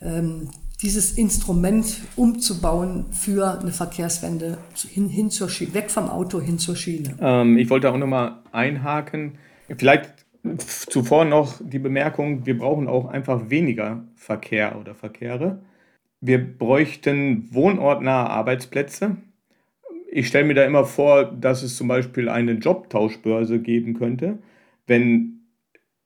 ähm, 0.00 0.48
dieses 0.82 1.12
Instrument 1.12 2.00
umzubauen 2.16 3.06
für 3.12 3.60
eine 3.60 3.72
Verkehrswende 3.72 4.58
hin, 4.88 5.08
hin 5.08 5.30
zur 5.30 5.48
Schiene, 5.48 5.74
weg 5.74 5.90
vom 5.90 6.08
Auto 6.08 6.40
hin 6.40 6.58
zur 6.58 6.76
Schiene. 6.76 7.16
Ähm, 7.20 7.56
ich 7.56 7.70
wollte 7.70 7.90
auch 7.90 7.96
nochmal 7.96 8.38
einhaken. 8.52 9.38
Vielleicht 9.76 10.26
zuvor 10.58 11.24
noch 11.24 11.60
die 11.62 11.78
Bemerkung, 11.78 12.46
wir 12.46 12.58
brauchen 12.58 12.88
auch 12.88 13.06
einfach 13.06 13.48
weniger 13.48 14.04
Verkehr 14.16 14.78
oder 14.78 14.94
Verkehre. 14.94 15.62
Wir 16.20 16.38
bräuchten 16.38 17.48
wohnortnahe 17.52 18.28
Arbeitsplätze 18.28 19.16
ich 20.14 20.28
stelle 20.28 20.44
mir 20.44 20.54
da 20.54 20.64
immer 20.64 20.84
vor, 20.84 21.24
dass 21.24 21.62
es 21.62 21.76
zum 21.76 21.88
Beispiel 21.88 22.28
eine 22.28 22.52
Jobtauschbörse 22.52 23.60
geben 23.60 23.94
könnte, 23.94 24.38
wenn 24.86 25.40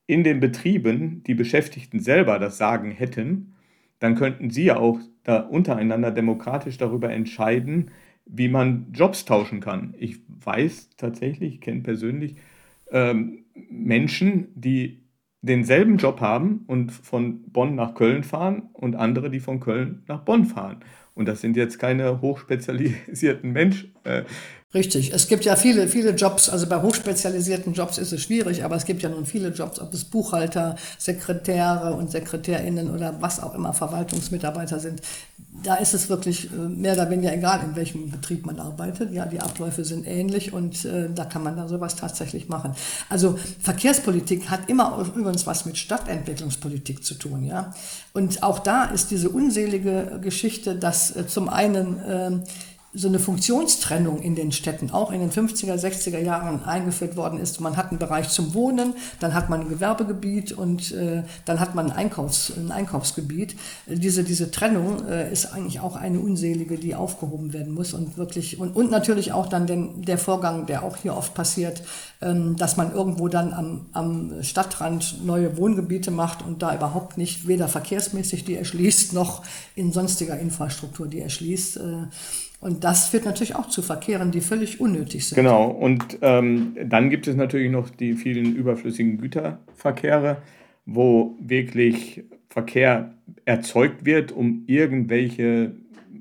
in 0.06 0.22
den 0.22 0.38
Betrieben 0.38 1.24
die 1.24 1.34
Beschäftigten 1.34 1.98
selber 1.98 2.38
das 2.38 2.56
Sagen 2.56 2.92
hätten, 2.92 3.56
dann 3.98 4.14
könnten 4.14 4.50
sie 4.50 4.66
ja 4.66 4.76
auch 4.76 5.00
da 5.24 5.40
untereinander 5.40 6.12
demokratisch 6.12 6.78
darüber 6.78 7.10
entscheiden, 7.10 7.90
wie 8.26 8.48
man 8.48 8.92
Jobs 8.92 9.24
tauschen 9.24 9.58
kann. 9.60 9.94
Ich 9.98 10.20
weiß 10.28 10.90
tatsächlich, 10.96 11.54
ich 11.54 11.60
kenne 11.60 11.80
persönlich 11.80 12.36
ähm, 12.92 13.44
Menschen, 13.70 14.48
die 14.54 15.02
denselben 15.40 15.96
Job 15.96 16.20
haben 16.20 16.62
und 16.68 16.92
von 16.92 17.42
Bonn 17.50 17.74
nach 17.74 17.94
Köln 17.94 18.22
fahren 18.22 18.70
und 18.72 18.94
andere, 18.94 19.30
die 19.30 19.40
von 19.40 19.58
Köln 19.58 20.04
nach 20.06 20.20
Bonn 20.20 20.44
fahren. 20.44 20.84
Und 21.16 21.26
das 21.26 21.40
sind 21.40 21.56
jetzt 21.56 21.78
keine 21.78 22.20
hochspezialisierten 22.20 23.50
Menschen. 23.50 23.94
Äh. 24.04 24.24
Richtig. 24.74 25.12
Es 25.12 25.28
gibt 25.28 25.44
ja 25.44 25.56
viele, 25.56 25.88
viele 25.88 26.10
Jobs. 26.10 26.48
Also 26.48 26.66
bei 26.66 26.82
hochspezialisierten 26.82 27.72
Jobs 27.72 27.98
ist 27.98 28.12
es 28.12 28.22
schwierig, 28.22 28.64
aber 28.64 28.76
es 28.76 28.84
gibt 28.84 29.02
ja 29.02 29.08
nun 29.08 29.24
viele 29.24 29.48
Jobs, 29.48 29.80
ob 29.80 29.94
es 29.94 30.04
Buchhalter, 30.04 30.76
Sekretäre 30.98 31.94
und 31.94 32.10
SekretärInnen 32.10 32.90
oder 32.90 33.16
was 33.20 33.42
auch 33.42 33.54
immer 33.54 33.72
Verwaltungsmitarbeiter 33.72 34.78
sind 34.80 35.00
da 35.62 35.74
ist 35.76 35.94
es 35.94 36.08
wirklich 36.08 36.50
äh, 36.52 36.56
mehr 36.56 36.94
oder 36.94 37.10
weniger 37.10 37.32
egal, 37.32 37.60
in 37.64 37.76
welchem 37.76 38.10
Betrieb 38.10 38.46
man 38.46 38.60
arbeitet. 38.60 39.12
Ja, 39.12 39.26
die 39.26 39.40
Abläufe 39.40 39.84
sind 39.84 40.06
ähnlich 40.06 40.52
und 40.52 40.84
äh, 40.84 41.08
da 41.12 41.24
kann 41.24 41.42
man 41.42 41.56
dann 41.56 41.68
sowas 41.68 41.96
tatsächlich 41.96 42.48
machen. 42.48 42.72
Also 43.08 43.38
Verkehrspolitik 43.60 44.50
hat 44.50 44.68
immer 44.68 45.04
übrigens 45.14 45.46
was 45.46 45.66
mit 45.66 45.78
Stadtentwicklungspolitik 45.78 47.04
zu 47.04 47.14
tun. 47.14 47.44
Ja, 47.44 47.74
und 48.12 48.42
auch 48.42 48.58
da 48.58 48.84
ist 48.84 49.10
diese 49.10 49.28
unselige 49.28 50.20
Geschichte, 50.22 50.76
dass 50.76 51.14
äh, 51.14 51.26
zum 51.26 51.48
einen 51.48 51.98
äh, 52.00 52.30
so 52.96 53.08
eine 53.08 53.18
Funktionstrennung 53.18 54.22
in 54.22 54.34
den 54.34 54.52
Städten 54.52 54.90
auch 54.90 55.12
in 55.12 55.20
den 55.20 55.30
50er, 55.30 55.74
60er 55.74 56.18
Jahren 56.18 56.64
eingeführt 56.64 57.16
worden 57.16 57.38
ist. 57.38 57.60
Man 57.60 57.76
hat 57.76 57.90
einen 57.90 57.98
Bereich 57.98 58.30
zum 58.30 58.54
Wohnen, 58.54 58.94
dann 59.20 59.34
hat 59.34 59.50
man 59.50 59.60
ein 59.60 59.68
Gewerbegebiet 59.68 60.52
und 60.52 60.92
äh, 60.92 61.22
dann 61.44 61.60
hat 61.60 61.74
man 61.74 61.90
ein, 61.90 61.96
Einkaufs-, 61.96 62.52
ein 62.56 62.72
Einkaufsgebiet. 62.72 63.56
Diese, 63.86 64.24
diese 64.24 64.50
Trennung 64.50 65.06
äh, 65.08 65.30
ist 65.30 65.52
eigentlich 65.52 65.80
auch 65.80 65.94
eine 65.94 66.20
unselige, 66.20 66.78
die 66.78 66.94
aufgehoben 66.94 67.52
werden 67.52 67.74
muss 67.74 67.92
und 67.92 68.16
wirklich 68.16 68.58
und, 68.58 68.74
und 68.74 68.90
natürlich 68.90 69.32
auch 69.32 69.46
dann 69.46 69.66
den, 69.66 70.02
der 70.02 70.16
Vorgang, 70.16 70.64
der 70.64 70.82
auch 70.82 70.96
hier 70.96 71.14
oft 71.14 71.34
passiert, 71.34 71.82
ähm, 72.22 72.56
dass 72.56 72.78
man 72.78 72.94
irgendwo 72.94 73.28
dann 73.28 73.52
am, 73.52 73.86
am 73.92 74.42
Stadtrand 74.42 75.22
neue 75.24 75.58
Wohngebiete 75.58 76.10
macht 76.10 76.42
und 76.42 76.62
da 76.62 76.74
überhaupt 76.74 77.18
nicht 77.18 77.46
weder 77.46 77.68
verkehrsmäßig 77.68 78.44
die 78.46 78.56
erschließt 78.56 79.12
noch 79.12 79.42
in 79.74 79.92
sonstiger 79.92 80.38
Infrastruktur 80.38 81.06
die 81.08 81.20
erschließt. 81.20 81.76
Äh, 81.76 82.06
und 82.60 82.84
das 82.84 83.08
führt 83.08 83.24
natürlich 83.24 83.54
auch 83.54 83.68
zu 83.68 83.82
Verkehren, 83.82 84.30
die 84.30 84.40
völlig 84.40 84.80
unnötig 84.80 85.26
sind. 85.26 85.36
Genau, 85.36 85.68
und 85.68 86.18
ähm, 86.22 86.76
dann 86.84 87.10
gibt 87.10 87.28
es 87.28 87.36
natürlich 87.36 87.70
noch 87.70 87.90
die 87.90 88.14
vielen 88.14 88.56
überflüssigen 88.56 89.18
Güterverkehre, 89.18 90.38
wo 90.86 91.36
wirklich 91.40 92.24
Verkehr 92.48 93.14
erzeugt 93.44 94.04
wird, 94.04 94.32
um 94.32 94.64
irgendwelche 94.66 95.72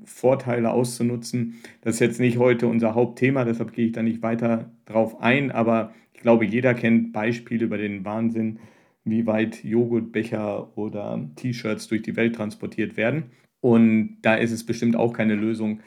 Vorteile 0.04 0.70
auszunutzen. 0.70 1.54
Das 1.80 1.94
ist 1.94 2.00
jetzt 2.00 2.20
nicht 2.20 2.38
heute 2.38 2.66
unser 2.66 2.94
Hauptthema, 2.94 3.44
deshalb 3.44 3.72
gehe 3.72 3.86
ich 3.86 3.92
da 3.92 4.02
nicht 4.02 4.22
weiter 4.22 4.70
drauf 4.84 5.20
ein, 5.20 5.50
aber 5.50 5.92
ich 6.12 6.20
glaube, 6.20 6.44
jeder 6.44 6.74
kennt 6.74 7.12
Beispiele 7.12 7.64
über 7.64 7.78
den 7.78 8.04
Wahnsinn, 8.04 8.58
wie 9.04 9.26
weit 9.26 9.64
Joghurtbecher 9.64 10.76
oder 10.76 11.28
T-Shirts 11.36 11.88
durch 11.88 12.02
die 12.02 12.16
Welt 12.16 12.34
transportiert 12.34 12.96
werden. 12.96 13.24
Und 13.60 14.18
da 14.22 14.34
ist 14.34 14.52
es 14.52 14.66
bestimmt 14.66 14.96
auch 14.96 15.12
keine 15.12 15.34
Lösung, 15.34 15.80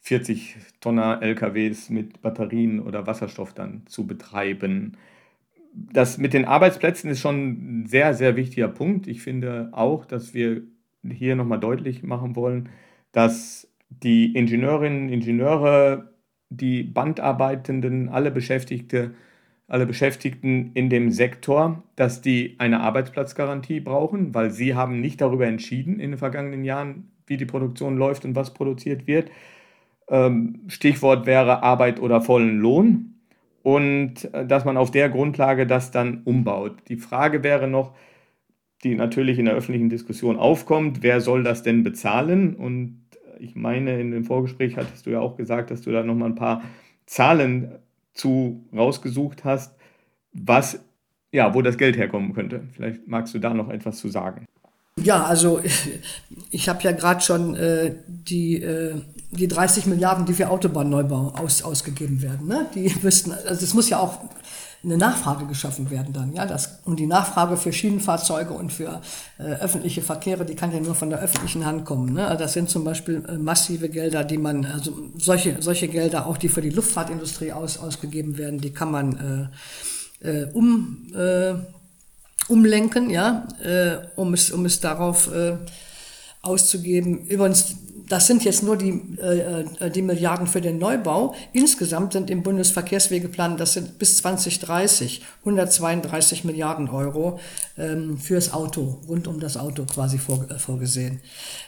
40 0.00 0.56
Tonner 0.80 1.22
LKWs 1.22 1.90
mit 1.90 2.22
Batterien 2.22 2.80
oder 2.80 3.06
Wasserstoff 3.06 3.52
dann 3.52 3.82
zu 3.86 4.06
betreiben. 4.06 4.96
Das 5.72 6.18
mit 6.18 6.32
den 6.32 6.44
Arbeitsplätzen 6.44 7.10
ist 7.10 7.20
schon 7.20 7.82
ein 7.82 7.86
sehr, 7.86 8.14
sehr 8.14 8.36
wichtiger 8.36 8.68
Punkt. 8.68 9.06
Ich 9.06 9.22
finde 9.22 9.68
auch, 9.72 10.04
dass 10.04 10.34
wir 10.34 10.62
hier 11.08 11.36
nochmal 11.36 11.60
deutlich 11.60 12.02
machen 12.02 12.34
wollen, 12.36 12.70
dass 13.12 13.68
die 13.88 14.34
Ingenieurinnen, 14.34 15.08
Ingenieure, 15.08 16.12
die 16.48 16.82
Bandarbeitenden, 16.82 18.08
alle 18.08 18.30
Beschäftigte, 18.30 19.14
alle 19.68 19.86
Beschäftigten 19.86 20.72
in 20.74 20.90
dem 20.90 21.10
Sektor, 21.10 21.84
dass 21.94 22.20
die 22.20 22.56
eine 22.58 22.80
Arbeitsplatzgarantie 22.80 23.80
brauchen, 23.80 24.34
weil 24.34 24.50
sie 24.50 24.74
haben 24.74 25.00
nicht 25.00 25.20
darüber 25.20 25.46
entschieden 25.46 26.00
in 26.00 26.10
den 26.10 26.18
vergangenen 26.18 26.64
Jahren, 26.64 27.12
wie 27.26 27.36
die 27.36 27.46
Produktion 27.46 27.96
läuft 27.96 28.24
und 28.24 28.34
was 28.34 28.52
produziert 28.52 29.06
wird. 29.06 29.30
Ähm, 30.10 30.60
Stichwort 30.66 31.24
wäre 31.24 31.62
Arbeit 31.62 32.00
oder 32.00 32.20
vollen 32.20 32.58
Lohn 32.58 33.14
und 33.62 34.32
äh, 34.34 34.46
dass 34.46 34.64
man 34.64 34.76
auf 34.76 34.90
der 34.90 35.08
Grundlage 35.08 35.66
das 35.66 35.90
dann 35.90 36.22
umbaut. 36.24 36.76
Die 36.88 36.96
Frage 36.96 37.42
wäre 37.42 37.68
noch, 37.68 37.94
die 38.82 38.94
natürlich 38.94 39.38
in 39.38 39.44
der 39.44 39.54
öffentlichen 39.54 39.88
Diskussion 39.88 40.36
aufkommt, 40.36 41.02
wer 41.02 41.20
soll 41.20 41.44
das 41.44 41.62
denn 41.62 41.82
bezahlen? 41.82 42.54
Und 42.54 43.02
ich 43.38 43.54
meine, 43.54 44.00
in 44.00 44.10
dem 44.10 44.24
Vorgespräch 44.24 44.76
hattest 44.76 45.06
du 45.06 45.10
ja 45.10 45.20
auch 45.20 45.36
gesagt, 45.36 45.70
dass 45.70 45.82
du 45.82 45.92
da 45.92 46.02
nochmal 46.02 46.30
ein 46.30 46.34
paar 46.34 46.62
Zahlen 47.06 47.78
zu 48.14 48.64
rausgesucht 48.74 49.44
hast, 49.44 49.76
was, 50.32 50.84
ja, 51.32 51.54
wo 51.54 51.62
das 51.62 51.78
Geld 51.78 51.96
herkommen 51.96 52.32
könnte. 52.32 52.62
Vielleicht 52.72 53.06
magst 53.06 53.34
du 53.34 53.38
da 53.38 53.54
noch 53.54 53.68
etwas 53.68 53.98
zu 53.98 54.08
sagen. 54.08 54.46
Ja, 55.02 55.24
also 55.24 55.60
ich 56.50 56.68
habe 56.68 56.82
ja 56.82 56.92
gerade 56.92 57.20
schon 57.20 57.54
äh, 57.54 57.94
die, 58.06 58.62
äh, 58.62 58.94
die 59.30 59.48
30 59.48 59.86
Milliarden, 59.86 60.26
die 60.26 60.34
für 60.34 60.50
Autobahnneubau 60.50 61.34
aus, 61.38 61.62
ausgegeben 61.62 62.22
werden. 62.22 62.46
Ne? 62.46 62.66
Die 62.74 62.94
müssten, 63.02 63.32
also 63.32 63.64
es 63.64 63.74
muss 63.74 63.88
ja 63.88 63.98
auch 63.98 64.18
eine 64.82 64.96
Nachfrage 64.96 65.46
geschaffen 65.46 65.90
werden 65.90 66.12
dann. 66.14 66.32
Ja, 66.32 66.46
das, 66.46 66.80
und 66.84 66.98
die 66.98 67.06
Nachfrage 67.06 67.56
für 67.56 67.72
Schienenfahrzeuge 67.72 68.54
und 68.54 68.72
für 68.72 69.02
äh, 69.38 69.42
öffentliche 69.42 70.00
Verkehre, 70.00 70.46
die 70.46 70.54
kann 70.54 70.72
ja 70.72 70.80
nur 70.80 70.94
von 70.94 71.10
der 71.10 71.20
öffentlichen 71.20 71.66
Hand 71.66 71.84
kommen. 71.84 72.14
Ne? 72.14 72.34
Das 72.38 72.54
sind 72.54 72.70
zum 72.70 72.84
Beispiel 72.84 73.22
äh, 73.28 73.36
massive 73.36 73.90
Gelder, 73.90 74.24
die 74.24 74.38
man, 74.38 74.64
also 74.64 74.92
solche, 75.18 75.60
solche 75.60 75.88
Gelder, 75.88 76.26
auch 76.26 76.38
die 76.38 76.48
für 76.48 76.62
die 76.62 76.70
Luftfahrtindustrie 76.70 77.52
aus, 77.52 77.78
ausgegeben 77.78 78.38
werden, 78.38 78.58
die 78.60 78.72
kann 78.72 78.90
man 78.90 79.50
äh, 80.22 80.30
äh, 80.44 80.46
um, 80.52 81.08
äh, 81.14 81.54
umlenken, 82.50 83.10
ja, 83.10 83.46
äh, 83.62 84.06
um, 84.16 84.34
es, 84.34 84.50
um 84.50 84.64
es 84.66 84.80
darauf 84.80 85.32
äh, 85.32 85.56
auszugeben. 86.42 87.26
Übrigens, 87.26 87.76
das 88.10 88.26
sind 88.26 88.44
jetzt 88.44 88.64
nur 88.64 88.76
die, 88.76 89.00
äh, 89.22 89.64
äh, 89.78 89.90
die 89.90 90.02
Milliarden 90.02 90.48
für 90.48 90.60
den 90.60 90.78
Neubau. 90.78 91.34
Insgesamt 91.52 92.12
sind 92.12 92.28
im 92.28 92.42
Bundesverkehrswegeplan, 92.42 93.56
das 93.56 93.74
sind 93.74 93.98
bis 93.98 94.16
2030 94.16 95.22
132 95.44 96.44
Milliarden 96.44 96.88
Euro 96.88 97.38
ähm, 97.78 98.18
fürs 98.18 98.52
Auto, 98.52 98.98
rund 99.08 99.28
um 99.28 99.38
das 99.38 99.56
Auto 99.56 99.84
quasi 99.84 100.18
vor, 100.18 100.44
äh, 100.50 100.58
vorgesehen. 100.58 101.20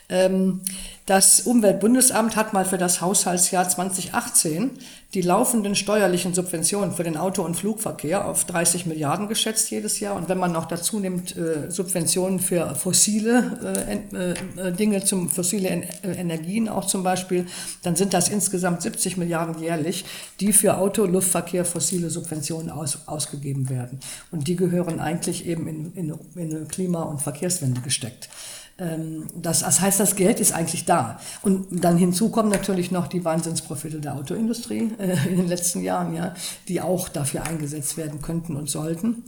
Ähm, 0.09 0.59
das 1.05 1.41
Umweltbundesamt 1.41 2.37
hat 2.37 2.53
mal 2.53 2.63
für 2.63 2.77
das 2.77 3.01
Haushaltsjahr 3.01 3.67
2018 3.67 4.71
die 5.13 5.21
laufenden 5.21 5.75
steuerlichen 5.75 6.33
Subventionen 6.33 6.93
für 6.93 7.03
den 7.03 7.17
Auto- 7.17 7.43
und 7.43 7.55
Flugverkehr 7.55 8.25
auf 8.25 8.45
30 8.45 8.87
Milliarden 8.87 9.27
geschätzt 9.27 9.69
jedes 9.69 9.99
Jahr. 9.99 10.15
Und 10.15 10.27
wenn 10.27 10.39
man 10.39 10.51
noch 10.51 10.65
dazu 10.65 10.99
nimmt 10.99 11.35
äh, 11.37 11.69
Subventionen 11.69 12.39
für 12.39 12.73
fossile 12.75 13.75
äh, 13.85 14.67
äh, 14.67 14.71
Dinge, 14.71 15.03
zum 15.03 15.29
fossile 15.29 15.69
en 15.69 15.83
Energien 16.03 16.67
auch 16.67 16.85
zum 16.85 17.03
Beispiel, 17.03 17.45
dann 17.83 17.95
sind 17.95 18.13
das 18.13 18.29
insgesamt 18.29 18.81
70 18.81 19.17
Milliarden 19.17 19.61
jährlich, 19.61 20.05
die 20.39 20.51
für 20.51 20.77
Auto, 20.77 21.05
Luftverkehr, 21.05 21.65
fossile 21.65 22.09
Subventionen 22.09 22.71
aus, 22.71 23.07
ausgegeben 23.07 23.69
werden. 23.69 23.99
Und 24.31 24.47
die 24.47 24.55
gehören 24.55 24.99
eigentlich 24.99 25.45
eben 25.45 25.67
in, 25.67 25.93
in, 25.93 26.13
in 26.35 26.67
Klima- 26.69 27.03
und 27.03 27.21
Verkehrswende 27.21 27.81
gesteckt. 27.81 28.29
Ähm, 28.77 29.27
das, 29.35 29.59
das 29.59 29.81
heißt, 29.81 29.99
das 29.99 30.15
Geld 30.15 30.39
ist 30.39 30.53
eigentlich 30.53 30.85
da. 30.85 31.19
Und 31.41 31.83
dann 31.83 31.97
hinzu 31.97 32.29
kommen 32.29 32.49
natürlich 32.49 32.91
noch 32.91 33.07
die 33.07 33.23
Wahnsinnsprofite 33.23 33.99
der 33.99 34.15
Autoindustrie 34.15 34.91
äh, 34.97 35.29
in 35.29 35.37
den 35.37 35.47
letzten 35.47 35.81
Jahren, 35.81 36.15
ja, 36.15 36.35
die 36.67 36.81
auch 36.81 37.09
dafür 37.09 37.43
eingesetzt 37.43 37.97
werden 37.97 38.21
könnten 38.21 38.55
und 38.55 38.69
sollten. 38.69 39.23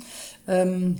Ähm, 0.47 0.97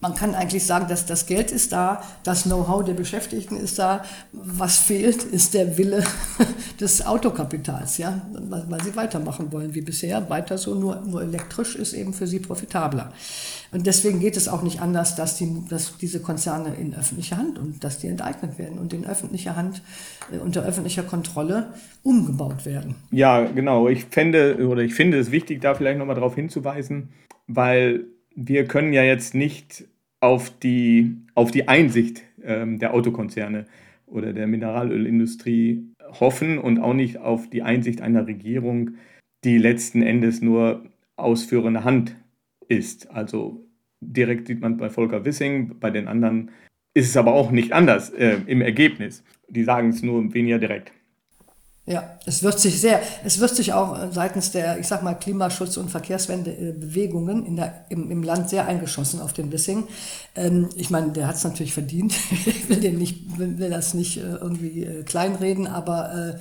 man 0.00 0.14
kann 0.14 0.34
eigentlich 0.34 0.64
sagen, 0.64 0.86
dass 0.88 1.06
das 1.06 1.26
Geld 1.26 1.50
ist 1.50 1.72
da, 1.72 2.02
das 2.22 2.44
Know-how 2.44 2.84
der 2.84 2.94
Beschäftigten 2.94 3.56
ist 3.56 3.80
da. 3.80 4.04
Was 4.32 4.78
fehlt, 4.78 5.24
ist 5.24 5.54
der 5.54 5.76
Wille 5.76 6.04
des 6.80 7.04
Autokapitals, 7.04 7.98
ja, 7.98 8.22
weil 8.32 8.80
sie 8.82 8.94
weitermachen 8.94 9.50
wollen 9.50 9.74
wie 9.74 9.80
bisher. 9.80 10.30
Weiter 10.30 10.56
so, 10.56 10.76
nur, 10.76 11.00
nur 11.00 11.22
elektrisch 11.22 11.74
ist 11.74 11.94
eben 11.94 12.12
für 12.12 12.28
sie 12.28 12.38
profitabler. 12.38 13.12
Und 13.72 13.86
deswegen 13.86 14.20
geht 14.20 14.36
es 14.36 14.46
auch 14.46 14.62
nicht 14.62 14.80
anders, 14.80 15.16
dass, 15.16 15.36
die, 15.36 15.64
dass 15.68 15.96
diese 15.98 16.20
Konzerne 16.20 16.74
in 16.76 16.94
öffentlicher 16.94 17.36
Hand 17.36 17.58
und 17.58 17.82
dass 17.82 17.98
die 17.98 18.06
enteignet 18.06 18.56
werden 18.56 18.78
und 18.78 18.92
in 18.92 19.04
öffentlicher 19.04 19.56
Hand, 19.56 19.82
äh, 20.32 20.38
unter 20.38 20.62
öffentlicher 20.62 21.02
Kontrolle 21.02 21.72
umgebaut 22.04 22.64
werden. 22.64 22.94
Ja, 23.10 23.44
genau. 23.44 23.88
Ich 23.88 24.04
fände 24.06 24.64
oder 24.66 24.82
ich 24.82 24.94
finde 24.94 25.18
es 25.18 25.32
wichtig, 25.32 25.60
da 25.60 25.74
vielleicht 25.74 25.98
nochmal 25.98 26.14
darauf 26.14 26.36
hinzuweisen, 26.36 27.10
weil 27.48 28.06
wir 28.34 28.64
können 28.66 28.92
ja 28.92 29.02
jetzt 29.02 29.34
nicht 29.34 29.84
auf 30.20 30.50
die, 30.58 31.16
auf 31.34 31.50
die 31.50 31.68
Einsicht 31.68 32.22
ähm, 32.42 32.78
der 32.78 32.94
Autokonzerne 32.94 33.66
oder 34.06 34.32
der 34.32 34.46
Mineralölindustrie 34.46 35.84
hoffen 36.20 36.58
und 36.58 36.78
auch 36.78 36.94
nicht 36.94 37.18
auf 37.18 37.48
die 37.50 37.62
Einsicht 37.62 38.00
einer 38.00 38.26
Regierung, 38.26 38.92
die 39.44 39.58
letzten 39.58 40.02
Endes 40.02 40.40
nur 40.40 40.84
ausführende 41.16 41.84
Hand 41.84 42.16
ist. 42.68 43.10
Also 43.10 43.66
direkt 44.00 44.46
sieht 44.46 44.60
man 44.60 44.76
bei 44.76 44.90
Volker 44.90 45.24
Wissing, 45.24 45.78
bei 45.78 45.90
den 45.90 46.08
anderen 46.08 46.50
ist 46.94 47.10
es 47.10 47.16
aber 47.16 47.34
auch 47.34 47.50
nicht 47.50 47.72
anders 47.72 48.10
äh, 48.10 48.38
im 48.46 48.60
Ergebnis. 48.60 49.22
Die 49.48 49.64
sagen 49.64 49.90
es 49.90 50.02
nur 50.02 50.34
weniger 50.34 50.58
direkt. 50.58 50.92
Ja, 51.88 52.18
es 52.26 52.42
wird 52.42 52.60
sich 52.60 52.78
sehr, 52.82 53.00
es 53.24 53.40
wird 53.40 53.56
sich 53.56 53.72
auch 53.72 53.98
äh, 53.98 54.08
seitens 54.12 54.50
der, 54.50 54.78
ich 54.78 54.86
sag 54.86 55.02
mal, 55.02 55.14
Klimaschutz- 55.14 55.78
und 55.78 55.90
Verkehrswende-Bewegungen 55.90 57.46
in 57.46 57.56
der, 57.56 57.86
im, 57.88 58.10
im 58.10 58.22
Land 58.22 58.50
sehr 58.50 58.66
eingeschossen 58.66 59.22
auf 59.22 59.32
den 59.32 59.50
Wissing. 59.52 59.88
Ähm, 60.36 60.68
ich 60.76 60.90
meine, 60.90 61.12
der 61.12 61.26
hat 61.26 61.36
es 61.36 61.44
natürlich 61.44 61.72
verdient. 61.72 62.12
ich 62.44 62.68
will, 62.68 62.80
den 62.80 62.98
nicht, 62.98 63.38
will, 63.38 63.58
will 63.58 63.70
das 63.70 63.94
nicht 63.94 64.18
äh, 64.18 64.20
irgendwie 64.20 64.84
äh, 64.84 65.02
kleinreden, 65.02 65.66
aber 65.66 66.34
äh, 66.36 66.38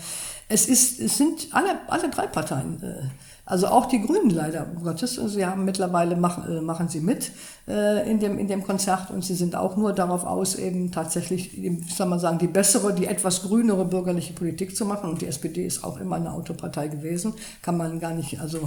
es, 0.49 0.67
ist, 0.67 0.99
es 0.99 1.17
sind 1.17 1.47
alle, 1.51 1.79
alle 1.87 2.09
drei 2.09 2.27
Parteien 2.27 2.83
äh, 2.83 3.07
also 3.47 3.67
auch 3.67 3.85
die 3.85 4.01
Grünen 4.01 4.29
leider, 4.29 4.65
Gottes. 4.83 5.15
Sie 5.15 5.45
haben 5.45 5.63
mittlerweile 5.63 6.17
machen, 6.17 6.43
äh, 6.51 6.59
machen 6.59 6.89
sie 6.89 6.99
mit 6.99 7.31
äh, 7.65 8.09
in, 8.09 8.19
dem, 8.19 8.37
in 8.37 8.49
dem 8.49 8.61
Konzert 8.61 9.09
und 9.09 9.23
sie 9.23 9.35
sind 9.35 9.55
auch 9.55 9.77
nur 9.77 9.93
darauf 9.93 10.25
aus, 10.25 10.55
eben 10.55 10.91
tatsächlich, 10.91 11.57
ich 11.57 11.95
soll 11.95 12.07
mal 12.07 12.19
sagen, 12.19 12.39
die 12.39 12.47
bessere, 12.47 12.93
die 12.93 13.05
etwas 13.05 13.43
grünere 13.43 13.85
bürgerliche 13.85 14.33
Politik 14.33 14.75
zu 14.75 14.85
machen. 14.85 15.09
Und 15.09 15.21
die 15.21 15.27
SPD 15.27 15.65
ist 15.65 15.85
auch 15.85 15.97
immer 15.97 16.17
eine 16.17 16.33
Autopartei 16.33 16.89
gewesen. 16.89 17.35
Kann 17.61 17.77
man 17.77 18.01
gar 18.01 18.13
nicht, 18.13 18.41
also 18.41 18.59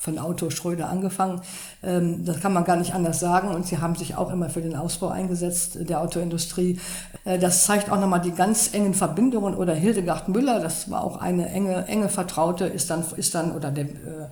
von 0.00 0.18
Auto 0.18 0.48
Schröder 0.48 0.88
angefangen. 0.88 1.42
Ähm, 1.82 2.24
das 2.24 2.40
kann 2.40 2.54
man 2.54 2.64
gar 2.64 2.76
nicht 2.76 2.94
anders 2.94 3.20
sagen. 3.20 3.48
Und 3.48 3.66
sie 3.66 3.78
haben 3.78 3.94
sich 3.94 4.16
auch 4.16 4.32
immer 4.32 4.48
für 4.48 4.62
den 4.62 4.74
Ausbau 4.74 5.08
eingesetzt 5.08 5.76
der 5.78 6.00
Autoindustrie. 6.00 6.80
Äh, 7.26 7.38
das 7.38 7.64
zeigt 7.66 7.92
auch 7.92 8.00
nochmal 8.00 8.22
die 8.22 8.32
ganz 8.32 8.72
engen 8.72 8.94
Verbindungen. 8.94 9.54
Oder 9.54 9.74
Hildegard 9.74 10.28
Müller, 10.28 10.58
das 10.58 10.90
war 10.90 11.04
auch 11.04 11.18
eine 11.18 11.50
enge, 11.50 11.86
enge 11.86 12.08
Vertraute, 12.08 12.64
ist 12.64 12.88
dann, 12.88 13.04
ist 13.16 13.34
dann 13.34 13.52
oder 13.52 13.70
der 13.70 13.84
äh, 13.84 14.28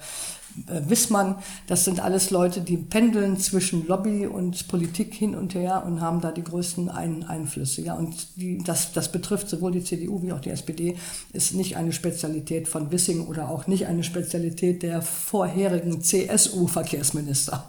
Wissmann, 0.66 1.36
das 1.66 1.84
sind 1.84 2.00
alles 2.00 2.30
Leute, 2.30 2.60
die 2.60 2.76
pendeln 2.76 3.36
zwischen 3.38 3.86
Lobby 3.86 4.26
und 4.26 4.68
Politik 4.68 5.14
hin 5.14 5.34
und 5.34 5.54
her 5.54 5.84
und 5.86 6.00
haben 6.00 6.20
da 6.20 6.32
die 6.32 6.42
größten 6.42 6.88
Ein 6.88 7.24
Einflüsse. 7.24 7.82
Ja. 7.82 7.94
Und 7.94 8.36
die, 8.36 8.58
das, 8.58 8.92
das 8.92 9.12
betrifft 9.12 9.48
sowohl 9.48 9.72
die 9.72 9.84
CDU 9.84 10.22
wie 10.22 10.32
auch 10.32 10.40
die 10.40 10.50
SPD, 10.50 10.96
ist 11.32 11.54
nicht 11.54 11.76
eine 11.76 11.92
Spezialität 11.92 12.68
von 12.68 12.90
Wissing 12.90 13.26
oder 13.26 13.48
auch 13.48 13.66
nicht 13.66 13.86
eine 13.86 14.02
Spezialität 14.02 14.82
der 14.82 15.02
vorherigen 15.02 16.00
CSU-Verkehrsminister. 16.00 17.68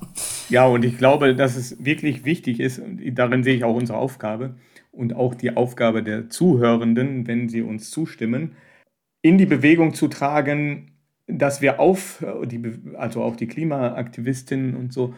Ja, 0.50 0.66
und 0.66 0.84
ich 0.84 0.98
glaube, 0.98 1.36
dass 1.36 1.56
es 1.56 1.84
wirklich 1.84 2.26
wichtig 2.26 2.60
ist, 2.60 2.80
und 2.80 3.02
darin 3.16 3.44
sehe 3.44 3.56
ich 3.56 3.64
auch 3.64 3.76
unsere 3.76 3.98
Aufgabe 3.98 4.56
und 4.92 5.16
auch 5.16 5.36
die 5.36 5.56
Aufgabe 5.56 6.04
der 6.04 6.30
Zuhörenden, 6.30 7.28
wenn 7.28 7.50
sie 7.50 7.62
uns 7.62 7.92
zustimmen, 7.92 8.54
in 9.22 9.38
die 9.38 9.46
Bewegung 9.46 9.94
zu 9.94 10.08
tragen, 10.08 10.92
dass 11.30 11.62
wir 11.62 11.80
auf, 11.80 12.26
also 12.98 13.24
auch 13.24 13.36
die 13.36 13.48
Klimaaktivistinnen 13.48 14.76
und 14.76 14.92
so, 14.92 15.14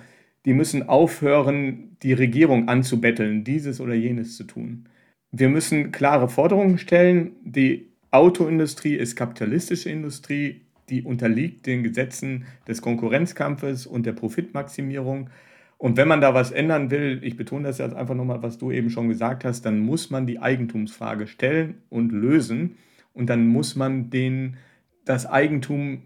die 0.45 0.53
müssen 0.53 0.89
aufhören, 0.89 1.97
die 2.03 2.13
Regierung 2.13 2.67
anzubetteln, 2.67 3.43
dieses 3.43 3.79
oder 3.79 3.93
jenes 3.93 4.37
zu 4.37 4.43
tun. 4.43 4.85
wir 5.31 5.47
müssen 5.49 5.91
klare 5.91 6.27
Forderungen 6.27 6.77
stellen. 6.77 7.31
Die 7.43 7.91
Autoindustrie 8.11 8.95
ist 8.95 9.15
kapitalistische 9.15 9.89
Industrie, 9.89 10.61
die 10.89 11.03
unterliegt 11.03 11.65
den 11.65 11.83
Gesetzen 11.83 12.45
des 12.67 12.81
Konkurrenzkampfes 12.81 13.87
und 13.87 14.05
der 14.05 14.11
Profitmaximierung. 14.11 15.29
Und 15.77 15.97
wenn 15.97 16.09
man 16.09 16.21
da 16.21 16.33
was 16.33 16.51
ändern 16.51 16.91
will, 16.91 17.21
ich 17.23 17.37
betone 17.37 17.63
das 17.63 17.77
jetzt 17.77 17.95
einfach 17.95 18.13
nochmal, 18.13 18.43
was 18.43 18.57
du 18.57 18.71
eben 18.71 18.89
schon 18.89 19.07
gesagt 19.07 19.45
hast, 19.45 19.65
dann 19.65 19.79
muss 19.79 20.09
man 20.09 20.27
die 20.27 20.39
Eigentumsfrage 20.39 21.27
stellen 21.27 21.75
und 21.89 22.11
lösen. 22.11 22.75
Und 23.13 23.29
dann 23.29 23.47
muss 23.47 23.75
man 23.75 24.09
den, 24.09 24.57
das 25.05 25.25
Eigentum 25.25 26.03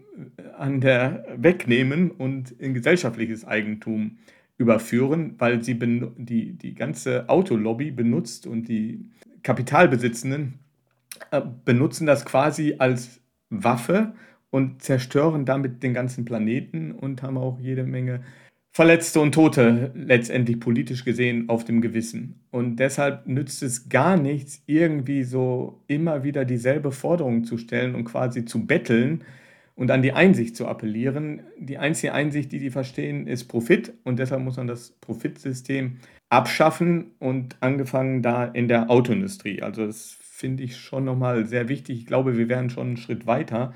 an 0.56 0.80
der 0.80 1.26
wegnehmen 1.36 2.10
und 2.10 2.52
in 2.52 2.74
gesellschaftliches 2.74 3.44
Eigentum 3.44 4.18
überführen, 4.58 5.34
weil 5.38 5.62
sie 5.62 5.78
die, 5.78 6.52
die 6.52 6.74
ganze 6.74 7.28
Autolobby 7.28 7.90
benutzt 7.90 8.46
und 8.46 8.68
die 8.68 9.10
Kapitalbesitzenden 9.42 10.58
äh, 11.30 11.42
benutzen 11.64 12.06
das 12.06 12.24
quasi 12.24 12.76
als 12.78 13.20
Waffe 13.50 14.14
und 14.50 14.82
zerstören 14.82 15.44
damit 15.44 15.82
den 15.82 15.92
ganzen 15.92 16.24
Planeten 16.24 16.92
und 16.92 17.22
haben 17.22 17.36
auch 17.36 17.58
jede 17.60 17.84
Menge 17.84 18.22
Verletzte 18.76 19.20
und 19.20 19.32
Tote 19.32 19.90
letztendlich 19.94 20.60
politisch 20.60 21.06
gesehen 21.06 21.48
auf 21.48 21.64
dem 21.64 21.80
Gewissen. 21.80 22.40
Und 22.50 22.76
deshalb 22.76 23.26
nützt 23.26 23.62
es 23.62 23.88
gar 23.88 24.18
nichts, 24.18 24.62
irgendwie 24.66 25.24
so 25.24 25.80
immer 25.86 26.24
wieder 26.24 26.44
dieselbe 26.44 26.92
Forderung 26.92 27.44
zu 27.44 27.56
stellen 27.56 27.94
und 27.94 28.04
quasi 28.04 28.44
zu 28.44 28.66
betteln 28.66 29.24
und 29.76 29.90
an 29.90 30.02
die 30.02 30.12
Einsicht 30.12 30.58
zu 30.58 30.66
appellieren. 30.66 31.40
Die 31.58 31.78
einzige 31.78 32.12
Einsicht, 32.12 32.52
die 32.52 32.58
die 32.58 32.68
verstehen, 32.68 33.26
ist 33.26 33.44
Profit 33.44 33.94
und 34.04 34.18
deshalb 34.18 34.42
muss 34.42 34.58
man 34.58 34.66
das 34.66 34.90
Profitsystem 34.90 35.96
abschaffen 36.28 37.12
und 37.18 37.56
angefangen 37.60 38.20
da 38.20 38.44
in 38.44 38.68
der 38.68 38.90
Autoindustrie. 38.90 39.62
Also 39.62 39.86
das 39.86 40.18
finde 40.20 40.64
ich 40.64 40.76
schon 40.76 41.06
nochmal 41.06 41.46
sehr 41.46 41.70
wichtig. 41.70 42.00
Ich 42.00 42.06
glaube, 42.06 42.36
wir 42.36 42.50
wären 42.50 42.68
schon 42.68 42.88
einen 42.88 42.96
Schritt 42.98 43.26
weiter, 43.26 43.72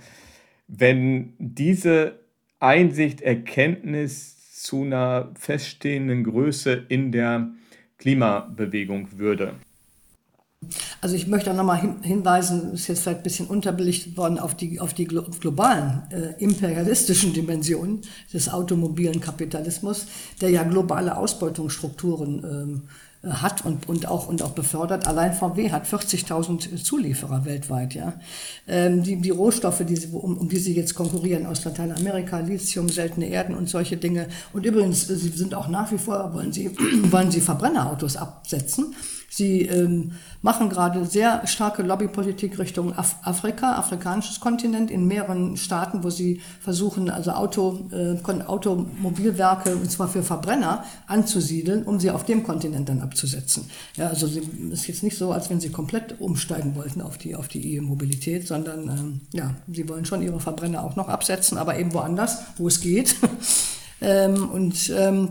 wenn 0.68 1.32
diese 1.38 2.20
Einsicht, 2.58 3.22
Erkenntnis 3.22 4.39
zu 4.62 4.82
einer 4.82 5.30
feststehenden 5.38 6.24
Größe 6.24 6.84
in 6.88 7.12
der 7.12 7.50
Klimabewegung 7.96 9.18
würde. 9.18 9.54
Also 11.00 11.14
ich 11.16 11.26
möchte 11.26 11.50
auch 11.50 11.56
nochmal 11.56 11.80
hin, 11.80 12.02
hinweisen, 12.02 12.74
ist 12.74 12.86
jetzt 12.88 13.00
vielleicht 13.00 13.20
ein 13.20 13.22
bisschen 13.22 13.46
unterbelichtet 13.46 14.18
worden, 14.18 14.38
auf 14.38 14.54
die, 14.54 14.78
auf 14.78 14.92
die 14.92 15.06
globalen 15.06 16.02
äh, 16.10 16.34
imperialistischen 16.38 17.32
Dimensionen 17.32 18.02
des 18.32 18.50
automobilen 18.50 19.20
Kapitalismus, 19.20 20.06
der 20.42 20.50
ja 20.50 20.62
globale 20.64 21.16
Ausbeutungsstrukturen 21.16 22.44
ähm, 22.44 22.82
hat 23.22 23.66
und, 23.66 23.88
und, 23.88 24.08
auch, 24.08 24.28
und 24.28 24.42
auch 24.42 24.52
befördert. 24.52 25.06
Allein 25.06 25.34
VW 25.34 25.70
hat 25.70 25.86
40.000 25.86 26.82
Zulieferer 26.82 27.44
weltweit. 27.44 27.94
Ja. 27.94 28.14
Ähm, 28.66 29.02
die, 29.02 29.16
die 29.16 29.30
Rohstoffe, 29.30 29.84
die 29.84 29.96
sie, 29.96 30.08
um, 30.08 30.38
um 30.38 30.48
die 30.48 30.56
sie 30.56 30.74
jetzt 30.74 30.94
konkurrieren 30.94 31.44
aus 31.44 31.64
Lateinamerika, 31.64 32.40
Lithium, 32.40 32.88
seltene 32.88 33.26
Erden 33.26 33.54
und 33.54 33.68
solche 33.68 33.98
Dinge. 33.98 34.28
Und 34.54 34.64
übrigens, 34.64 35.06
sie 35.06 35.28
sind 35.28 35.54
auch 35.54 35.68
nach 35.68 35.92
wie 35.92 35.98
vor, 35.98 36.32
wollen 36.32 36.52
sie, 36.52 36.70
wollen 37.10 37.30
sie 37.30 37.42
Verbrennerautos 37.42 38.16
absetzen. 38.16 38.94
Sie 39.32 39.62
ähm, 39.62 40.10
machen 40.42 40.68
gerade 40.70 41.06
sehr 41.06 41.46
starke 41.46 41.82
Lobbypolitik 41.82 42.58
Richtung 42.58 42.98
Af 42.98 43.14
Afrika, 43.22 43.76
afrikanisches 43.76 44.40
Kontinent, 44.40 44.90
in 44.90 45.06
mehreren 45.06 45.56
Staaten, 45.56 46.02
wo 46.02 46.10
sie 46.10 46.40
versuchen, 46.60 47.08
also 47.08 47.30
Auto, 47.30 47.88
äh, 47.92 48.16
Automobilwerke, 48.44 49.76
und 49.76 49.88
zwar 49.88 50.08
für 50.08 50.24
Verbrenner, 50.24 50.84
anzusiedeln, 51.06 51.84
um 51.84 52.00
sie 52.00 52.10
auf 52.10 52.24
dem 52.24 52.42
Kontinent 52.42 52.88
dann 52.88 53.02
abzusetzen. 53.02 53.70
Ja, 53.96 54.08
also 54.08 54.26
es 54.26 54.36
ist 54.80 54.88
jetzt 54.88 55.02
nicht 55.04 55.16
so, 55.16 55.30
als 55.30 55.48
wenn 55.48 55.60
sie 55.60 55.70
komplett 55.70 56.20
umsteigen 56.20 56.74
wollten 56.74 57.00
auf 57.00 57.16
die, 57.16 57.36
auf 57.36 57.46
die 57.46 57.76
E-Mobilität, 57.76 58.48
sondern 58.48 58.88
ähm, 58.88 59.20
ja, 59.32 59.54
sie 59.72 59.88
wollen 59.88 60.06
schon 60.06 60.22
ihre 60.22 60.40
Verbrenner 60.40 60.82
auch 60.82 60.96
noch 60.96 61.08
absetzen, 61.08 61.56
aber 61.56 61.78
eben 61.78 61.94
woanders, 61.94 62.38
wo 62.56 62.66
es 62.66 62.80
geht. 62.80 63.14
ähm, 64.00 64.50
und 64.50 64.92
ähm, 64.92 65.28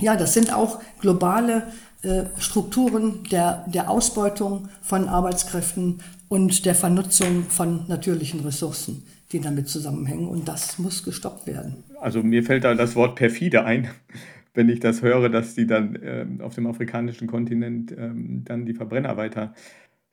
ja, 0.00 0.16
das 0.16 0.34
sind 0.34 0.52
auch 0.52 0.80
globale 1.00 1.64
Strukturen 2.38 3.24
der, 3.30 3.64
der 3.66 3.90
Ausbeutung 3.90 4.68
von 4.82 5.08
Arbeitskräften 5.08 6.00
und 6.28 6.64
der 6.64 6.74
Vernutzung 6.74 7.44
von 7.44 7.86
natürlichen 7.88 8.40
Ressourcen, 8.40 9.02
die 9.32 9.40
damit 9.40 9.68
zusammenhängen. 9.68 10.28
Und 10.28 10.46
das 10.46 10.78
muss 10.78 11.02
gestoppt 11.02 11.46
werden. 11.46 11.82
Also 12.00 12.22
mir 12.22 12.44
fällt 12.44 12.64
da 12.64 12.74
das 12.74 12.94
Wort 12.94 13.16
perfide 13.16 13.64
ein, 13.64 13.88
wenn 14.54 14.68
ich 14.68 14.80
das 14.80 15.02
höre, 15.02 15.28
dass 15.28 15.54
die 15.54 15.66
dann 15.66 15.96
äh, 15.96 16.26
auf 16.42 16.54
dem 16.54 16.66
afrikanischen 16.66 17.26
Kontinent 17.26 17.92
äh, 17.92 18.10
dann 18.44 18.66
die 18.66 18.74
Verbrenner 18.74 19.16
weiter 19.16 19.54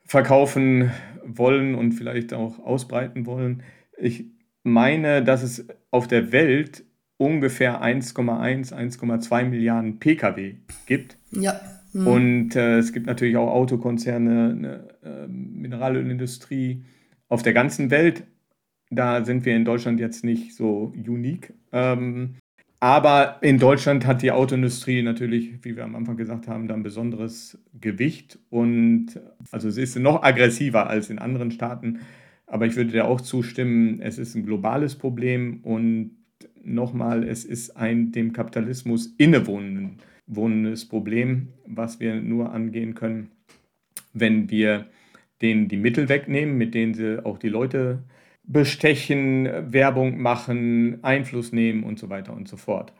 verkaufen 0.04 0.90
wollen 1.24 1.74
und 1.74 1.92
vielleicht 1.92 2.32
auch 2.32 2.60
ausbreiten 2.60 3.26
wollen. 3.26 3.62
Ich 3.98 4.24
meine, 4.62 5.22
dass 5.22 5.42
es 5.42 5.66
auf 5.90 6.06
der 6.06 6.32
Welt 6.32 6.84
ungefähr 7.16 7.82
1,1, 7.82 8.72
1,2 8.72 9.44
Milliarden 9.44 9.98
Pkw 9.98 10.56
gibt. 10.86 11.16
Ja. 11.32 11.60
Mhm. 11.96 12.06
Und 12.06 12.56
äh, 12.56 12.76
es 12.76 12.92
gibt 12.92 13.06
natürlich 13.06 13.38
auch 13.38 13.50
Autokonzerne, 13.50 14.50
eine 14.50 15.24
äh, 15.24 15.26
Mineralölindustrie 15.28 16.84
auf 17.28 17.42
der 17.42 17.54
ganzen 17.54 17.90
Welt. 17.90 18.24
Da 18.90 19.24
sind 19.24 19.46
wir 19.46 19.56
in 19.56 19.64
Deutschland 19.64 19.98
jetzt 19.98 20.22
nicht 20.22 20.54
so 20.54 20.92
unique. 20.94 21.54
Ähm, 21.72 22.34
aber 22.80 23.38
in 23.40 23.58
Deutschland 23.58 24.06
hat 24.06 24.20
die 24.20 24.30
Autoindustrie 24.30 25.02
natürlich, 25.02 25.64
wie 25.64 25.74
wir 25.74 25.84
am 25.84 25.96
Anfang 25.96 26.18
gesagt 26.18 26.46
haben, 26.48 26.68
dann 26.68 26.82
besonderes 26.82 27.58
Gewicht 27.80 28.38
und 28.50 29.18
also 29.50 29.66
es 29.66 29.78
ist 29.78 29.96
noch 29.96 30.22
aggressiver 30.22 30.90
als 30.90 31.08
in 31.08 31.18
anderen 31.18 31.50
Staaten. 31.50 32.00
Aber 32.46 32.66
ich 32.66 32.76
würde 32.76 32.92
dir 32.92 33.06
auch 33.06 33.22
zustimmen, 33.22 34.00
es 34.02 34.18
ist 34.18 34.34
ein 34.34 34.44
globales 34.44 34.96
Problem 34.96 35.60
und 35.62 36.10
nochmal, 36.62 37.24
es 37.24 37.46
ist 37.46 37.78
ein 37.78 38.12
dem 38.12 38.34
Kapitalismus 38.34 39.06
innewohnendes 39.16 39.96
wohnendes 40.26 40.88
Problem, 40.88 41.48
was 41.66 42.00
wir 42.00 42.16
nur 42.16 42.52
angehen 42.52 42.94
können, 42.94 43.30
wenn 44.12 44.50
wir 44.50 44.86
denen 45.42 45.68
die 45.68 45.76
Mittel 45.76 46.08
wegnehmen, 46.08 46.56
mit 46.56 46.74
denen 46.74 46.94
sie 46.94 47.24
auch 47.24 47.38
die 47.38 47.48
Leute 47.48 48.02
bestechen, 48.44 49.48
Werbung 49.72 50.20
machen, 50.20 51.02
Einfluss 51.02 51.52
nehmen 51.52 51.84
und 51.84 51.98
so 51.98 52.08
weiter 52.08 52.32
und 52.32 52.48
so 52.48 52.56
fort. 52.56 52.92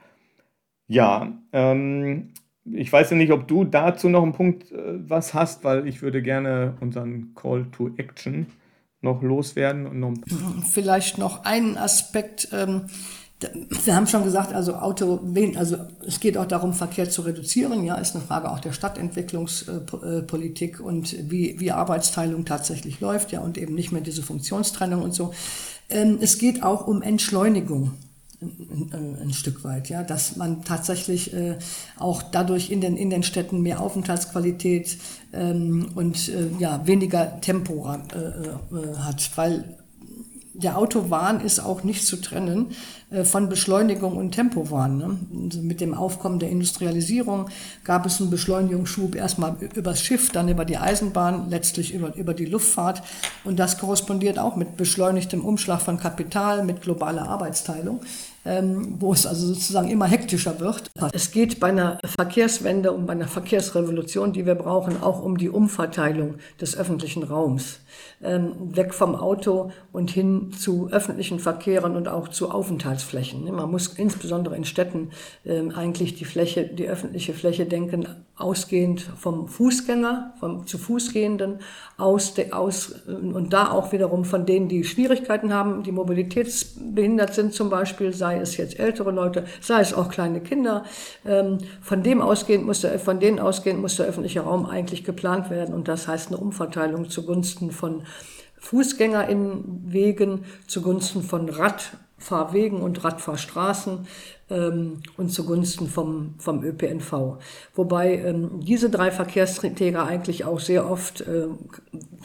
Ja, 0.89 1.39
ähm, 1.53 2.33
ich 2.65 2.93
weiß 2.93 3.11
ja 3.11 3.17
nicht, 3.17 3.33
ob 3.33 3.49
du 3.49 3.65
dazu 3.65 4.09
noch 4.09 4.23
einen 4.23 4.33
Punkt 4.33 4.71
äh, 4.73 5.09
was 5.09 5.35
hast, 5.35 5.65
weil 5.65 5.87
ich 5.87 6.03
würde 6.03 6.23
gerne 6.23 6.77
unseren 6.81 7.35
Call 7.35 7.67
to 7.71 7.91
Action 7.97 8.47
noch 9.01 9.23
loswerden 9.23 9.87
und 9.87 10.01
noch 10.01 10.15
vielleicht 10.65 11.19
noch 11.19 11.45
einen 11.45 11.77
Aspekt. 11.77 12.49
Ähm 12.53 12.87
wir 13.39 13.95
haben 13.95 14.07
schon 14.07 14.25
gesagt, 14.25 14.55
also 14.55 14.77
Auto, 14.77 15.21
also 15.57 15.77
es 16.07 16.21
geht 16.21 16.39
auch 16.39 16.47
darum, 16.47 16.73
Verkehr 16.73 17.11
zu 17.11 17.21
reduzieren. 17.23 17.85
Ja, 17.85 17.97
ist 17.97 18.15
eine 18.15 18.25
Frage 18.25 18.51
auch 18.51 18.61
der 18.61 18.73
Stadtentwicklungspolitik 18.73 20.81
und 20.81 21.31
wie, 21.31 21.61
wie 21.61 21.71
Arbeitsteilung 21.71 22.47
tatsächlich 22.47 23.01
läuft. 23.01 23.33
Ja, 23.33 23.41
und 23.41 23.59
eben 23.59 23.75
nicht 23.75 23.93
mehr 23.93 24.01
diese 24.01 24.23
Funktionstrennung 24.23 25.03
und 25.03 25.15
so. 25.15 25.35
Ähm, 25.91 26.17
es 26.21 26.39
geht 26.39 26.63
auch 26.63 26.87
um 26.87 27.03
Entschleunigung 27.03 27.93
ein, 28.41 29.33
Stück 29.33 29.65
weit, 29.65 29.89
ja, 29.89 30.03
dass 30.03 30.37
man 30.37 30.63
tatsächlich 30.63 31.33
äh, 31.33 31.57
auch 31.99 32.23
dadurch 32.23 32.71
in 32.71 32.83
den, 32.83 32.97
in 32.97 33.09
den 33.09 33.23
Städten 33.23 33.63
mehr 33.63 33.81
Aufenthaltsqualität 33.81 34.99
ähm, 35.33 35.89
und 35.95 36.29
äh, 36.29 36.49
ja, 36.59 36.87
weniger 36.87 37.41
Tempo 37.41 37.91
äh, 37.91 38.19
äh 38.19 38.97
hat, 38.99 39.31
weil 39.37 39.79
der 40.63 40.79
Autowahn 40.79 41.41
ist 41.41 41.61
auch 41.61 41.85
nicht 41.85 42.07
zu 42.07 42.17
trennen 42.17 42.73
äh, 43.11 43.25
von 43.25 43.49
Beschleunigung 43.49 44.17
und 44.17 44.33
Tempowahn. 44.33 44.99
Ne? 44.99 45.19
Also 45.45 45.61
mit 45.61 45.81
dem 45.81 45.95
Aufkommen 45.95 46.39
der 46.39 46.51
Industrialisierung 46.51 47.49
gab 47.85 48.07
es 48.07 48.21
einen 48.21 48.31
Beschleunigungsschub 48.31 49.15
erstmal 49.15 49.57
übers 49.75 50.03
Schiff, 50.03 50.31
dann 50.31 50.49
über 50.49 50.65
die 50.65 50.79
Eisenbahn, 50.79 51.51
letztlich 51.51 51.93
über, 51.93 52.15
über 52.17 52.35
die 52.35 52.47
Luftfahrt. 52.47 53.03
Und 53.45 53.59
das 53.59 53.79
korrespondiert 53.79 54.39
auch 54.39 54.57
mit 54.57 54.77
beschleunigtem 54.77 55.45
Umschlag 55.45 55.81
von 55.81 55.99
Kapital, 55.99 56.65
mit 56.65 56.83
globaler 56.83 57.29
Arbeitsteilung 57.29 58.01
ähm, 58.47 58.95
wo 59.01 59.13
es 59.13 59.27
also 59.27 59.49
sozusagen 59.49 59.91
immer 59.91 60.07
hektischer 60.07 60.61
wird. 60.61 60.91
Es 61.13 61.33
geht 61.33 61.59
bei 61.59 61.69
einer 61.69 61.99
Verkehrswende 62.05 62.93
und 62.93 63.07
bei 63.07 63.13
einer 63.13 63.29
Verkehrsrevolution, 63.29 64.33
die 64.33 64.47
wir 64.47 64.55
brauchen, 64.55 65.03
auch 65.03 65.21
um 65.23 65.37
die 65.37 65.51
Umverteilung 65.51 66.37
des 66.61 66.77
öffentlichen 66.77 67.25
Raums. 67.25 67.81
Ähm, 68.23 68.75
weg 68.75 68.95
vom 68.95 69.15
Auto 69.15 69.71
und 69.93 70.11
hin 70.11 70.53
zu 70.53 70.89
öffentlichen 70.91 71.39
Verkehren 71.39 71.97
und 71.97 72.09
auch 72.09 72.29
zu 72.29 72.51
Aufenthaltsflächen. 72.51 73.45
Man 73.55 73.71
muss 73.71 73.89
insbesondere 73.89 74.57
in 74.57 74.65
Städten 74.65 75.11
ähm, 75.45 75.71
eigentlich 75.77 76.15
die 76.15 76.25
Fläche, 76.25 76.65
die 76.65 76.89
öffentliche 76.89 77.35
Fläche 77.35 77.67
denken 77.67 78.07
ausgehend 78.39 79.01
vom 79.01 79.49
Fußgänger, 79.49 80.35
vom 80.39 80.67
zu 80.67 80.77
Fußgehenden 80.77 81.61
aus, 81.97 82.35
aus 82.51 82.93
und 83.07 83.53
da 83.53 83.71
auch 83.71 83.93
wiederum 83.93 84.27
von 84.27 84.45
denen, 84.45 84.69
die 84.69 84.85
Schwierigkeiten 84.85 85.55
haben, 85.55 85.83
die 85.83 85.93
mobilitätsbehindert 85.93 87.35
sind 87.35 87.55
zum 87.55 87.71
Beispiel, 87.71 88.13
sei 88.13 88.39
es 88.39 88.59
jetzt 88.59 88.79
ältere 88.79 89.11
Leute, 89.11 89.45
sei 89.61 89.81
es 89.81 89.95
auch 89.95 90.11
kleine 90.11 90.41
Kinder. 90.41 90.85
Ähm, 91.25 91.59
von 91.81 92.03
dem 92.03 92.21
ausgehend 92.21 92.67
muss 92.67 92.83
der, 92.83 92.99
von 92.99 93.21
denen 93.21 93.39
ausgehend 93.39 93.81
muss 93.81 93.97
der 93.97 94.07
öffentliche 94.07 94.41
Raum 94.41 94.67
eigentlich 94.67 95.05
geplant 95.05 95.49
werden 95.49 95.75
und 95.75 95.89
das 95.89 96.07
heißt 96.07 96.29
eine 96.29 96.37
Umverteilung 96.37 97.09
zugunsten 97.09 97.71
von 97.71 97.86
Fußgängerinnenwegen, 98.59 100.45
zugunsten 100.67 101.23
von 101.23 101.49
Radfahrwegen 101.49 102.81
und 102.81 103.05
Radfahrstraßen 103.05 104.07
ähm, 104.49 105.03
und 105.17 105.31
zugunsten 105.31 105.89
vom, 105.89 106.35
vom 106.39 106.63
ÖPNV. 106.63 107.39
Wobei 107.75 108.17
ähm, 108.17 108.61
diese 108.61 108.91
drei 108.91 109.11
Verkehrsträger 109.11 110.05
eigentlich 110.05 110.45
auch 110.45 110.61
sehr 110.61 110.89
oft, 110.89 111.23
äh, 111.23 111.47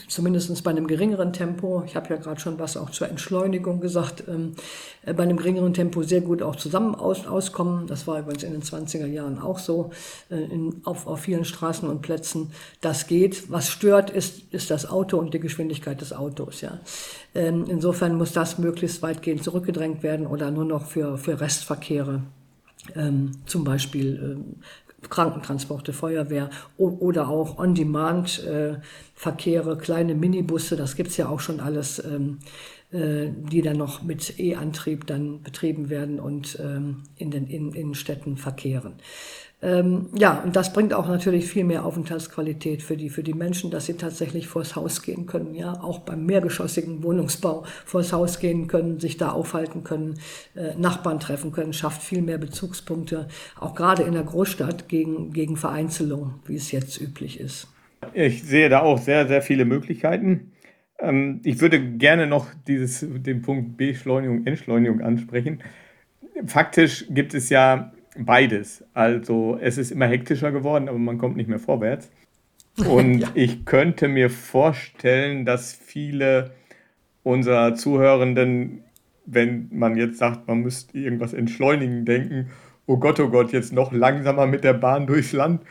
zumindest 0.07 0.63
bei 0.63 0.71
einem 0.71 0.87
geringeren 0.87 1.33
Tempo, 1.33 1.83
ich 1.85 1.95
habe 1.95 2.09
ja 2.09 2.17
gerade 2.17 2.39
schon 2.39 2.59
was 2.59 2.77
auch 2.77 2.91
zur 2.91 3.09
Entschleunigung 3.09 3.79
gesagt, 3.79 4.23
ähm, 4.27 4.55
äh, 5.03 5.13
bei 5.13 5.23
einem 5.23 5.37
geringeren 5.37 5.73
Tempo 5.73 6.03
sehr 6.03 6.21
gut 6.21 6.41
auch 6.41 6.55
zusammen 6.55 6.95
aus, 6.95 7.25
auskommen. 7.25 7.87
Das 7.87 8.07
war 8.07 8.19
übrigens 8.19 8.43
in 8.43 8.51
den 8.51 8.61
20er 8.61 9.07
Jahren 9.07 9.39
auch 9.39 9.59
so, 9.59 9.91
äh, 10.29 10.35
in, 10.35 10.81
auf, 10.83 11.07
auf 11.07 11.21
vielen 11.21 11.45
Straßen 11.45 11.89
und 11.89 12.01
Plätzen. 12.01 12.51
Das 12.81 13.07
geht. 13.07 13.49
Was 13.49 13.69
stört, 13.69 14.09
ist, 14.09 14.53
ist 14.53 14.69
das 14.69 14.89
Auto 14.89 15.17
und 15.17 15.33
die 15.33 15.39
Geschwindigkeit 15.39 16.01
des 16.01 16.13
Autos. 16.13 16.61
Ja. 16.61 16.79
Ähm, 17.33 17.65
insofern 17.69 18.15
muss 18.17 18.33
das 18.33 18.57
möglichst 18.57 19.01
weitgehend 19.01 19.43
zurückgedrängt 19.43 20.03
werden 20.03 20.27
oder 20.27 20.51
nur 20.51 20.65
noch 20.65 20.85
für, 20.85 21.17
für 21.17 21.39
Restverkehre, 21.39 22.10
ähm, 22.95 23.31
zum 23.45 23.63
Beispiel 23.63 24.19
ähm, 24.21 24.57
Krankentransporte, 25.09 25.93
Feuerwehr 25.93 26.49
oder 26.77 27.29
auch 27.29 27.57
On-Demand-Verkehre, 27.57 29.77
kleine 29.77 30.13
Minibusse, 30.15 30.75
das 30.75 30.95
gibt's 30.95 31.17
ja 31.17 31.27
auch 31.27 31.39
schon 31.39 31.59
alles, 31.59 32.03
ähm, 32.03 32.39
äh, 32.91 33.29
die 33.31 33.61
dann 33.61 33.77
noch 33.77 34.01
mit 34.03 34.39
E-Antrieb 34.39 35.05
dann 35.07 35.41
betrieben 35.41 35.89
werden 35.89 36.19
und 36.19 36.59
ähm, 36.61 37.03
in 37.15 37.31
den 37.31 37.47
in, 37.47 37.73
Innenstädten 37.73 38.37
verkehren. 38.37 38.93
Ähm, 39.63 40.07
ja, 40.15 40.41
und 40.43 40.55
das 40.55 40.73
bringt 40.73 40.93
auch 40.93 41.07
natürlich 41.07 41.45
viel 41.45 41.63
mehr 41.63 41.85
Aufenthaltsqualität 41.85 42.81
für 42.81 42.97
die, 42.97 43.09
für 43.09 43.21
die 43.21 43.35
Menschen, 43.35 43.69
dass 43.69 43.85
sie 43.85 43.93
tatsächlich 43.93 44.47
vors 44.47 44.75
Haus 44.75 45.03
gehen 45.03 45.27
können, 45.27 45.53
ja, 45.53 45.73
auch 45.73 45.99
beim 45.99 46.25
mehrgeschossigen 46.25 47.03
Wohnungsbau 47.03 47.63
vors 47.85 48.11
Haus 48.11 48.39
gehen 48.39 48.67
können, 48.67 48.99
sich 48.99 49.17
da 49.17 49.29
aufhalten 49.29 49.83
können, 49.83 50.15
äh, 50.55 50.73
Nachbarn 50.77 51.19
treffen 51.19 51.51
können, 51.51 51.73
schafft 51.73 52.01
viel 52.01 52.23
mehr 52.23 52.39
Bezugspunkte, 52.39 53.27
auch 53.59 53.75
gerade 53.75 54.01
in 54.01 54.13
der 54.13 54.23
Großstadt 54.23 54.89
gegen, 54.89 55.31
gegen 55.31 55.57
Vereinzelung, 55.57 56.39
wie 56.45 56.55
es 56.55 56.71
jetzt 56.71 56.99
üblich 56.99 57.39
ist. 57.39 57.67
Ich 58.13 58.41
sehe 58.41 58.67
da 58.67 58.81
auch 58.81 58.97
sehr, 58.97 59.27
sehr 59.27 59.43
viele 59.43 59.65
Möglichkeiten. 59.65 60.53
Ähm, 60.97 61.39
ich 61.43 61.61
würde 61.61 61.79
gerne 61.79 62.25
noch 62.25 62.47
dieses, 62.67 63.05
den 63.07 63.43
Punkt 63.43 63.77
Beschleunigung, 63.77 64.47
Entschleunigung 64.47 65.01
ansprechen. 65.01 65.61
Faktisch 66.47 67.05
gibt 67.09 67.35
es 67.35 67.49
ja 67.49 67.91
beides. 68.17 68.83
Also 68.93 69.57
es 69.61 69.77
ist 69.77 69.91
immer 69.91 70.07
hektischer 70.07 70.51
geworden, 70.51 70.89
aber 70.89 70.97
man 70.97 71.17
kommt 71.17 71.37
nicht 71.37 71.49
mehr 71.49 71.59
vorwärts. 71.59 72.11
Und 72.89 73.19
ja. 73.19 73.31
ich 73.33 73.65
könnte 73.65 74.07
mir 74.07 74.29
vorstellen, 74.29 75.45
dass 75.45 75.73
viele 75.73 76.51
unserer 77.23 77.75
Zuhörenden, 77.75 78.83
wenn 79.25 79.69
man 79.71 79.97
jetzt 79.97 80.17
sagt, 80.17 80.47
man 80.47 80.61
müsste 80.61 80.97
irgendwas 80.97 81.33
entschleunigen, 81.33 82.05
denken, 82.05 82.49
oh 82.85 82.97
Gott, 82.97 83.19
oh 83.19 83.29
Gott, 83.29 83.51
jetzt 83.51 83.73
noch 83.73 83.91
langsamer 83.91 84.47
mit 84.47 84.63
der 84.63 84.73
Bahn 84.73 85.05
durchs 85.05 85.33
Land, 85.33 85.61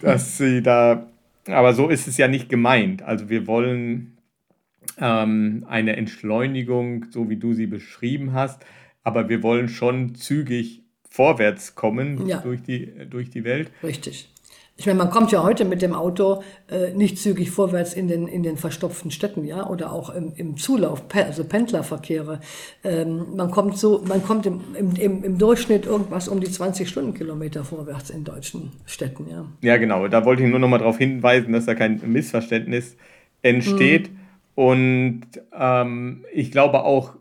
dass 0.00 0.38
sie 0.38 0.62
da, 0.62 1.06
aber 1.46 1.74
so 1.74 1.88
ist 1.88 2.08
es 2.08 2.16
ja 2.16 2.28
nicht 2.28 2.48
gemeint. 2.48 3.02
Also 3.02 3.28
wir 3.28 3.46
wollen 3.46 4.18
ähm, 4.98 5.64
eine 5.68 5.96
Entschleunigung, 5.96 7.06
so 7.10 7.30
wie 7.30 7.36
du 7.36 7.52
sie 7.52 7.66
beschrieben 7.66 8.32
hast, 8.32 8.64
aber 9.02 9.28
wir 9.28 9.42
wollen 9.42 9.68
schon 9.68 10.14
zügig 10.14 10.81
vorwärts 11.12 11.74
kommen 11.74 12.26
ja. 12.26 12.38
durch, 12.38 12.62
die, 12.62 12.90
durch 13.10 13.28
die 13.28 13.44
Welt. 13.44 13.70
Richtig. 13.82 14.30
Ich 14.78 14.86
meine, 14.86 14.98
man 14.98 15.10
kommt 15.10 15.30
ja 15.30 15.42
heute 15.42 15.66
mit 15.66 15.82
dem 15.82 15.92
Auto 15.92 16.42
äh, 16.70 16.94
nicht 16.94 17.18
zügig 17.18 17.50
vorwärts 17.50 17.92
in 17.92 18.08
den, 18.08 18.26
in 18.26 18.42
den 18.42 18.56
verstopften 18.56 19.10
Städten, 19.10 19.44
ja, 19.44 19.68
oder 19.68 19.92
auch 19.92 20.08
im, 20.08 20.32
im 20.36 20.56
Zulauf, 20.56 21.04
also 21.14 21.44
Pendlerverkehre. 21.44 22.40
Ähm, 22.82 23.36
man 23.36 23.50
kommt 23.50 23.76
so, 23.76 24.02
man 24.08 24.24
kommt 24.24 24.46
im, 24.46 24.62
im, 24.74 25.22
im 25.22 25.38
Durchschnitt 25.38 25.84
irgendwas 25.84 26.28
um 26.28 26.40
die 26.40 26.50
20 26.50 26.88
Stundenkilometer 26.88 27.62
vorwärts 27.62 28.08
in 28.08 28.24
deutschen 28.24 28.72
Städten, 28.86 29.26
ja. 29.30 29.44
Ja, 29.60 29.76
genau. 29.76 30.08
Da 30.08 30.24
wollte 30.24 30.42
ich 30.42 30.48
nur 30.48 30.58
noch 30.58 30.68
mal 30.68 30.78
darauf 30.78 30.96
hinweisen, 30.96 31.52
dass 31.52 31.66
da 31.66 31.74
kein 31.74 32.00
Missverständnis 32.06 32.96
entsteht. 33.42 34.10
Mhm. 34.10 34.16
Und 34.54 35.22
ähm, 35.56 36.24
ich 36.32 36.50
glaube 36.50 36.84
auch, 36.84 37.12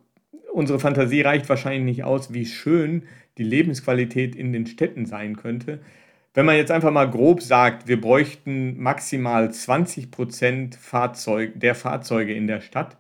unsere 0.54 0.80
Fantasie 0.80 1.22
reicht 1.22 1.50
wahrscheinlich 1.50 1.84
nicht 1.84 2.04
aus, 2.06 2.34
wie 2.34 2.46
schön 2.46 3.04
die 3.42 3.48
Lebensqualität 3.48 4.36
in 4.36 4.54
den 4.54 4.68
Städten 4.68 5.08
sein 5.08 5.36
könnte. 5.36 5.80
Wenn 6.36 6.46
man 6.46 6.58
jetzt 6.58 6.72
einfach 6.72 6.92
mal 6.92 7.10
grob 7.10 7.42
sagt, 7.42 7.88
wir 7.88 8.00
bräuchten 8.00 8.80
maximal 8.80 9.52
20 9.52 10.12
Prozent 10.12 10.76
Fahrzeug, 10.76 11.60
der 11.60 11.74
Fahrzeuge 11.74 12.36
in 12.36 12.46
der 12.46 12.62
Stadt, 12.62 12.98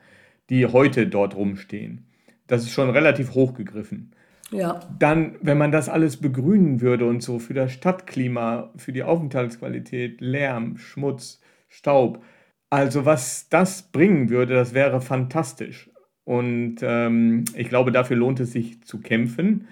die 0.49 0.65
heute 0.65 1.05
dort 1.05 1.35
rumstehen. 1.35 2.07
Das 2.47 2.63
ist 2.63 2.71
schon 2.71 2.89
relativ 2.89 3.35
hochgegriffen. 3.35 4.15
Ja. 4.51 4.79
Dann, 4.97 5.35
wenn 5.41 5.59
man 5.59 5.71
das 5.71 5.89
alles 5.89 6.17
begrünen 6.17 6.81
würde 6.81 7.05
und 7.05 7.21
so 7.21 7.37
für 7.37 7.53
das 7.53 7.71
Stadtklima, 7.71 8.71
für 8.75 8.91
die 8.91 9.03
Aufenthaltsqualität, 9.03 10.21
Lärm, 10.21 10.77
Schmutz, 10.77 11.39
Staub, 11.69 12.23
also 12.71 13.05
was 13.05 13.47
das 13.47 13.83
bringen 13.83 14.31
würde, 14.31 14.55
das 14.55 14.73
wäre 14.73 15.01
fantastisch. 15.01 15.91
Und 16.23 16.77
ähm, 16.81 17.45
ich 17.55 17.69
glaube, 17.69 17.91
dafür 17.91 18.17
lohnt 18.17 18.39
es 18.39 18.51
sich 18.51 18.83
zu 18.83 19.01
kämpfen 19.01 19.67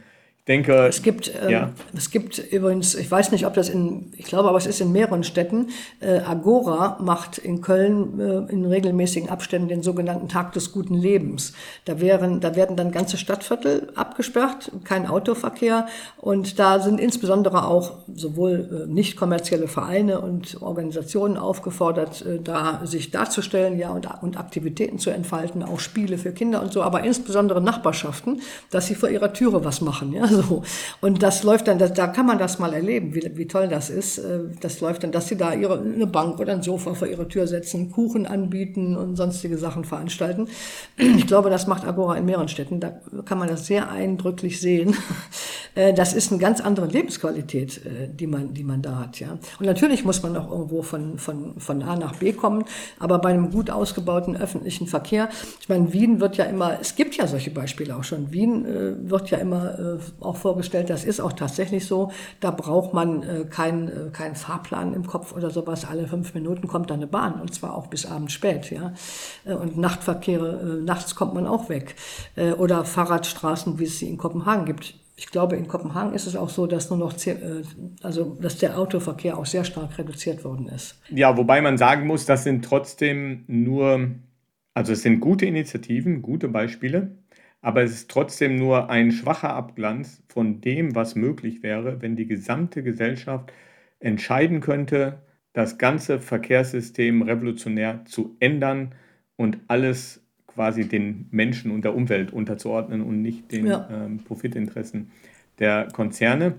denke. 0.49 0.87
Es 0.87 1.01
gibt, 1.01 1.31
ähm, 1.41 1.49
ja. 1.49 1.69
es 1.95 2.09
gibt 2.09 2.39
übrigens, 2.51 2.95
ich 2.95 3.09
weiß 3.09 3.31
nicht, 3.31 3.45
ob 3.45 3.53
das 3.53 3.69
in, 3.69 4.11
ich 4.17 4.25
glaube, 4.25 4.49
aber 4.49 4.57
es 4.57 4.65
ist 4.65 4.81
in 4.81 4.91
mehreren 4.91 5.23
Städten. 5.23 5.67
Äh, 6.01 6.19
Agora 6.19 6.97
macht 7.01 7.37
in 7.37 7.61
Köln 7.61 8.19
äh, 8.19 8.51
in 8.51 8.65
regelmäßigen 8.65 9.29
Abständen 9.29 9.69
den 9.69 9.83
sogenannten 9.83 10.27
Tag 10.27 10.51
des 10.53 10.73
guten 10.73 10.95
Lebens. 10.95 11.53
Da, 11.85 12.01
wären, 12.01 12.41
da 12.41 12.55
werden 12.55 12.75
dann 12.75 12.91
ganze 12.91 13.17
Stadtviertel 13.17 13.91
abgesperrt, 13.95 14.71
kein 14.83 15.07
Autoverkehr. 15.07 15.87
Und 16.17 16.59
da 16.59 16.79
sind 16.79 16.99
insbesondere 16.99 17.67
auch 17.67 17.99
sowohl 18.13 18.87
äh, 18.87 18.91
nicht 18.91 19.15
kommerzielle 19.15 19.67
Vereine 19.67 20.19
und 20.19 20.61
Organisationen 20.61 21.37
aufgefordert, 21.37 22.25
äh, 22.25 22.39
da 22.43 22.81
sich 22.85 23.11
darzustellen 23.11 23.77
ja, 23.77 23.91
und, 23.91 24.07
und 24.21 24.37
Aktivitäten 24.37 24.97
zu 24.97 25.11
entfalten, 25.11 25.61
auch 25.61 25.79
Spiele 25.79 26.17
für 26.17 26.31
Kinder 26.31 26.61
und 26.63 26.73
so, 26.73 26.81
aber 26.81 27.03
insbesondere 27.03 27.61
Nachbarschaften, 27.61 28.41
dass 28.71 28.87
sie 28.87 28.95
vor 28.95 29.09
ihrer 29.09 29.31
Türe 29.31 29.63
was 29.63 29.81
machen. 29.81 30.11
Ja? 30.11 30.27
So. 30.41 30.63
Und 31.01 31.23
das 31.23 31.43
läuft 31.43 31.67
dann, 31.67 31.77
da 31.77 32.07
kann 32.07 32.25
man 32.25 32.37
das 32.37 32.59
mal 32.59 32.73
erleben, 32.73 33.13
wie, 33.15 33.31
wie 33.35 33.47
toll 33.47 33.67
das 33.67 33.89
ist. 33.89 34.19
Äh, 34.19 34.39
das 34.59 34.79
läuft 34.81 35.03
dann, 35.03 35.11
dass 35.11 35.27
sie 35.27 35.37
da 35.37 35.53
ihre, 35.53 35.79
eine 35.79 36.07
Bank 36.07 36.39
oder 36.39 36.53
ein 36.53 36.61
Sofa 36.61 36.93
vor 36.93 37.07
ihre 37.07 37.27
Tür 37.27 37.47
setzen, 37.47 37.91
Kuchen 37.91 38.25
anbieten 38.25 38.95
und 38.95 39.15
sonstige 39.15 39.57
Sachen 39.57 39.83
veranstalten. 39.83 40.47
Ich 40.97 41.27
glaube, 41.27 41.49
das 41.49 41.67
macht 41.67 41.85
Agora 41.85 42.15
in 42.17 42.25
mehreren 42.25 42.47
Städten. 42.47 42.79
Da 42.79 42.99
kann 43.25 43.37
man 43.37 43.47
das 43.47 43.65
sehr 43.65 43.89
eindrücklich 43.91 44.59
sehen. 44.59 44.95
Äh, 45.75 45.93
das 45.93 46.13
ist 46.13 46.31
eine 46.31 46.41
ganz 46.41 46.61
andere 46.61 46.87
Lebensqualität, 46.87 47.85
äh, 47.85 48.09
die 48.11 48.25
man, 48.25 48.55
die 48.55 48.63
man 48.63 48.81
da 48.81 48.97
hat, 48.97 49.19
ja. 49.19 49.37
Und 49.59 49.65
natürlich 49.67 50.03
muss 50.03 50.23
man 50.23 50.35
auch 50.35 50.49
irgendwo 50.49 50.81
von, 50.81 51.19
von, 51.19 51.59
von 51.59 51.83
A 51.83 51.95
nach 51.95 52.15
B 52.15 52.33
kommen, 52.33 52.65
aber 52.97 53.19
bei 53.19 53.29
einem 53.29 53.51
gut 53.51 53.69
ausgebauten 53.69 54.35
öffentlichen 54.35 54.87
Verkehr, 54.87 55.29
ich 55.61 55.69
meine, 55.69 55.93
Wien 55.93 56.19
wird 56.19 56.37
ja 56.37 56.45
immer, 56.45 56.79
es 56.81 56.95
gibt 56.95 57.15
ja 57.17 57.27
solche 57.27 57.51
Beispiele 57.51 57.95
auch 57.95 58.03
schon. 58.03 58.31
Wien 58.31 58.65
wird 59.09 59.29
ja 59.29 59.37
immer 59.37 59.99
auch 60.29 60.37
vorgestellt, 60.37 60.89
das 60.89 61.03
ist 61.03 61.19
auch 61.19 61.33
tatsächlich 61.33 61.85
so. 61.85 62.11
Da 62.39 62.51
braucht 62.51 62.93
man 62.93 63.23
äh, 63.23 63.45
keinen 63.49 63.87
äh, 63.87 64.09
keinen 64.11 64.35
Fahrplan 64.35 64.93
im 64.93 65.05
Kopf 65.05 65.33
oder 65.33 65.49
sowas. 65.49 65.85
Alle 65.85 66.07
fünf 66.07 66.33
Minuten 66.33 66.67
kommt 66.67 66.89
da 66.89 66.93
eine 66.93 67.07
Bahn 67.07 67.41
und 67.41 67.53
zwar 67.53 67.75
auch 67.75 67.87
bis 67.87 68.05
abends 68.05 68.33
spät. 68.33 68.71
Ja? 68.71 68.93
Äh, 69.45 69.53
und 69.53 69.77
Nachtverkehre, 69.77 70.79
äh, 70.79 70.83
nachts 70.83 71.15
kommt 71.15 71.33
man 71.33 71.47
auch 71.47 71.69
weg. 71.69 71.95
Äh, 72.35 72.51
oder 72.51 72.85
Fahrradstraßen, 72.85 73.79
wie 73.79 73.85
es 73.85 73.99
sie 73.99 74.09
in 74.09 74.17
Kopenhagen 74.17 74.65
gibt. 74.65 74.95
Ich 75.17 75.27
glaube, 75.27 75.57
in 75.57 75.67
Kopenhagen 75.67 76.13
ist 76.13 76.27
es 76.27 76.37
auch 76.37 76.49
so, 76.49 76.65
dass 76.65 76.89
nur 76.89 76.99
noch, 76.99 77.13
äh, 77.27 77.35
also 78.01 78.37
dass 78.39 78.57
der 78.57 78.77
Autoverkehr 78.77 79.37
auch 79.37 79.45
sehr 79.45 79.65
stark 79.65 79.97
reduziert 79.97 80.45
worden 80.45 80.69
ist. 80.69 80.97
Ja, 81.09 81.35
wobei 81.35 81.61
man 81.61 81.77
sagen 81.77 82.07
muss, 82.07 82.25
das 82.25 82.43
sind 82.45 82.63
trotzdem 82.63 83.43
nur, 83.47 84.11
also 84.73 84.93
es 84.93 85.01
sind 85.01 85.19
gute 85.19 85.45
Initiativen, 85.45 86.21
gute 86.21 86.47
Beispiele 86.47 87.17
aber 87.61 87.83
es 87.83 87.91
ist 87.91 88.11
trotzdem 88.11 88.55
nur 88.55 88.89
ein 88.89 89.11
schwacher 89.11 89.53
Abglanz 89.53 90.23
von 90.27 90.61
dem, 90.61 90.95
was 90.95 91.15
möglich 91.15 91.63
wäre, 91.63 92.01
wenn 92.01 92.15
die 92.15 92.27
gesamte 92.27 92.83
Gesellschaft 92.83 93.51
entscheiden 93.99 94.61
könnte, 94.61 95.19
das 95.53 95.77
ganze 95.77 96.19
Verkehrssystem 96.19 97.21
revolutionär 97.21 98.05
zu 98.05 98.37
ändern 98.39 98.95
und 99.35 99.57
alles 99.67 100.23
quasi 100.47 100.87
den 100.87 101.27
Menschen 101.31 101.71
und 101.71 101.83
der 101.83 101.95
Umwelt 101.95 102.31
unterzuordnen 102.31 103.01
und 103.01 103.21
nicht 103.21 103.51
den 103.51 103.67
ja. 103.67 103.89
ähm, 103.91 104.23
Profitinteressen 104.23 105.11
der 105.59 105.87
Konzerne. 105.91 106.55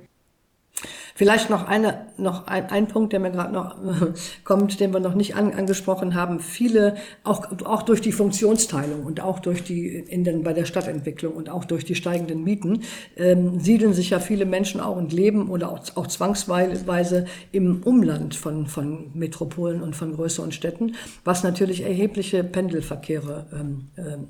Vielleicht 1.20 1.50
noch 1.50 1.68
eine, 1.68 2.06
noch 2.16 2.46
ein, 2.46 2.70
ein 2.70 2.88
Punkt, 2.88 3.12
der 3.12 3.20
mir 3.20 3.30
gerade 3.30 3.52
noch 3.52 3.76
kommt, 4.44 4.80
den 4.80 4.94
wir 4.94 5.00
noch 5.00 5.14
nicht 5.14 5.36
an, 5.36 5.52
angesprochen 5.52 6.14
haben. 6.14 6.40
Viele, 6.40 6.94
auch, 7.24 7.46
auch 7.66 7.82
durch 7.82 8.00
die 8.00 8.10
Funktionsteilung 8.10 9.04
und 9.04 9.20
auch 9.20 9.38
durch 9.38 9.62
die, 9.62 9.96
in 9.96 10.24
den, 10.24 10.44
bei 10.44 10.54
der 10.54 10.64
Stadtentwicklung 10.64 11.34
und 11.34 11.50
auch 11.50 11.66
durch 11.66 11.84
die 11.84 11.94
steigenden 11.94 12.42
Mieten, 12.42 12.84
ähm, 13.18 13.60
siedeln 13.60 13.92
sich 13.92 14.08
ja 14.08 14.18
viele 14.18 14.46
Menschen 14.46 14.80
auch 14.80 14.96
und 14.96 15.12
leben 15.12 15.50
oder 15.50 15.70
auch, 15.70 15.80
auch 15.94 16.06
zwangsweise 16.06 17.26
im 17.52 17.82
Umland 17.82 18.34
von, 18.34 18.66
von 18.66 19.10
Metropolen 19.12 19.82
und 19.82 19.94
von 19.94 20.14
größeren 20.14 20.52
Städten, 20.52 20.94
was 21.22 21.42
natürlich 21.42 21.82
erhebliche 21.82 22.44
Pendelverkehre 22.44 23.46
ähm, 23.52 23.90
ähm, 23.98 24.28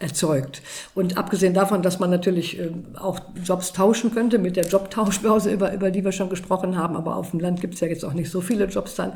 erzeugt. 0.00 0.62
Und 0.94 1.18
abgesehen 1.18 1.54
davon, 1.54 1.82
dass 1.82 2.00
man 2.00 2.10
natürlich 2.10 2.58
äh, 2.58 2.70
auch 2.98 3.20
Jobs 3.44 3.72
tauschen 3.72 4.12
könnte 4.12 4.38
mit 4.38 4.56
der 4.56 4.64
Jobtauschbörse, 4.64 5.52
über, 5.52 5.72
über 5.72 5.90
die 5.90 6.04
wir 6.04 6.12
schon 6.12 6.30
gesprochen 6.30 6.76
haben, 6.76 6.96
aber 6.96 7.16
auf 7.16 7.30
dem 7.30 7.40
Land 7.40 7.60
gibt 7.60 7.74
es 7.74 7.80
ja 7.80 7.88
jetzt 7.88 8.04
auch 8.04 8.14
nicht 8.14 8.30
so 8.30 8.40
viele 8.40 8.64
Jobs 8.64 8.94
dann. 8.94 9.12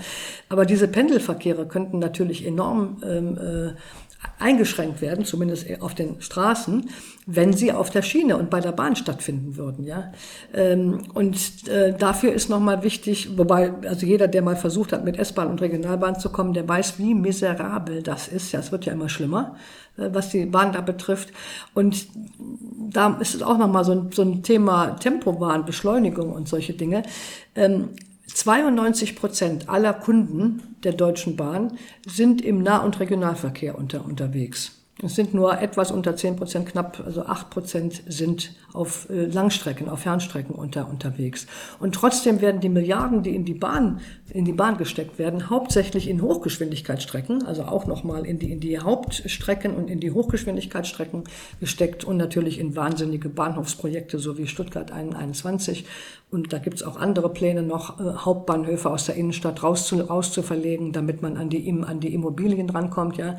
Aber 0.49 0.67
diese 0.67 0.87
Pendelverkehre 0.87 1.67
könnten 1.67 1.99
natürlich 1.99 2.47
enorm 2.47 3.03
ähm, 3.05 3.39
äh, 3.39 3.73
eingeschränkt 4.39 5.01
werden, 5.01 5.25
zumindest 5.25 5.67
auf 5.81 5.95
den 5.95 6.21
Straßen, 6.21 6.91
wenn 7.27 7.53
sie 7.53 7.73
auf 7.73 7.91
der 7.91 8.03
Schiene 8.03 8.37
und 8.37 8.51
bei 8.51 8.61
der 8.61 8.73
Bahn 8.73 8.97
stattfinden 8.97 9.57
würden. 9.57 9.85
Ja? 9.85 10.13
Ähm, 10.53 11.03
und 11.15 11.69
äh, 11.69 11.97
dafür 11.97 12.33
ist 12.33 12.51
nochmal 12.51 12.83
wichtig, 12.83 13.37
wobei 13.39 13.73
also 13.89 14.07
jeder, 14.07 14.29
der 14.29 14.43
mal 14.43 14.57
versucht 14.57 14.93
hat, 14.93 15.05
mit 15.05 15.19
S-Bahn 15.19 15.49
und 15.49 15.61
Regionalbahn 15.61 16.19
zu 16.19 16.31
kommen, 16.31 16.53
der 16.53 16.69
weiß, 16.69 16.99
wie 16.99 17.15
miserabel 17.15 18.03
das 18.03 18.29
ist. 18.29 18.53
Ja, 18.53 18.61
es 18.61 18.73
wird 18.73 18.85
ja 18.85 18.93
immer 18.93 19.09
schlimmer, 19.09 19.57
äh, 19.97 20.11
was 20.13 20.31
die 20.31 20.47
Bahn 20.47 20.73
da 20.73 20.81
betrifft. 20.81 21.31
Und 21.73 22.07
da 22.91 23.17
ist 23.21 23.35
es 23.35 23.43
auch 23.43 23.59
nochmal 23.59 23.85
so 23.85 23.93
ein, 23.93 24.11
so 24.13 24.23
ein 24.23 24.43
Thema 24.43 24.97
Tempobahn, 24.97 25.65
Beschleunigung 25.65 26.33
und 26.33 26.49
solche 26.49 26.75
Dinge. 26.75 27.03
Ähm, 28.27 28.35
92 28.35 29.17
Prozent 29.17 29.69
aller 29.69 29.93
Kunden 29.93 30.77
der 30.83 30.93
Deutschen 30.93 31.37
Bahn 31.37 31.79
sind 32.07 32.43
im 32.43 32.63
Nah- 32.63 32.79
und 32.79 33.01
Regionalverkehr 33.01 33.79
unter, 33.79 34.05
unterwegs. 34.05 34.73
Es 35.03 35.17
sind 35.17 35.35
nur 35.35 35.59
etwas 35.61 35.91
unter 35.91 36.15
10 36.15 36.37
Prozent, 36.37 36.69
knapp, 36.69 37.03
also 37.05 37.27
8 37.27 37.51
Prozent 37.51 38.03
sind 38.07 38.55
auf 38.73 39.11
äh, 39.11 39.27
Langstrecken, 39.27 39.89
auf 39.89 40.01
Fernstrecken 40.01 40.55
unter, 40.55 40.89
unterwegs. 40.89 41.47
Und 41.81 41.97
trotzdem 41.97 42.41
werden 42.41 42.61
die 42.61 42.69
Milliarden, 42.69 43.25
die 43.25 43.35
in 43.35 43.45
die 43.45 43.55
Bahn, 43.55 44.01
in 44.31 44.47
die 44.47 44.53
Bahn 44.53 44.79
gesteckt 44.79 45.19
werden, 45.19 45.51
hauptsächlich 45.51 46.09
in 46.09 46.23
Hochgeschwindigkeitsstrecken, 46.23 47.45
also 47.45 47.65
auch 47.65 47.87
nochmal 47.87 48.25
in 48.25 48.39
die, 48.39 48.51
in 48.51 48.61
die 48.61 48.79
Hauptstrecken 48.79 49.75
und 49.75 49.91
in 49.91 50.01
die 50.01 50.13
Hochgeschwindigkeitsstrecken 50.13 51.25
gesteckt 51.61 52.05
und 52.05 52.17
natürlich 52.17 52.59
in 52.59 52.75
wahnsinnige 52.75 53.29
Bahnhofsprojekte, 53.29 54.19
so 54.19 54.39
wie 54.39 54.47
Stuttgart 54.47 54.93
21. 54.93 55.85
Und 56.31 56.53
da 56.53 56.59
gibt's 56.59 56.83
auch 56.83 56.97
andere 56.97 57.29
Pläne 57.29 57.63
noch, 57.63 58.01
äh, 58.01 58.15
Hauptbahnhöfe 58.17 58.91
aus 58.91 59.07
der 59.07 59.15
Innenstadt 59.15 59.63
raus 59.63 59.87
zu, 59.87 60.01
raus 60.01 60.33
damit 60.35 61.21
man 61.21 61.37
an 61.37 61.51
die, 61.51 61.71
an 61.87 62.01
die 62.01 62.15
Immobilien 62.15 62.67
drankommt. 62.67 63.19
Ja. 63.19 63.37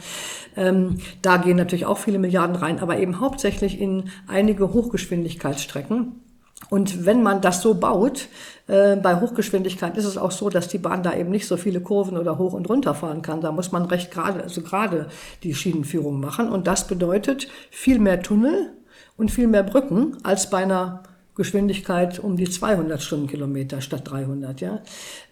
Ähm, 0.56 0.98
da 1.24 1.38
gehen 1.38 1.58
natürlich 1.58 1.88
auch 1.88 1.98
viele 1.98 2.20
Milliarden 2.20 2.56
rein, 2.56 2.80
aber 2.80 3.00
eben 3.00 3.20
hauptsächlich 3.20 3.82
in 3.82 4.06
einige 4.28 4.72
Hochgeschwindigkeitsstrecken. 4.72 6.25
Und 6.70 7.06
wenn 7.06 7.22
man 7.22 7.42
das 7.42 7.62
so 7.62 7.76
baut, 7.76 8.28
äh, 8.68 8.96
bei 8.96 9.20
Hochgeschwindigkeit 9.20 9.98
ist 9.98 10.06
es 10.06 10.18
auch 10.18 10.32
so, 10.32 10.50
dass 10.50 10.68
die 10.68 10.78
Bahn 10.78 11.04
da 11.04 11.14
eben 11.14 11.30
nicht 11.30 11.48
so 11.48 11.58
viele 11.58 11.82
Kurven 11.82 12.18
oder 12.18 12.38
hoch 12.38 12.54
und 12.54 12.70
runter 12.70 12.96
fahren 12.96 13.22
kann. 13.22 13.42
Da 13.42 13.52
muss 13.52 13.72
man 13.72 13.86
recht 13.86 14.12
gerade, 14.12 14.44
also 14.44 14.62
gerade 14.62 15.08
die 15.44 15.54
Schienenführung 15.54 16.20
machen. 16.20 16.50
Und 16.50 16.68
das 16.68 16.88
bedeutet 16.88 17.48
viel 17.70 18.00
mehr 18.00 18.22
Tunnel 18.22 18.74
und 19.18 19.32
viel 19.32 19.48
mehr 19.48 19.64
Brücken 19.64 20.18
als 20.24 20.50
bei 20.50 20.64
einer 20.64 21.04
Geschwindigkeit 21.36 22.20
um 22.20 22.38
die 22.38 22.50
200 22.50 23.02
Stundenkilometer 23.02 23.82
statt 23.82 24.10
300, 24.10 24.62
ja. 24.62 24.80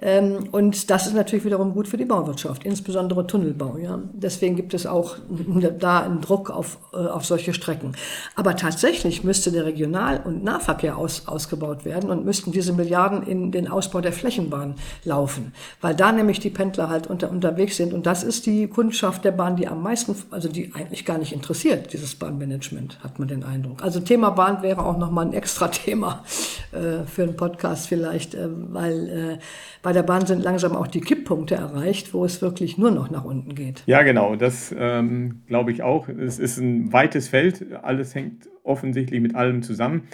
Ähm, 0.02 0.50
und 0.52 0.90
das 0.90 1.08
ist 1.08 1.16
natürlich 1.16 1.46
wiederum 1.46 1.74
gut 1.74 1.88
für 1.88 1.96
die 1.96 2.04
Bauwirtschaft, 2.04 2.66
insbesondere 2.66 3.26
Tunnelbau, 3.26 3.78
ja. 3.78 4.00
Deswegen 4.12 4.58
gibt 4.58 4.74
es 4.74 4.86
auch 4.86 5.16
da 5.80 6.02
einen 6.02 6.20
Druck 6.20 6.50
auf, 6.50 6.78
äh, 6.94 6.98
auf 6.98 7.26
solche 7.26 7.54
Strecken. 7.54 7.94
Aber 8.36 8.58
tatsächlich 8.58 9.24
müsste 9.24 9.52
der 9.52 9.66
Regional- 9.66 10.22
und 10.26 10.44
Nahverkehr 10.44 10.98
aus, 10.98 11.26
ausgebaut 11.28 11.86
werden 11.86 12.10
und 12.10 12.26
müssten 12.26 12.52
diese 12.52 12.74
Milliarden 12.74 13.24
in 13.24 13.54
den 13.54 13.70
Ausbau 13.70 14.02
der 14.02 14.12
Flächenbahn 14.12 14.76
laufen, 15.06 15.54
weil 15.80 15.96
da 15.96 16.12
nämlich 16.12 16.42
die 16.42 16.50
Pendler 16.50 16.90
halt 16.90 17.08
unter, 17.08 17.32
unterwegs 17.32 17.78
sind. 17.78 17.94
Und 17.94 18.06
das 18.06 18.24
ist 18.24 18.46
die 18.46 18.68
Kundschaft 18.68 19.24
der 19.24 19.32
Bahn, 19.32 19.56
die 19.56 19.70
am 19.70 19.82
meisten, 19.82 20.16
also 20.32 20.50
die 20.50 20.74
eigentlich 20.74 21.06
gar 21.06 21.18
nicht 21.18 21.32
interessiert, 21.32 21.94
dieses 21.94 22.16
Bahnmanagement, 22.16 23.02
hat 23.02 23.20
man 23.20 23.30
den 23.30 23.46
Eindruck. 23.46 23.82
Also 23.82 24.02
Thema 24.02 24.32
Bahn 24.32 24.62
wäre 24.62 24.86
auch 24.86 24.98
nochmal 24.98 25.28
ein 25.28 25.34
extra 25.34 25.68
Thema 25.70 25.93
Thema 25.94 26.24
äh, 26.72 27.06
für 27.06 27.24
einen 27.24 27.36
Podcast 27.36 27.88
vielleicht, 27.88 28.34
äh, 28.34 28.48
weil 28.50 29.10
äh, 29.10 29.38
bei 29.84 29.94
der 29.94 30.02
Bahn 30.02 30.26
sind 30.26 30.44
langsam 30.44 30.76
auch 30.76 30.88
die 30.88 31.02
Kipppunkte 31.02 31.54
erreicht, 31.54 32.16
wo 32.16 32.26
es 32.26 32.42
wirklich 32.42 32.80
nur 32.80 32.90
noch 32.90 33.12
nach 33.12 33.24
unten 33.24 33.54
geht. 33.54 33.84
Ja, 33.86 34.02
genau, 34.02 34.36
das 34.36 34.74
ähm, 34.78 35.44
glaube 35.46 35.72
ich 35.72 35.84
auch. 35.84 36.10
Es 36.10 36.40
ist 36.40 36.58
ein 36.58 36.92
weites 36.92 37.28
Feld, 37.28 37.66
alles 37.84 38.16
hängt 38.16 38.50
offensichtlich 38.64 39.22
mit 39.22 39.36
allem 39.36 39.62
zusammen. 39.62 40.08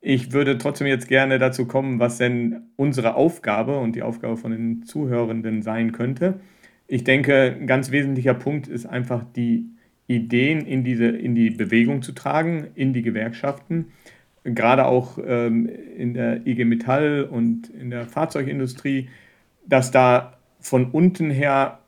Ich 0.00 0.32
würde 0.32 0.56
trotzdem 0.56 0.86
jetzt 0.86 1.08
gerne 1.08 1.38
dazu 1.38 1.66
kommen, 1.66 2.00
was 2.00 2.16
denn 2.16 2.62
unsere 2.76 3.14
Aufgabe 3.14 3.78
und 3.78 3.94
die 3.94 4.02
Aufgabe 4.02 4.38
von 4.38 4.52
den 4.52 4.84
Zuhörenden 4.84 5.60
sein 5.60 5.92
könnte. 5.92 6.40
Ich 6.86 7.04
denke, 7.04 7.56
ein 7.60 7.66
ganz 7.66 7.90
wesentlicher 7.90 8.32
Punkt 8.32 8.68
ist 8.68 8.86
einfach 8.86 9.22
die 9.36 9.68
Ideen 10.06 10.64
in, 10.64 10.82
diese, 10.82 11.04
in 11.04 11.34
die 11.34 11.50
Bewegung 11.50 12.00
zu 12.00 12.12
tragen, 12.12 12.68
in 12.74 12.94
die 12.94 13.02
Gewerkschaften 13.02 13.92
gerade 14.44 14.86
auch 14.86 15.18
ähm, 15.24 15.68
in 15.96 16.14
der 16.14 16.46
IG 16.46 16.64
Metall 16.64 17.28
und 17.30 17.68
in 17.68 17.90
der 17.90 18.06
Fahrzeugindustrie, 18.06 19.08
dass 19.66 19.90
da 19.90 20.34
von 20.60 20.90
unten 20.90 21.30
her 21.30 21.78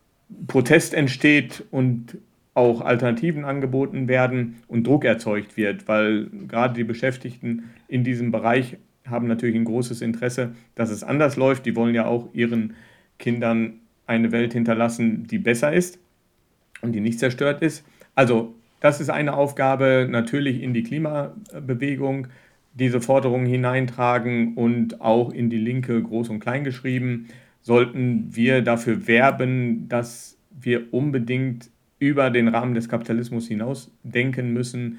Protest 0.46 0.94
entsteht 0.94 1.64
und 1.70 2.18
auch 2.54 2.82
Alternativen 2.82 3.44
angeboten 3.44 4.08
werden 4.08 4.62
und 4.68 4.86
Druck 4.86 5.04
erzeugt 5.04 5.56
wird, 5.56 5.88
weil 5.88 6.26
gerade 6.48 6.74
die 6.74 6.84
Beschäftigten 6.84 7.70
in 7.88 8.04
diesem 8.04 8.30
Bereich 8.30 8.76
haben 9.06 9.26
natürlich 9.26 9.56
ein 9.56 9.64
großes 9.64 10.02
Interesse, 10.02 10.54
dass 10.74 10.90
es 10.90 11.02
anders 11.02 11.36
läuft. 11.36 11.66
Die 11.66 11.74
wollen 11.74 11.94
ja 11.94 12.06
auch 12.06 12.28
ihren 12.34 12.74
Kindern 13.18 13.80
eine 14.06 14.32
Welt 14.32 14.52
hinterlassen, 14.52 15.26
die 15.26 15.38
besser 15.38 15.72
ist 15.72 15.98
und 16.82 16.92
die 16.92 17.00
nicht 17.00 17.18
zerstört 17.18 17.62
ist. 17.62 17.84
Also 18.14 18.54
das 18.80 19.00
ist 19.00 19.10
eine 19.10 19.34
Aufgabe 19.34 20.08
natürlich 20.10 20.62
in 20.62 20.74
die 20.74 20.82
Klimabewegung, 20.82 22.28
diese 22.74 23.00
Forderungen 23.00 23.46
hineintragen 23.46 24.54
und 24.54 25.00
auch 25.00 25.32
in 25.32 25.50
die 25.50 25.58
Linke 25.58 26.02
groß 26.02 26.30
und 26.30 26.40
klein 26.40 26.64
geschrieben, 26.64 27.28
sollten 27.60 28.34
wir 28.34 28.62
dafür 28.62 29.06
werben, 29.06 29.88
dass 29.88 30.38
wir 30.50 30.92
unbedingt 30.92 31.70
über 31.98 32.30
den 32.30 32.48
Rahmen 32.48 32.74
des 32.74 32.88
Kapitalismus 32.88 33.46
hinaus 33.46 33.92
denken 34.02 34.52
müssen, 34.52 34.98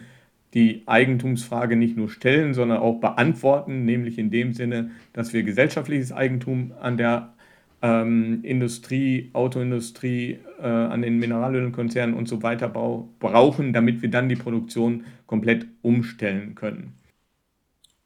die 0.54 0.84
Eigentumsfrage 0.86 1.76
nicht 1.76 1.98
nur 1.98 2.10
stellen, 2.10 2.54
sondern 2.54 2.78
auch 2.78 3.00
beantworten, 3.00 3.86
nämlich 3.86 4.20
in 4.20 4.30
dem 4.30 4.54
Sinne, 4.54 4.92
dass 5.12 5.34
wir 5.34 5.44
gesellschaftliches 5.44 6.12
Eigentum 6.12 6.74
an 6.80 6.96
der 6.96 7.34
ähm, 7.82 8.40
Industrie, 8.44 9.32
Autoindustrie, 9.34 10.40
äh, 10.62 10.66
an 10.66 11.02
den 11.02 11.18
Mineralölkonzernen 11.18 12.16
und 12.16 12.28
so 12.28 12.44
weiter 12.44 12.70
brauchen, 12.70 13.74
damit 13.74 14.02
wir 14.02 14.10
dann 14.10 14.30
die 14.30 14.36
Produktion 14.36 15.04
komplett 15.26 15.66
umstellen 15.82 16.56
können. 16.56 16.94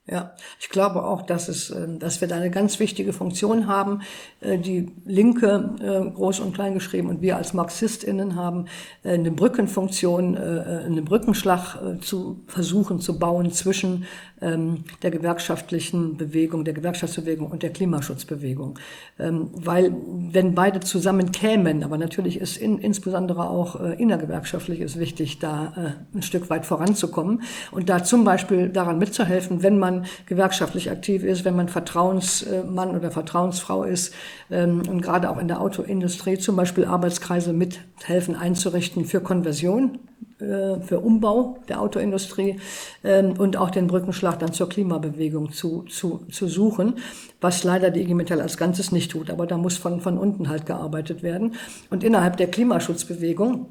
Ja, 0.10 0.32
ich 0.58 0.70
glaube 0.70 1.04
auch, 1.04 1.22
dass 1.22 1.50
es, 1.50 1.70
ähm, 1.70 2.00
dass 2.00 2.22
wir 2.22 2.30
da 2.30 2.38
eine 2.38 2.50
ganz 2.50 2.80
wichtige 2.80 3.12
Funktion 3.12 3.68
haben. 3.68 4.02
Äh, 4.40 4.58
die 4.58 4.90
Linke, 5.06 5.76
äh, 5.82 6.10
groß 6.12 6.40
und 6.40 6.54
klein 6.54 6.74
geschrieben, 6.74 7.10
und 7.10 7.22
wir 7.22 7.36
als 7.36 7.54
MarxistInnen 7.54 8.36
haben 8.36 8.68
äh, 9.04 9.14
eine 9.14 9.32
Brückenfunktion, 9.32 10.38
einen 10.38 11.04
Brückenschlag 11.04 11.78
zu 12.02 12.42
versuchen 12.48 13.00
zu 13.00 13.20
bauen 13.20 13.52
zwischen 13.52 14.06
ähm, 14.42 14.84
der 15.02 15.12
gewerkschaftlichen 15.12 16.18
Bewegung, 16.18 16.64
der 16.64 16.74
Gewerkschaftsbewegung 16.74 17.50
und 17.50 17.64
der 17.64 17.72
Klimaschutzbewegung. 17.72 18.78
Ähm, 19.20 19.50
weil, 19.54 19.94
wenn 20.32 20.56
beide 20.56 20.80
zusammen 20.80 21.32
kämen, 21.32 21.84
aber 21.84 21.98
natürlich 21.98 22.40
ist 22.40 22.58
in, 22.58 22.78
insbesondere 22.80 23.50
auch 23.50 23.76
innergewerkschaftlich 23.76 24.80
ist 24.82 25.00
wichtig, 25.00 25.40
da 25.40 25.96
ein 26.14 26.22
Stück 26.22 26.50
weit 26.50 26.66
voranzukommen 26.66 27.42
und 27.72 27.90
da 27.90 28.04
zum 28.04 28.24
Beispiel 28.24 28.70
daran 28.70 29.00
mitzuhelfen, 29.00 29.64
wenn 29.64 29.80
man 29.80 29.97
gewerkschaftlich 30.26 30.92
aktiv 30.92 31.24
ist, 31.24 31.46
wenn 31.46 31.56
man 31.56 31.70
Vertrauensmann 31.70 32.96
oder 32.96 33.12
Vertrauensfrau 33.12 33.84
ist 33.84 34.14
ähm, 34.50 34.84
und 34.88 35.02
gerade 35.02 35.30
auch 35.30 35.38
in 35.38 35.48
der 35.48 35.62
Autoindustrie 35.62 36.38
zum 36.38 36.56
Beispiel 36.56 36.86
Arbeitskreise 36.86 37.54
mithelfen 37.54 38.36
einzurichten 38.36 39.06
für 39.06 39.22
Konversion, 39.22 40.00
äh, 40.40 40.80
für 40.82 41.00
Umbau 41.00 41.58
der 41.68 41.82
Autoindustrie 41.82 42.60
ähm, 43.04 43.34
und 43.40 43.58
auch 43.58 43.72
den 43.72 43.88
Brückenschlag 43.88 44.38
dann 44.38 44.54
zur 44.54 44.70
Klimabewegung 44.70 45.52
zu, 45.52 45.82
zu, 45.84 46.26
zu 46.32 46.48
suchen, 46.48 46.94
was 47.42 47.64
leider 47.64 47.90
die 47.90 48.02
IG 48.02 48.14
Metall 48.14 48.42
als 48.42 48.58
Ganzes 48.58 48.92
nicht 48.92 49.10
tut. 49.10 49.32
Aber 49.32 49.48
da 49.48 49.58
muss 49.58 49.78
von, 49.78 50.00
von 50.00 50.20
unten 50.20 50.48
halt 50.48 50.68
gearbeitet 50.68 51.24
werden. 51.24 51.56
Und 51.90 52.04
innerhalb 52.04 52.38
der 52.38 52.52
Klimaschutzbewegung 52.52 53.66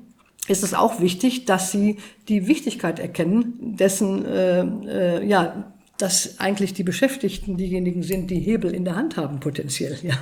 ist 0.49 0.64
es 0.64 0.74
auch 0.74 1.01
wichtig, 1.01 1.45
dass 1.45 1.70
sie 1.70 1.99
die 2.29 2.49
Wichtigkeit 2.49 2.99
erkennen, 2.99 3.77
dessen 3.77 4.24
äh, 4.24 4.61
äh, 4.61 5.24
ja, 5.24 5.72
dass 5.99 6.38
eigentlich 6.40 6.74
die 6.74 6.82
Beschäftigten 6.82 7.57
diejenigen 7.57 8.03
sind, 8.03 8.30
die 8.30 8.40
Hebel 8.40 8.74
in 8.74 8.84
der 8.84 8.97
Hand 8.97 9.16
haben 9.16 9.40
potenziell, 9.40 9.99
ja, 10.03 10.14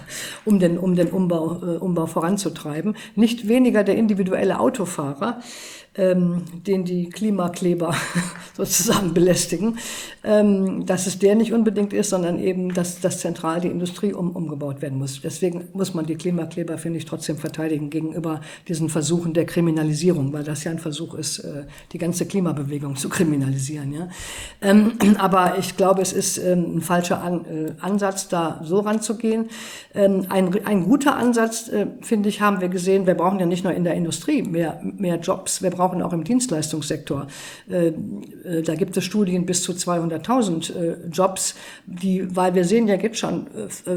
um 0.44 0.58
den, 0.58 0.78
um 0.78 0.94
den 0.94 1.08
Umbau, 1.08 1.62
äh, 1.62 1.78
Umbau 1.78 2.06
voranzutreiben. 2.06 2.96
Nicht 3.16 3.48
weniger 3.48 3.84
der 3.84 3.96
individuelle 3.96 4.60
Autofahrer, 4.60 5.40
ähm, 5.96 6.42
den 6.66 6.84
die 6.84 7.08
Klimakleber 7.08 7.94
sozusagen 8.56 9.14
belästigen, 9.14 9.78
ähm, 10.24 10.86
dass 10.86 11.06
es 11.06 11.18
der 11.18 11.34
nicht 11.34 11.52
unbedingt 11.52 11.92
ist, 11.92 12.10
sondern 12.10 12.38
eben, 12.38 12.74
dass, 12.74 13.00
dass 13.00 13.20
zentral 13.20 13.60
die 13.60 13.68
Industrie 13.68 14.12
um, 14.12 14.30
umgebaut 14.30 14.82
werden 14.82 14.98
muss. 14.98 15.20
Deswegen 15.22 15.68
muss 15.72 15.94
man 15.94 16.06
die 16.06 16.16
Klimakleber, 16.16 16.78
finde 16.78 16.98
ich, 16.98 17.04
trotzdem 17.04 17.36
verteidigen 17.36 17.90
gegenüber 17.90 18.40
diesen 18.68 18.88
Versuchen 18.88 19.34
der 19.34 19.46
Kriminalisierung, 19.46 20.32
weil 20.32 20.44
das 20.44 20.64
ja 20.64 20.70
ein 20.70 20.78
Versuch 20.78 21.14
ist, 21.14 21.38
äh, 21.40 21.64
die 21.92 21.98
ganze 21.98 22.26
Klimabewegung 22.26 22.96
zu 22.96 23.08
kriminalisieren. 23.08 23.92
Ja? 23.92 24.08
Ähm, 24.62 24.92
aber 25.18 25.58
ich 25.58 25.76
glaube, 25.76 26.02
es 26.02 26.12
ist 26.12 26.38
ähm, 26.38 26.76
ein 26.76 26.80
falscher 26.80 27.22
An 27.22 27.44
äh, 27.44 27.72
Ansatz, 27.80 28.28
da 28.28 28.60
so 28.64 28.80
ranzugehen. 28.80 29.46
Ähm, 29.94 30.26
ein, 30.28 30.64
ein 30.64 30.84
guter 30.84 31.16
Ansatz, 31.16 31.68
äh, 31.68 31.86
finde 32.00 32.28
ich, 32.28 32.40
haben 32.40 32.60
wir 32.60 32.68
gesehen, 32.68 33.06
wir 33.06 33.14
brauchen 33.14 33.38
ja 33.38 33.46
nicht 33.46 33.62
nur 33.64 33.72
in 33.72 33.84
der 33.84 33.94
Industrie 33.94 34.42
mehr, 34.42 34.80
mehr 34.82 35.16
Jobs, 35.16 35.62
wir 35.62 35.70
brauchen 35.70 35.83
brauchen 35.84 36.02
auch 36.02 36.12
im 36.14 36.24
Dienstleistungssektor. 36.24 37.26
Äh, 37.68 37.88
äh, 37.88 38.62
da 38.62 38.74
gibt 38.74 38.96
es 38.96 39.04
Studien 39.04 39.44
bis 39.44 39.62
zu 39.62 39.72
200.000 39.72 40.74
äh, 40.74 40.96
Jobs, 41.10 41.54
die, 41.84 42.34
weil 42.34 42.54
wir 42.54 42.64
sehen 42.64 42.88
ja 42.88 42.94
jetzt 42.94 43.18
schon 43.18 43.46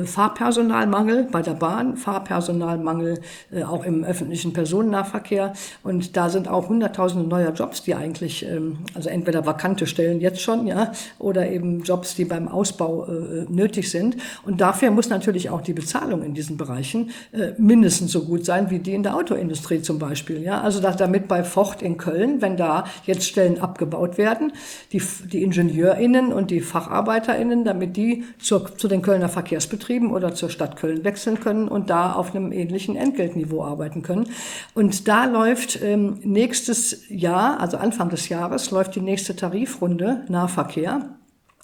Fahrpersonalmangel 0.06 1.28
bei 1.32 1.42
der 1.42 1.54
Bahn, 1.54 1.96
Fahrpersonalmangel 1.96 3.20
auch 3.66 3.86
im 3.86 4.04
öffentlichen 4.04 4.52
Personennahverkehr 4.52 5.54
und 5.84 6.18
da 6.18 6.30
sind 6.30 6.48
auch 6.48 6.68
Hunderttausende 6.68 7.28
neuer 7.28 7.54
Jobs, 7.54 7.84
die 7.84 7.96
eigentlich, 7.96 8.46
ähm, 8.46 8.80
also 8.94 9.10
entweder 9.10 9.46
vakante 9.46 9.88
Stellen 9.88 10.20
jetzt 10.20 10.42
schon, 10.42 10.68
ja, 10.68 10.92
oder 11.20 11.50
eben 11.50 11.84
Jobs, 11.84 12.16
die 12.16 12.26
beim 12.26 12.48
Ausbau 12.48 13.08
nötig 13.50 13.92
sind. 13.92 14.18
Und 14.46 14.60
dafür 14.60 14.92
muss 14.92 15.10
natürlich 15.10 15.50
auch 15.50 15.62
die 15.62 15.74
Bezahlung 15.74 16.24
in 16.24 16.34
diesen 16.34 16.58
Bereichen 16.58 17.12
mindestens 17.58 18.12
so 18.12 18.24
gut 18.24 18.46
sein 18.46 18.70
wie 18.70 18.80
die 18.80 18.94
in 18.94 19.04
der 19.04 19.16
Autoindustrie 19.16 19.82
zum 19.82 20.00
Beispiel. 20.00 20.42
Ja, 20.42 20.62
also 20.62 20.80
damit 20.80 21.28
bei 21.28 21.44
Ford 21.44 21.77
Ort 21.78 21.84
in 21.84 21.98
Köln, 21.98 22.42
wenn 22.42 22.58
da 22.58 22.86
jetzt 23.06 23.26
Stellen 23.26 23.60
abgebaut 23.60 24.18
werden, 24.18 24.52
die, 24.92 25.02
die 25.32 25.44
IngenieurInnen 25.44 26.34
und 26.34 26.50
die 26.50 26.62
FacharbeiterInnen, 26.62 27.64
damit 27.66 27.96
die 27.96 28.24
zur, 28.40 28.76
zu 28.78 28.88
den 28.88 29.04
Kölner 29.04 29.30
Verkehrsbetrieben 29.30 30.12
oder 30.12 30.34
zur 30.34 30.50
Stadt 30.50 30.76
Köln 30.76 31.04
wechseln 31.04 31.40
können 31.40 31.68
und 31.68 31.92
da 31.92 32.14
auf 32.14 32.36
einem 32.36 32.52
ähnlichen 32.52 32.96
Entgeltniveau 32.96 33.64
arbeiten 33.64 34.02
können. 34.02 34.28
Und 34.74 35.08
da 35.08 35.26
läuft 35.26 35.80
ähm, 35.84 36.20
nächstes 36.24 37.04
Jahr, 37.10 37.60
also 37.60 37.78
Anfang 37.78 38.10
des 38.10 38.30
Jahres, 38.30 38.72
läuft 38.72 38.96
die 38.96 39.02
nächste 39.02 39.36
Tarifrunde 39.36 40.26
Nahverkehr. 40.30 41.17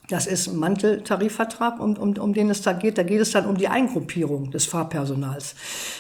Das 0.10 0.28
ist 0.28 0.48
ein 0.48 0.58
Manteltarifvertrag, 0.58 1.80
um, 1.80 1.96
um, 1.96 2.18
um 2.18 2.34
den 2.34 2.50
es 2.50 2.62
da 2.62 2.74
geht. 2.74 2.98
Da 2.98 3.04
geht 3.04 3.22
es 3.22 3.32
dann 3.32 3.46
um 3.46 3.58
die 3.58 3.70
Eingruppierung 3.70 4.52
des 4.52 4.66
Fahrpersonals. 4.66 5.56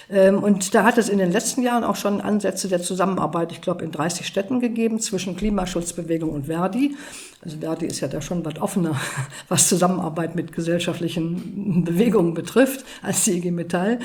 Ähm, 0.09 0.43
und 0.43 0.75
da 0.75 0.83
hat 0.83 0.97
es 0.97 1.07
in 1.07 1.19
den 1.19 1.31
letzten 1.31 1.63
Jahren 1.63 1.85
auch 1.85 1.95
schon 1.95 2.19
Ansätze 2.19 2.67
der 2.67 2.81
Zusammenarbeit, 2.81 3.53
ich 3.53 3.61
glaube, 3.61 3.85
in 3.85 3.91
30 3.91 4.27
Städten 4.27 4.59
gegeben 4.59 4.99
zwischen 4.99 5.37
Klimaschutzbewegung 5.37 6.31
und 6.31 6.47
Verdi. 6.47 6.95
Also 7.43 7.57
Verdi 7.57 7.85
ist 7.87 7.99
ja 7.99 8.07
da 8.07 8.21
schon 8.21 8.45
was 8.45 8.61
offener, 8.61 8.95
was 9.49 9.67
Zusammenarbeit 9.67 10.35
mit 10.35 10.53
gesellschaftlichen 10.53 11.83
Bewegungen 11.83 12.33
betrifft, 12.33 12.85
als 13.01 13.25
die 13.25 13.37
IG 13.37 13.51
Metall. 13.51 13.99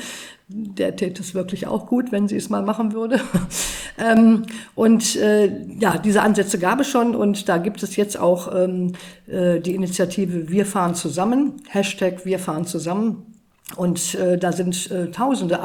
Der 0.47 0.95
täte 0.95 1.21
es 1.21 1.35
wirklich 1.35 1.67
auch 1.67 1.85
gut, 1.85 2.11
wenn 2.11 2.27
sie 2.27 2.35
es 2.35 2.49
mal 2.49 2.63
machen 2.63 2.93
würde. 2.93 3.21
ähm, 3.97 4.45
und 4.75 5.15
äh, 5.15 5.51
ja, 5.79 5.97
diese 5.97 6.21
Ansätze 6.21 6.59
gab 6.59 6.79
es 6.81 6.87
schon 6.87 7.15
und 7.15 7.47
da 7.47 7.59
gibt 7.59 7.83
es 7.83 7.95
jetzt 7.95 8.19
auch 8.19 8.53
ähm, 8.53 8.93
äh, 9.27 9.59
die 9.59 9.75
Initiative 9.75 10.49
Wir 10.49 10.65
fahren 10.65 10.95
zusammen, 10.95 11.61
Hashtag 11.69 12.25
Wir 12.25 12.39
fahren 12.39 12.65
zusammen. 12.65 13.28
Und 13.75 14.15
äh, 14.15 14.37
da 14.37 14.51
sind 14.51 14.89
äh, 14.89 15.11
Tausende 15.11 15.61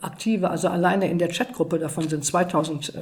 Aktive, 0.00 0.48
also 0.50 0.68
alleine 0.68 1.10
in 1.10 1.18
der 1.18 1.28
Chatgruppe, 1.28 1.78
davon 1.78 2.08
sind 2.08 2.24
2000 2.24 2.94
äh, 2.94 3.00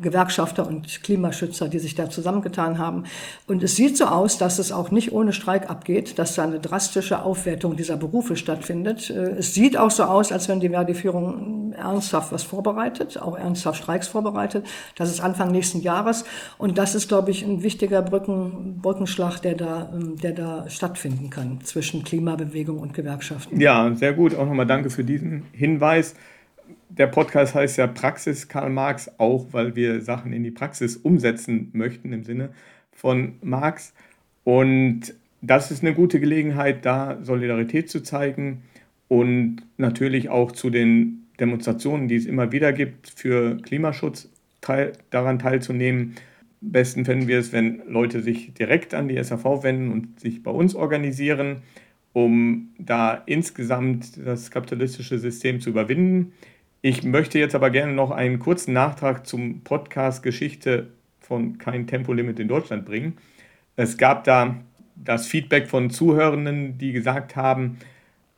Gewerkschafter 0.00 0.66
und 0.66 1.02
Klimaschützer, 1.02 1.68
die 1.68 1.78
sich 1.78 1.94
da 1.94 2.10
zusammengetan 2.10 2.78
haben. 2.78 3.04
Und 3.46 3.62
es 3.62 3.76
sieht 3.76 3.96
so 3.96 4.06
aus, 4.06 4.38
dass 4.38 4.58
es 4.58 4.72
auch 4.72 4.90
nicht 4.90 5.12
ohne 5.12 5.32
Streik 5.32 5.70
abgeht, 5.70 6.18
dass 6.18 6.34
da 6.34 6.42
eine 6.42 6.58
drastische 6.58 7.22
Aufwertung 7.22 7.76
dieser 7.76 7.96
Berufe 7.96 8.36
stattfindet. 8.36 9.10
Äh, 9.10 9.36
es 9.38 9.54
sieht 9.54 9.76
auch 9.76 9.90
so 9.90 10.04
aus, 10.04 10.32
als 10.32 10.48
wenn 10.48 10.60
die 10.60 10.70
Verdi-Führung 10.70 11.74
ernsthaft 11.74 12.32
was 12.32 12.42
vorbereitet, 12.42 13.20
auch 13.20 13.36
ernsthaft 13.36 13.82
Streiks 13.82 14.08
vorbereitet. 14.08 14.66
Das 14.96 15.10
ist 15.10 15.20
Anfang 15.20 15.52
nächsten 15.52 15.80
Jahres. 15.80 16.24
Und 16.58 16.78
das 16.78 16.94
ist, 16.94 17.08
glaube 17.08 17.30
ich, 17.30 17.44
ein 17.44 17.62
wichtiger 17.62 18.02
Brücken, 18.02 18.80
Brückenschlag, 18.80 19.40
der 19.42 19.54
da, 19.54 19.90
ähm, 19.92 20.16
der 20.16 20.32
da 20.32 20.68
stattfinden 20.68 21.30
kann 21.30 21.60
zwischen 21.62 22.02
Klimabewegung 22.02 22.78
und 22.78 22.94
Gewerkschaften. 22.94 23.60
Ja, 23.60 23.73
sehr 23.94 24.12
gut. 24.12 24.34
Auch 24.34 24.46
nochmal 24.46 24.66
danke 24.66 24.90
für 24.90 25.04
diesen 25.04 25.44
Hinweis 25.52 26.14
der 26.96 27.06
Podcast 27.08 27.54
heißt 27.54 27.76
ja 27.78 27.86
Praxis 27.86 28.48
Karl 28.48 28.70
Marx, 28.70 29.10
auch 29.18 29.46
weil 29.52 29.74
wir 29.74 30.00
Sachen 30.00 30.32
in 30.32 30.44
die 30.44 30.50
Praxis 30.50 30.96
umsetzen 30.96 31.70
möchten 31.72 32.12
im 32.12 32.22
Sinne 32.22 32.50
von 32.92 33.34
Marx. 33.42 33.92
Und 34.44 35.14
das 35.42 35.70
ist 35.70 35.82
eine 35.82 35.94
gute 35.94 36.20
Gelegenheit, 36.20 36.86
da 36.86 37.18
Solidarität 37.22 37.90
zu 37.90 38.02
zeigen 38.02 38.62
und 39.08 39.62
natürlich 39.76 40.28
auch 40.28 40.52
zu 40.52 40.70
den 40.70 41.26
Demonstrationen, 41.40 42.06
die 42.06 42.16
es 42.16 42.26
immer 42.26 42.52
wieder 42.52 42.72
gibt, 42.72 43.10
für 43.10 43.56
Klimaschutz 43.56 44.28
teil, 44.60 44.92
daran 45.10 45.40
teilzunehmen. 45.40 46.14
Am 46.62 46.72
besten 46.72 47.04
finden 47.04 47.26
wir 47.26 47.40
es, 47.40 47.52
wenn 47.52 47.82
Leute 47.88 48.22
sich 48.22 48.54
direkt 48.54 48.94
an 48.94 49.08
die 49.08 49.22
SAV 49.22 49.64
wenden 49.64 49.90
und 49.90 50.20
sich 50.20 50.42
bei 50.42 50.50
uns 50.52 50.74
organisieren, 50.74 51.62
um 52.14 52.70
da 52.78 53.22
insgesamt 53.26 54.24
das 54.24 54.50
kapitalistische 54.50 55.18
System 55.18 55.60
zu 55.60 55.68
überwinden. 55.68 56.32
Ich 56.80 57.02
möchte 57.02 57.38
jetzt 57.38 57.54
aber 57.54 57.68
gerne 57.70 57.92
noch 57.92 58.12
einen 58.12 58.38
kurzen 58.38 58.72
Nachtrag 58.72 59.26
zum 59.26 59.60
Podcast 59.62 60.22
Geschichte 60.22 60.86
von 61.20 61.58
Kein 61.58 61.86
Tempolimit 61.86 62.38
in 62.38 62.48
Deutschland 62.48 62.86
bringen. 62.86 63.18
Es 63.76 63.98
gab 63.98 64.24
da 64.24 64.56
das 64.94 65.26
Feedback 65.26 65.66
von 65.66 65.90
Zuhörenden, 65.90 66.78
die 66.78 66.92
gesagt 66.92 67.34
haben, 67.34 67.78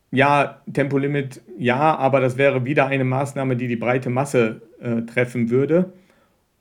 ja, 0.09 0.61
Tempolimit, 0.73 1.41
ja, 1.59 1.95
aber 1.95 2.19
das 2.19 2.37
wäre 2.37 2.65
wieder 2.65 2.87
eine 2.87 3.03
Maßnahme, 3.03 3.55
die 3.57 3.67
die 3.67 3.75
breite 3.75 4.09
Masse 4.09 4.61
äh, 4.81 5.01
treffen 5.01 5.49
würde. 5.51 5.93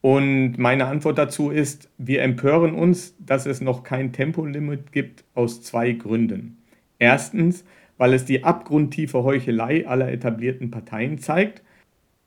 Und 0.03 0.59
meine 0.59 0.87
Antwort 0.87 1.17
dazu 1.17 1.51
ist, 1.51 1.89
wir 1.97 2.23
empören 2.23 2.75
uns, 2.75 3.15
dass 3.19 3.47
es 3.47 3.63
noch 3.63 3.85
kein 3.85 4.13
Tempolimit 4.13 4.93
gibt, 4.93 5.25
aus 5.35 5.63
zwei 5.63 5.93
Gründen. 5.93 6.59
Erstens, 6.99 7.65
weil 7.99 8.13
es 8.15 8.25
die 8.25 8.45
abgrundtiefe 8.45 9.23
Heuchelei 9.23 9.87
aller 9.87 10.11
etablierten 10.13 10.71
Parteien 10.71 11.19
zeigt 11.19 11.63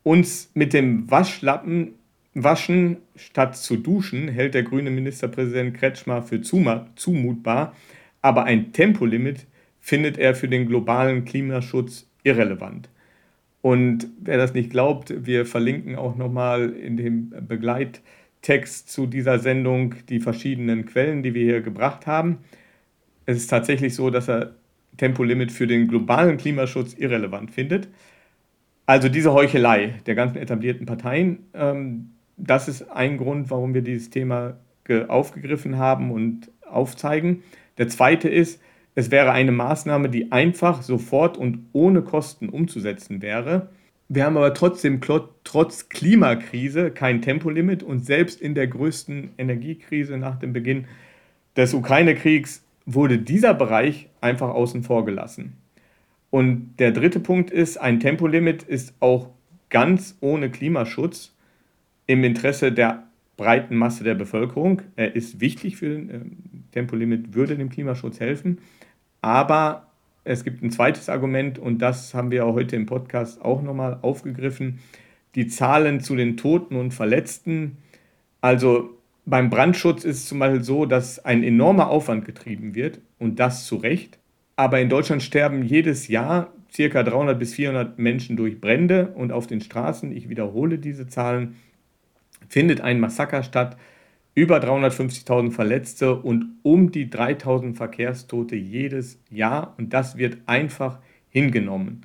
uns 0.03 0.51
mit 0.53 0.74
dem 0.74 1.09
Waschlappen 1.11 1.95
waschen 2.34 2.97
statt 3.15 3.57
zu 3.57 3.78
duschen, 3.78 4.28
hält 4.28 4.53
der 4.53 4.63
grüne 4.63 4.91
Ministerpräsident 4.91 5.76
Kretschmer 5.76 6.24
für 6.24 6.41
zumutbar, 6.41 7.76
aber 8.22 8.43
ein 8.45 8.72
Tempolimit 8.72 9.45
findet 9.80 10.17
er 10.17 10.36
für 10.36 10.47
den 10.47 10.67
globalen 10.67 11.26
Klimaschutz 11.26 12.07
irrelevant. 12.24 12.89
Und 13.61 14.07
wer 14.22 14.38
das 14.38 14.53
nicht 14.53 14.70
glaubt, 14.70 15.13
wir 15.26 15.45
verlinken 15.45 15.95
auch 15.95 16.15
nochmal 16.15 16.70
in 16.70 16.95
dem 16.95 17.30
Begleittext 17.47 18.89
zu 18.89 19.05
dieser 19.05 19.39
Sendung 19.39 19.95
die 20.07 20.22
verschiedenen 20.22 20.86
Quellen, 20.86 21.24
die 21.24 21.34
wir 21.34 21.43
hier 21.43 21.61
gebracht 21.61 22.07
haben. 22.07 22.38
Es 23.26 23.38
ist 23.38 23.47
tatsächlich 23.47 23.95
so, 23.95 24.09
dass 24.09 24.30
er 24.30 24.55
Tempolimit 24.97 25.51
für 25.51 25.67
den 25.67 25.87
globalen 25.87 26.37
Klimaschutz 26.37 26.93
irrelevant 26.93 27.51
findet. 27.51 27.87
Also 28.85 29.07
diese 29.09 29.33
Heuchelei 29.33 29.95
der 30.05 30.15
ganzen 30.15 30.37
etablierten 30.37 30.85
Parteien, 30.85 31.39
ähm, 31.53 32.11
das 32.37 32.67
ist 32.67 32.89
ein 32.89 33.17
Grund, 33.17 33.49
warum 33.49 33.73
wir 33.73 33.81
dieses 33.81 34.09
Thema 34.09 34.57
aufgegriffen 35.07 35.77
haben 35.77 36.09
und 36.09 36.49
aufzeigen. 36.65 37.43
Der 37.77 37.87
zweite 37.87 38.27
ist, 38.27 38.61
es 38.95 39.11
wäre 39.11 39.31
eine 39.31 39.51
Maßnahme, 39.51 40.09
die 40.09 40.31
einfach, 40.31 40.81
sofort 40.81 41.37
und 41.37 41.67
ohne 41.73 42.01
Kosten 42.01 42.49
umzusetzen 42.49 43.21
wäre. 43.21 43.69
Wir 44.07 44.25
haben 44.25 44.37
aber 44.37 44.53
trotzdem 44.55 45.01
trotz 45.43 45.89
Klimakrise 45.89 46.89
kein 46.89 47.21
Tempolimit 47.21 47.83
und 47.83 48.05
selbst 48.05 48.41
in 48.41 48.55
der 48.55 48.67
größten 48.67 49.31
Energiekrise 49.37 50.17
nach 50.17 50.39
dem 50.39 50.51
Beginn 50.51 50.87
des 51.55 51.75
Ukraine-Kriegs 51.75 52.63
wurde 52.93 53.19
dieser 53.19 53.53
Bereich 53.53 54.09
einfach 54.19 54.49
außen 54.49 54.83
vor 54.83 55.05
gelassen. 55.05 55.53
Und 56.31 56.75
der 56.79 56.91
dritte 56.91 57.19
Punkt 57.19 57.51
ist, 57.51 57.77
ein 57.77 57.99
Tempolimit 57.99 58.63
ist 58.63 58.93
auch 58.99 59.29
ganz 59.69 60.17
ohne 60.21 60.49
Klimaschutz 60.49 61.35
im 62.07 62.23
Interesse 62.23 62.71
der 62.71 63.03
breiten 63.37 63.75
Masse 63.75 64.03
der 64.03 64.15
Bevölkerung. 64.15 64.81
Er 64.95 65.15
ist 65.15 65.39
wichtig 65.39 65.77
für 65.77 65.89
den 65.89 66.09
äh, 66.09 66.19
Tempolimit, 66.71 67.33
würde 67.33 67.55
dem 67.55 67.69
Klimaschutz 67.69 68.19
helfen. 68.19 68.59
Aber 69.21 69.87
es 70.23 70.43
gibt 70.43 70.63
ein 70.63 70.71
zweites 70.71 71.09
Argument 71.09 71.59
und 71.59 71.79
das 71.79 72.13
haben 72.13 72.31
wir 72.31 72.45
heute 72.45 72.75
im 72.75 72.85
Podcast 72.85 73.41
auch 73.41 73.61
nochmal 73.61 73.99
aufgegriffen. 74.01 74.79
Die 75.35 75.47
Zahlen 75.47 76.01
zu 76.01 76.15
den 76.15 76.37
Toten 76.37 76.75
und 76.75 76.93
Verletzten. 76.93 77.77
Also 78.41 78.98
Beim 79.26 79.49
Brandschutz 79.49 80.03
ist 80.03 80.17
es 80.17 80.26
zum 80.26 80.39
Beispiel 80.39 80.63
so, 80.63 80.86
dass 80.86 81.24
ein 81.24 81.43
enormer 81.43 81.89
Aufwand 81.89 82.26
getrieben 82.26 82.74
wird 82.74 82.99
und 83.20 83.39
das 83.39 83.65
zu 83.65 83.76
Recht. 83.76 84.17
Aber 84.55 84.80
in 84.80 84.89
Deutschland 84.89 85.24
sterben 85.24 85.63
jedes 85.63 86.07
Jahr 86.07 86.51
ca. 86.76 87.03
300 87.03 87.38
bis 87.38 87.53
400 87.53 87.97
Menschen 87.97 88.36
durch 88.36 88.59
Brände 88.59 89.13
und 89.15 89.32
auf 89.32 89.47
den 89.47 89.61
Straßen, 89.61 90.11
ich 90.11 90.30
wiederhole 90.30 90.78
diese 90.78 91.07
Zahlen, 91.07 91.55
findet 92.47 92.82
ein 92.82 92.99
Massaker 92.99 93.43
statt, 93.43 93.78
über 94.36 94.59
350.000 94.59 95.51
Verletzte 95.51 96.15
und 96.15 96.45
um 96.63 96.91
die 96.91 97.07
3.000 97.07 97.76
Verkehrstote 97.76 98.55
jedes 98.55 99.20
Jahr 99.30 99.74
und 99.78 99.93
das 99.93 100.17
wird 100.17 100.38
einfach 100.45 100.99
hingenommen. 101.30 102.01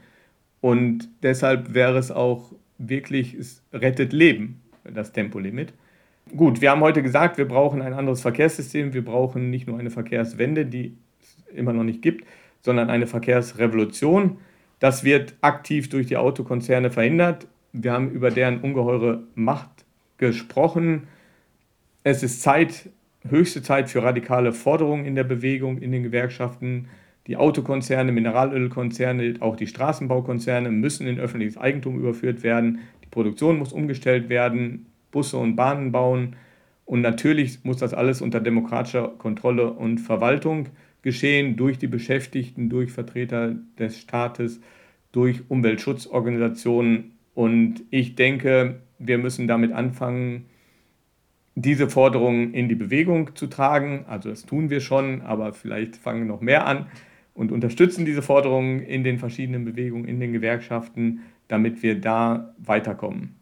Und 0.60 1.08
deshalb 1.22 1.74
wäre 1.74 1.98
es 1.98 2.10
auch 2.10 2.52
wirklich, 2.78 3.34
es 3.34 3.62
rettet 3.72 4.12
Leben, 4.12 4.62
das 4.84 5.12
Tempolimit. 5.12 5.74
Gut, 6.30 6.60
wir 6.60 6.70
haben 6.70 6.80
heute 6.80 7.02
gesagt, 7.02 7.38
wir 7.38 7.46
brauchen 7.46 7.82
ein 7.82 7.92
anderes 7.92 8.22
Verkehrssystem. 8.22 8.92
Wir 8.92 9.04
brauchen 9.04 9.50
nicht 9.50 9.68
nur 9.68 9.78
eine 9.78 9.90
Verkehrswende, 9.90 10.64
die 10.66 10.96
es 11.20 11.36
immer 11.54 11.72
noch 11.72 11.84
nicht 11.84 12.02
gibt, 12.02 12.26
sondern 12.62 12.90
eine 12.90 13.06
Verkehrsrevolution. 13.06 14.38
Das 14.80 15.04
wird 15.04 15.34
aktiv 15.42 15.88
durch 15.90 16.06
die 16.06 16.16
Autokonzerne 16.16 16.90
verhindert. 16.90 17.46
Wir 17.72 17.92
haben 17.92 18.10
über 18.10 18.30
deren 18.30 18.60
ungeheure 18.60 19.22
Macht 19.34 19.84
gesprochen. 20.18 21.08
Es 22.02 22.22
ist 22.22 22.42
Zeit, 22.42 22.88
höchste 23.28 23.62
Zeit 23.62 23.90
für 23.90 24.02
radikale 24.02 24.52
Forderungen 24.52 25.04
in 25.04 25.14
der 25.14 25.24
Bewegung, 25.24 25.78
in 25.78 25.92
den 25.92 26.02
Gewerkschaften. 26.02 26.88
Die 27.26 27.36
Autokonzerne, 27.36 28.12
Mineralölkonzerne, 28.12 29.36
auch 29.40 29.56
die 29.56 29.66
Straßenbaukonzerne 29.66 30.70
müssen 30.70 31.06
in 31.06 31.20
öffentliches 31.20 31.58
Eigentum 31.58 31.98
überführt 31.98 32.42
werden. 32.42 32.80
Die 33.02 33.08
Produktion 33.08 33.58
muss 33.58 33.72
umgestellt 33.72 34.28
werden. 34.28 34.86
Busse 35.14 35.38
und 35.38 35.54
Bahnen 35.54 35.92
bauen. 35.92 36.34
Und 36.84 37.00
natürlich 37.00 37.64
muss 37.64 37.78
das 37.78 37.94
alles 37.94 38.20
unter 38.20 38.40
demokratischer 38.40 39.08
Kontrolle 39.16 39.72
und 39.72 39.98
Verwaltung 39.98 40.68
geschehen, 41.00 41.56
durch 41.56 41.78
die 41.78 41.86
Beschäftigten, 41.86 42.68
durch 42.68 42.90
Vertreter 42.90 43.54
des 43.78 43.98
Staates, 43.98 44.60
durch 45.12 45.42
Umweltschutzorganisationen. 45.48 47.12
Und 47.34 47.84
ich 47.90 48.16
denke, 48.16 48.80
wir 48.98 49.18
müssen 49.18 49.46
damit 49.46 49.72
anfangen, 49.72 50.46
diese 51.54 51.88
Forderungen 51.88 52.52
in 52.52 52.68
die 52.68 52.74
Bewegung 52.74 53.36
zu 53.36 53.46
tragen. 53.46 54.04
Also 54.08 54.28
das 54.30 54.44
tun 54.44 54.70
wir 54.70 54.80
schon, 54.80 55.22
aber 55.22 55.52
vielleicht 55.52 55.96
fangen 55.96 56.26
noch 56.26 56.40
mehr 56.40 56.66
an 56.66 56.86
und 57.34 57.52
unterstützen 57.52 58.04
diese 58.04 58.22
Forderungen 58.22 58.80
in 58.80 59.04
den 59.04 59.18
verschiedenen 59.18 59.64
Bewegungen, 59.64 60.06
in 60.06 60.18
den 60.18 60.32
Gewerkschaften, 60.32 61.20
damit 61.46 61.82
wir 61.82 62.00
da 62.00 62.54
weiterkommen. 62.58 63.36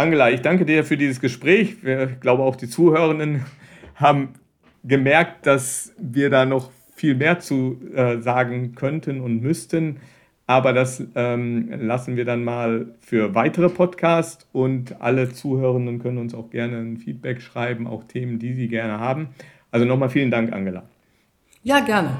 Angela, 0.00 0.30
ich 0.30 0.40
danke 0.40 0.64
dir 0.64 0.82
für 0.82 0.96
dieses 0.96 1.20
Gespräch. 1.20 1.76
Ich 1.84 2.20
glaube, 2.20 2.42
auch 2.42 2.56
die 2.56 2.68
Zuhörenden 2.68 3.44
haben 3.96 4.30
gemerkt, 4.82 5.46
dass 5.46 5.92
wir 5.98 6.30
da 6.30 6.46
noch 6.46 6.70
viel 6.94 7.14
mehr 7.14 7.38
zu 7.38 7.78
äh, 7.94 8.18
sagen 8.18 8.74
könnten 8.74 9.20
und 9.20 9.42
müssten. 9.42 10.00
Aber 10.46 10.72
das 10.72 11.02
ähm, 11.14 11.70
lassen 11.78 12.16
wir 12.16 12.24
dann 12.24 12.44
mal 12.44 12.94
für 12.98 13.34
weitere 13.34 13.68
Podcasts 13.68 14.48
und 14.52 15.02
alle 15.02 15.32
Zuhörenden 15.32 15.98
können 15.98 16.16
uns 16.16 16.34
auch 16.34 16.48
gerne 16.48 16.78
ein 16.78 16.96
Feedback 16.96 17.42
schreiben, 17.42 17.86
auch 17.86 18.04
Themen, 18.04 18.38
die 18.38 18.54
sie 18.54 18.68
gerne 18.68 18.98
haben. 18.98 19.28
Also 19.70 19.84
nochmal 19.84 20.08
vielen 20.08 20.30
Dank, 20.30 20.50
Angela. 20.52 20.82
Ja, 21.62 21.80
gerne. 21.80 22.16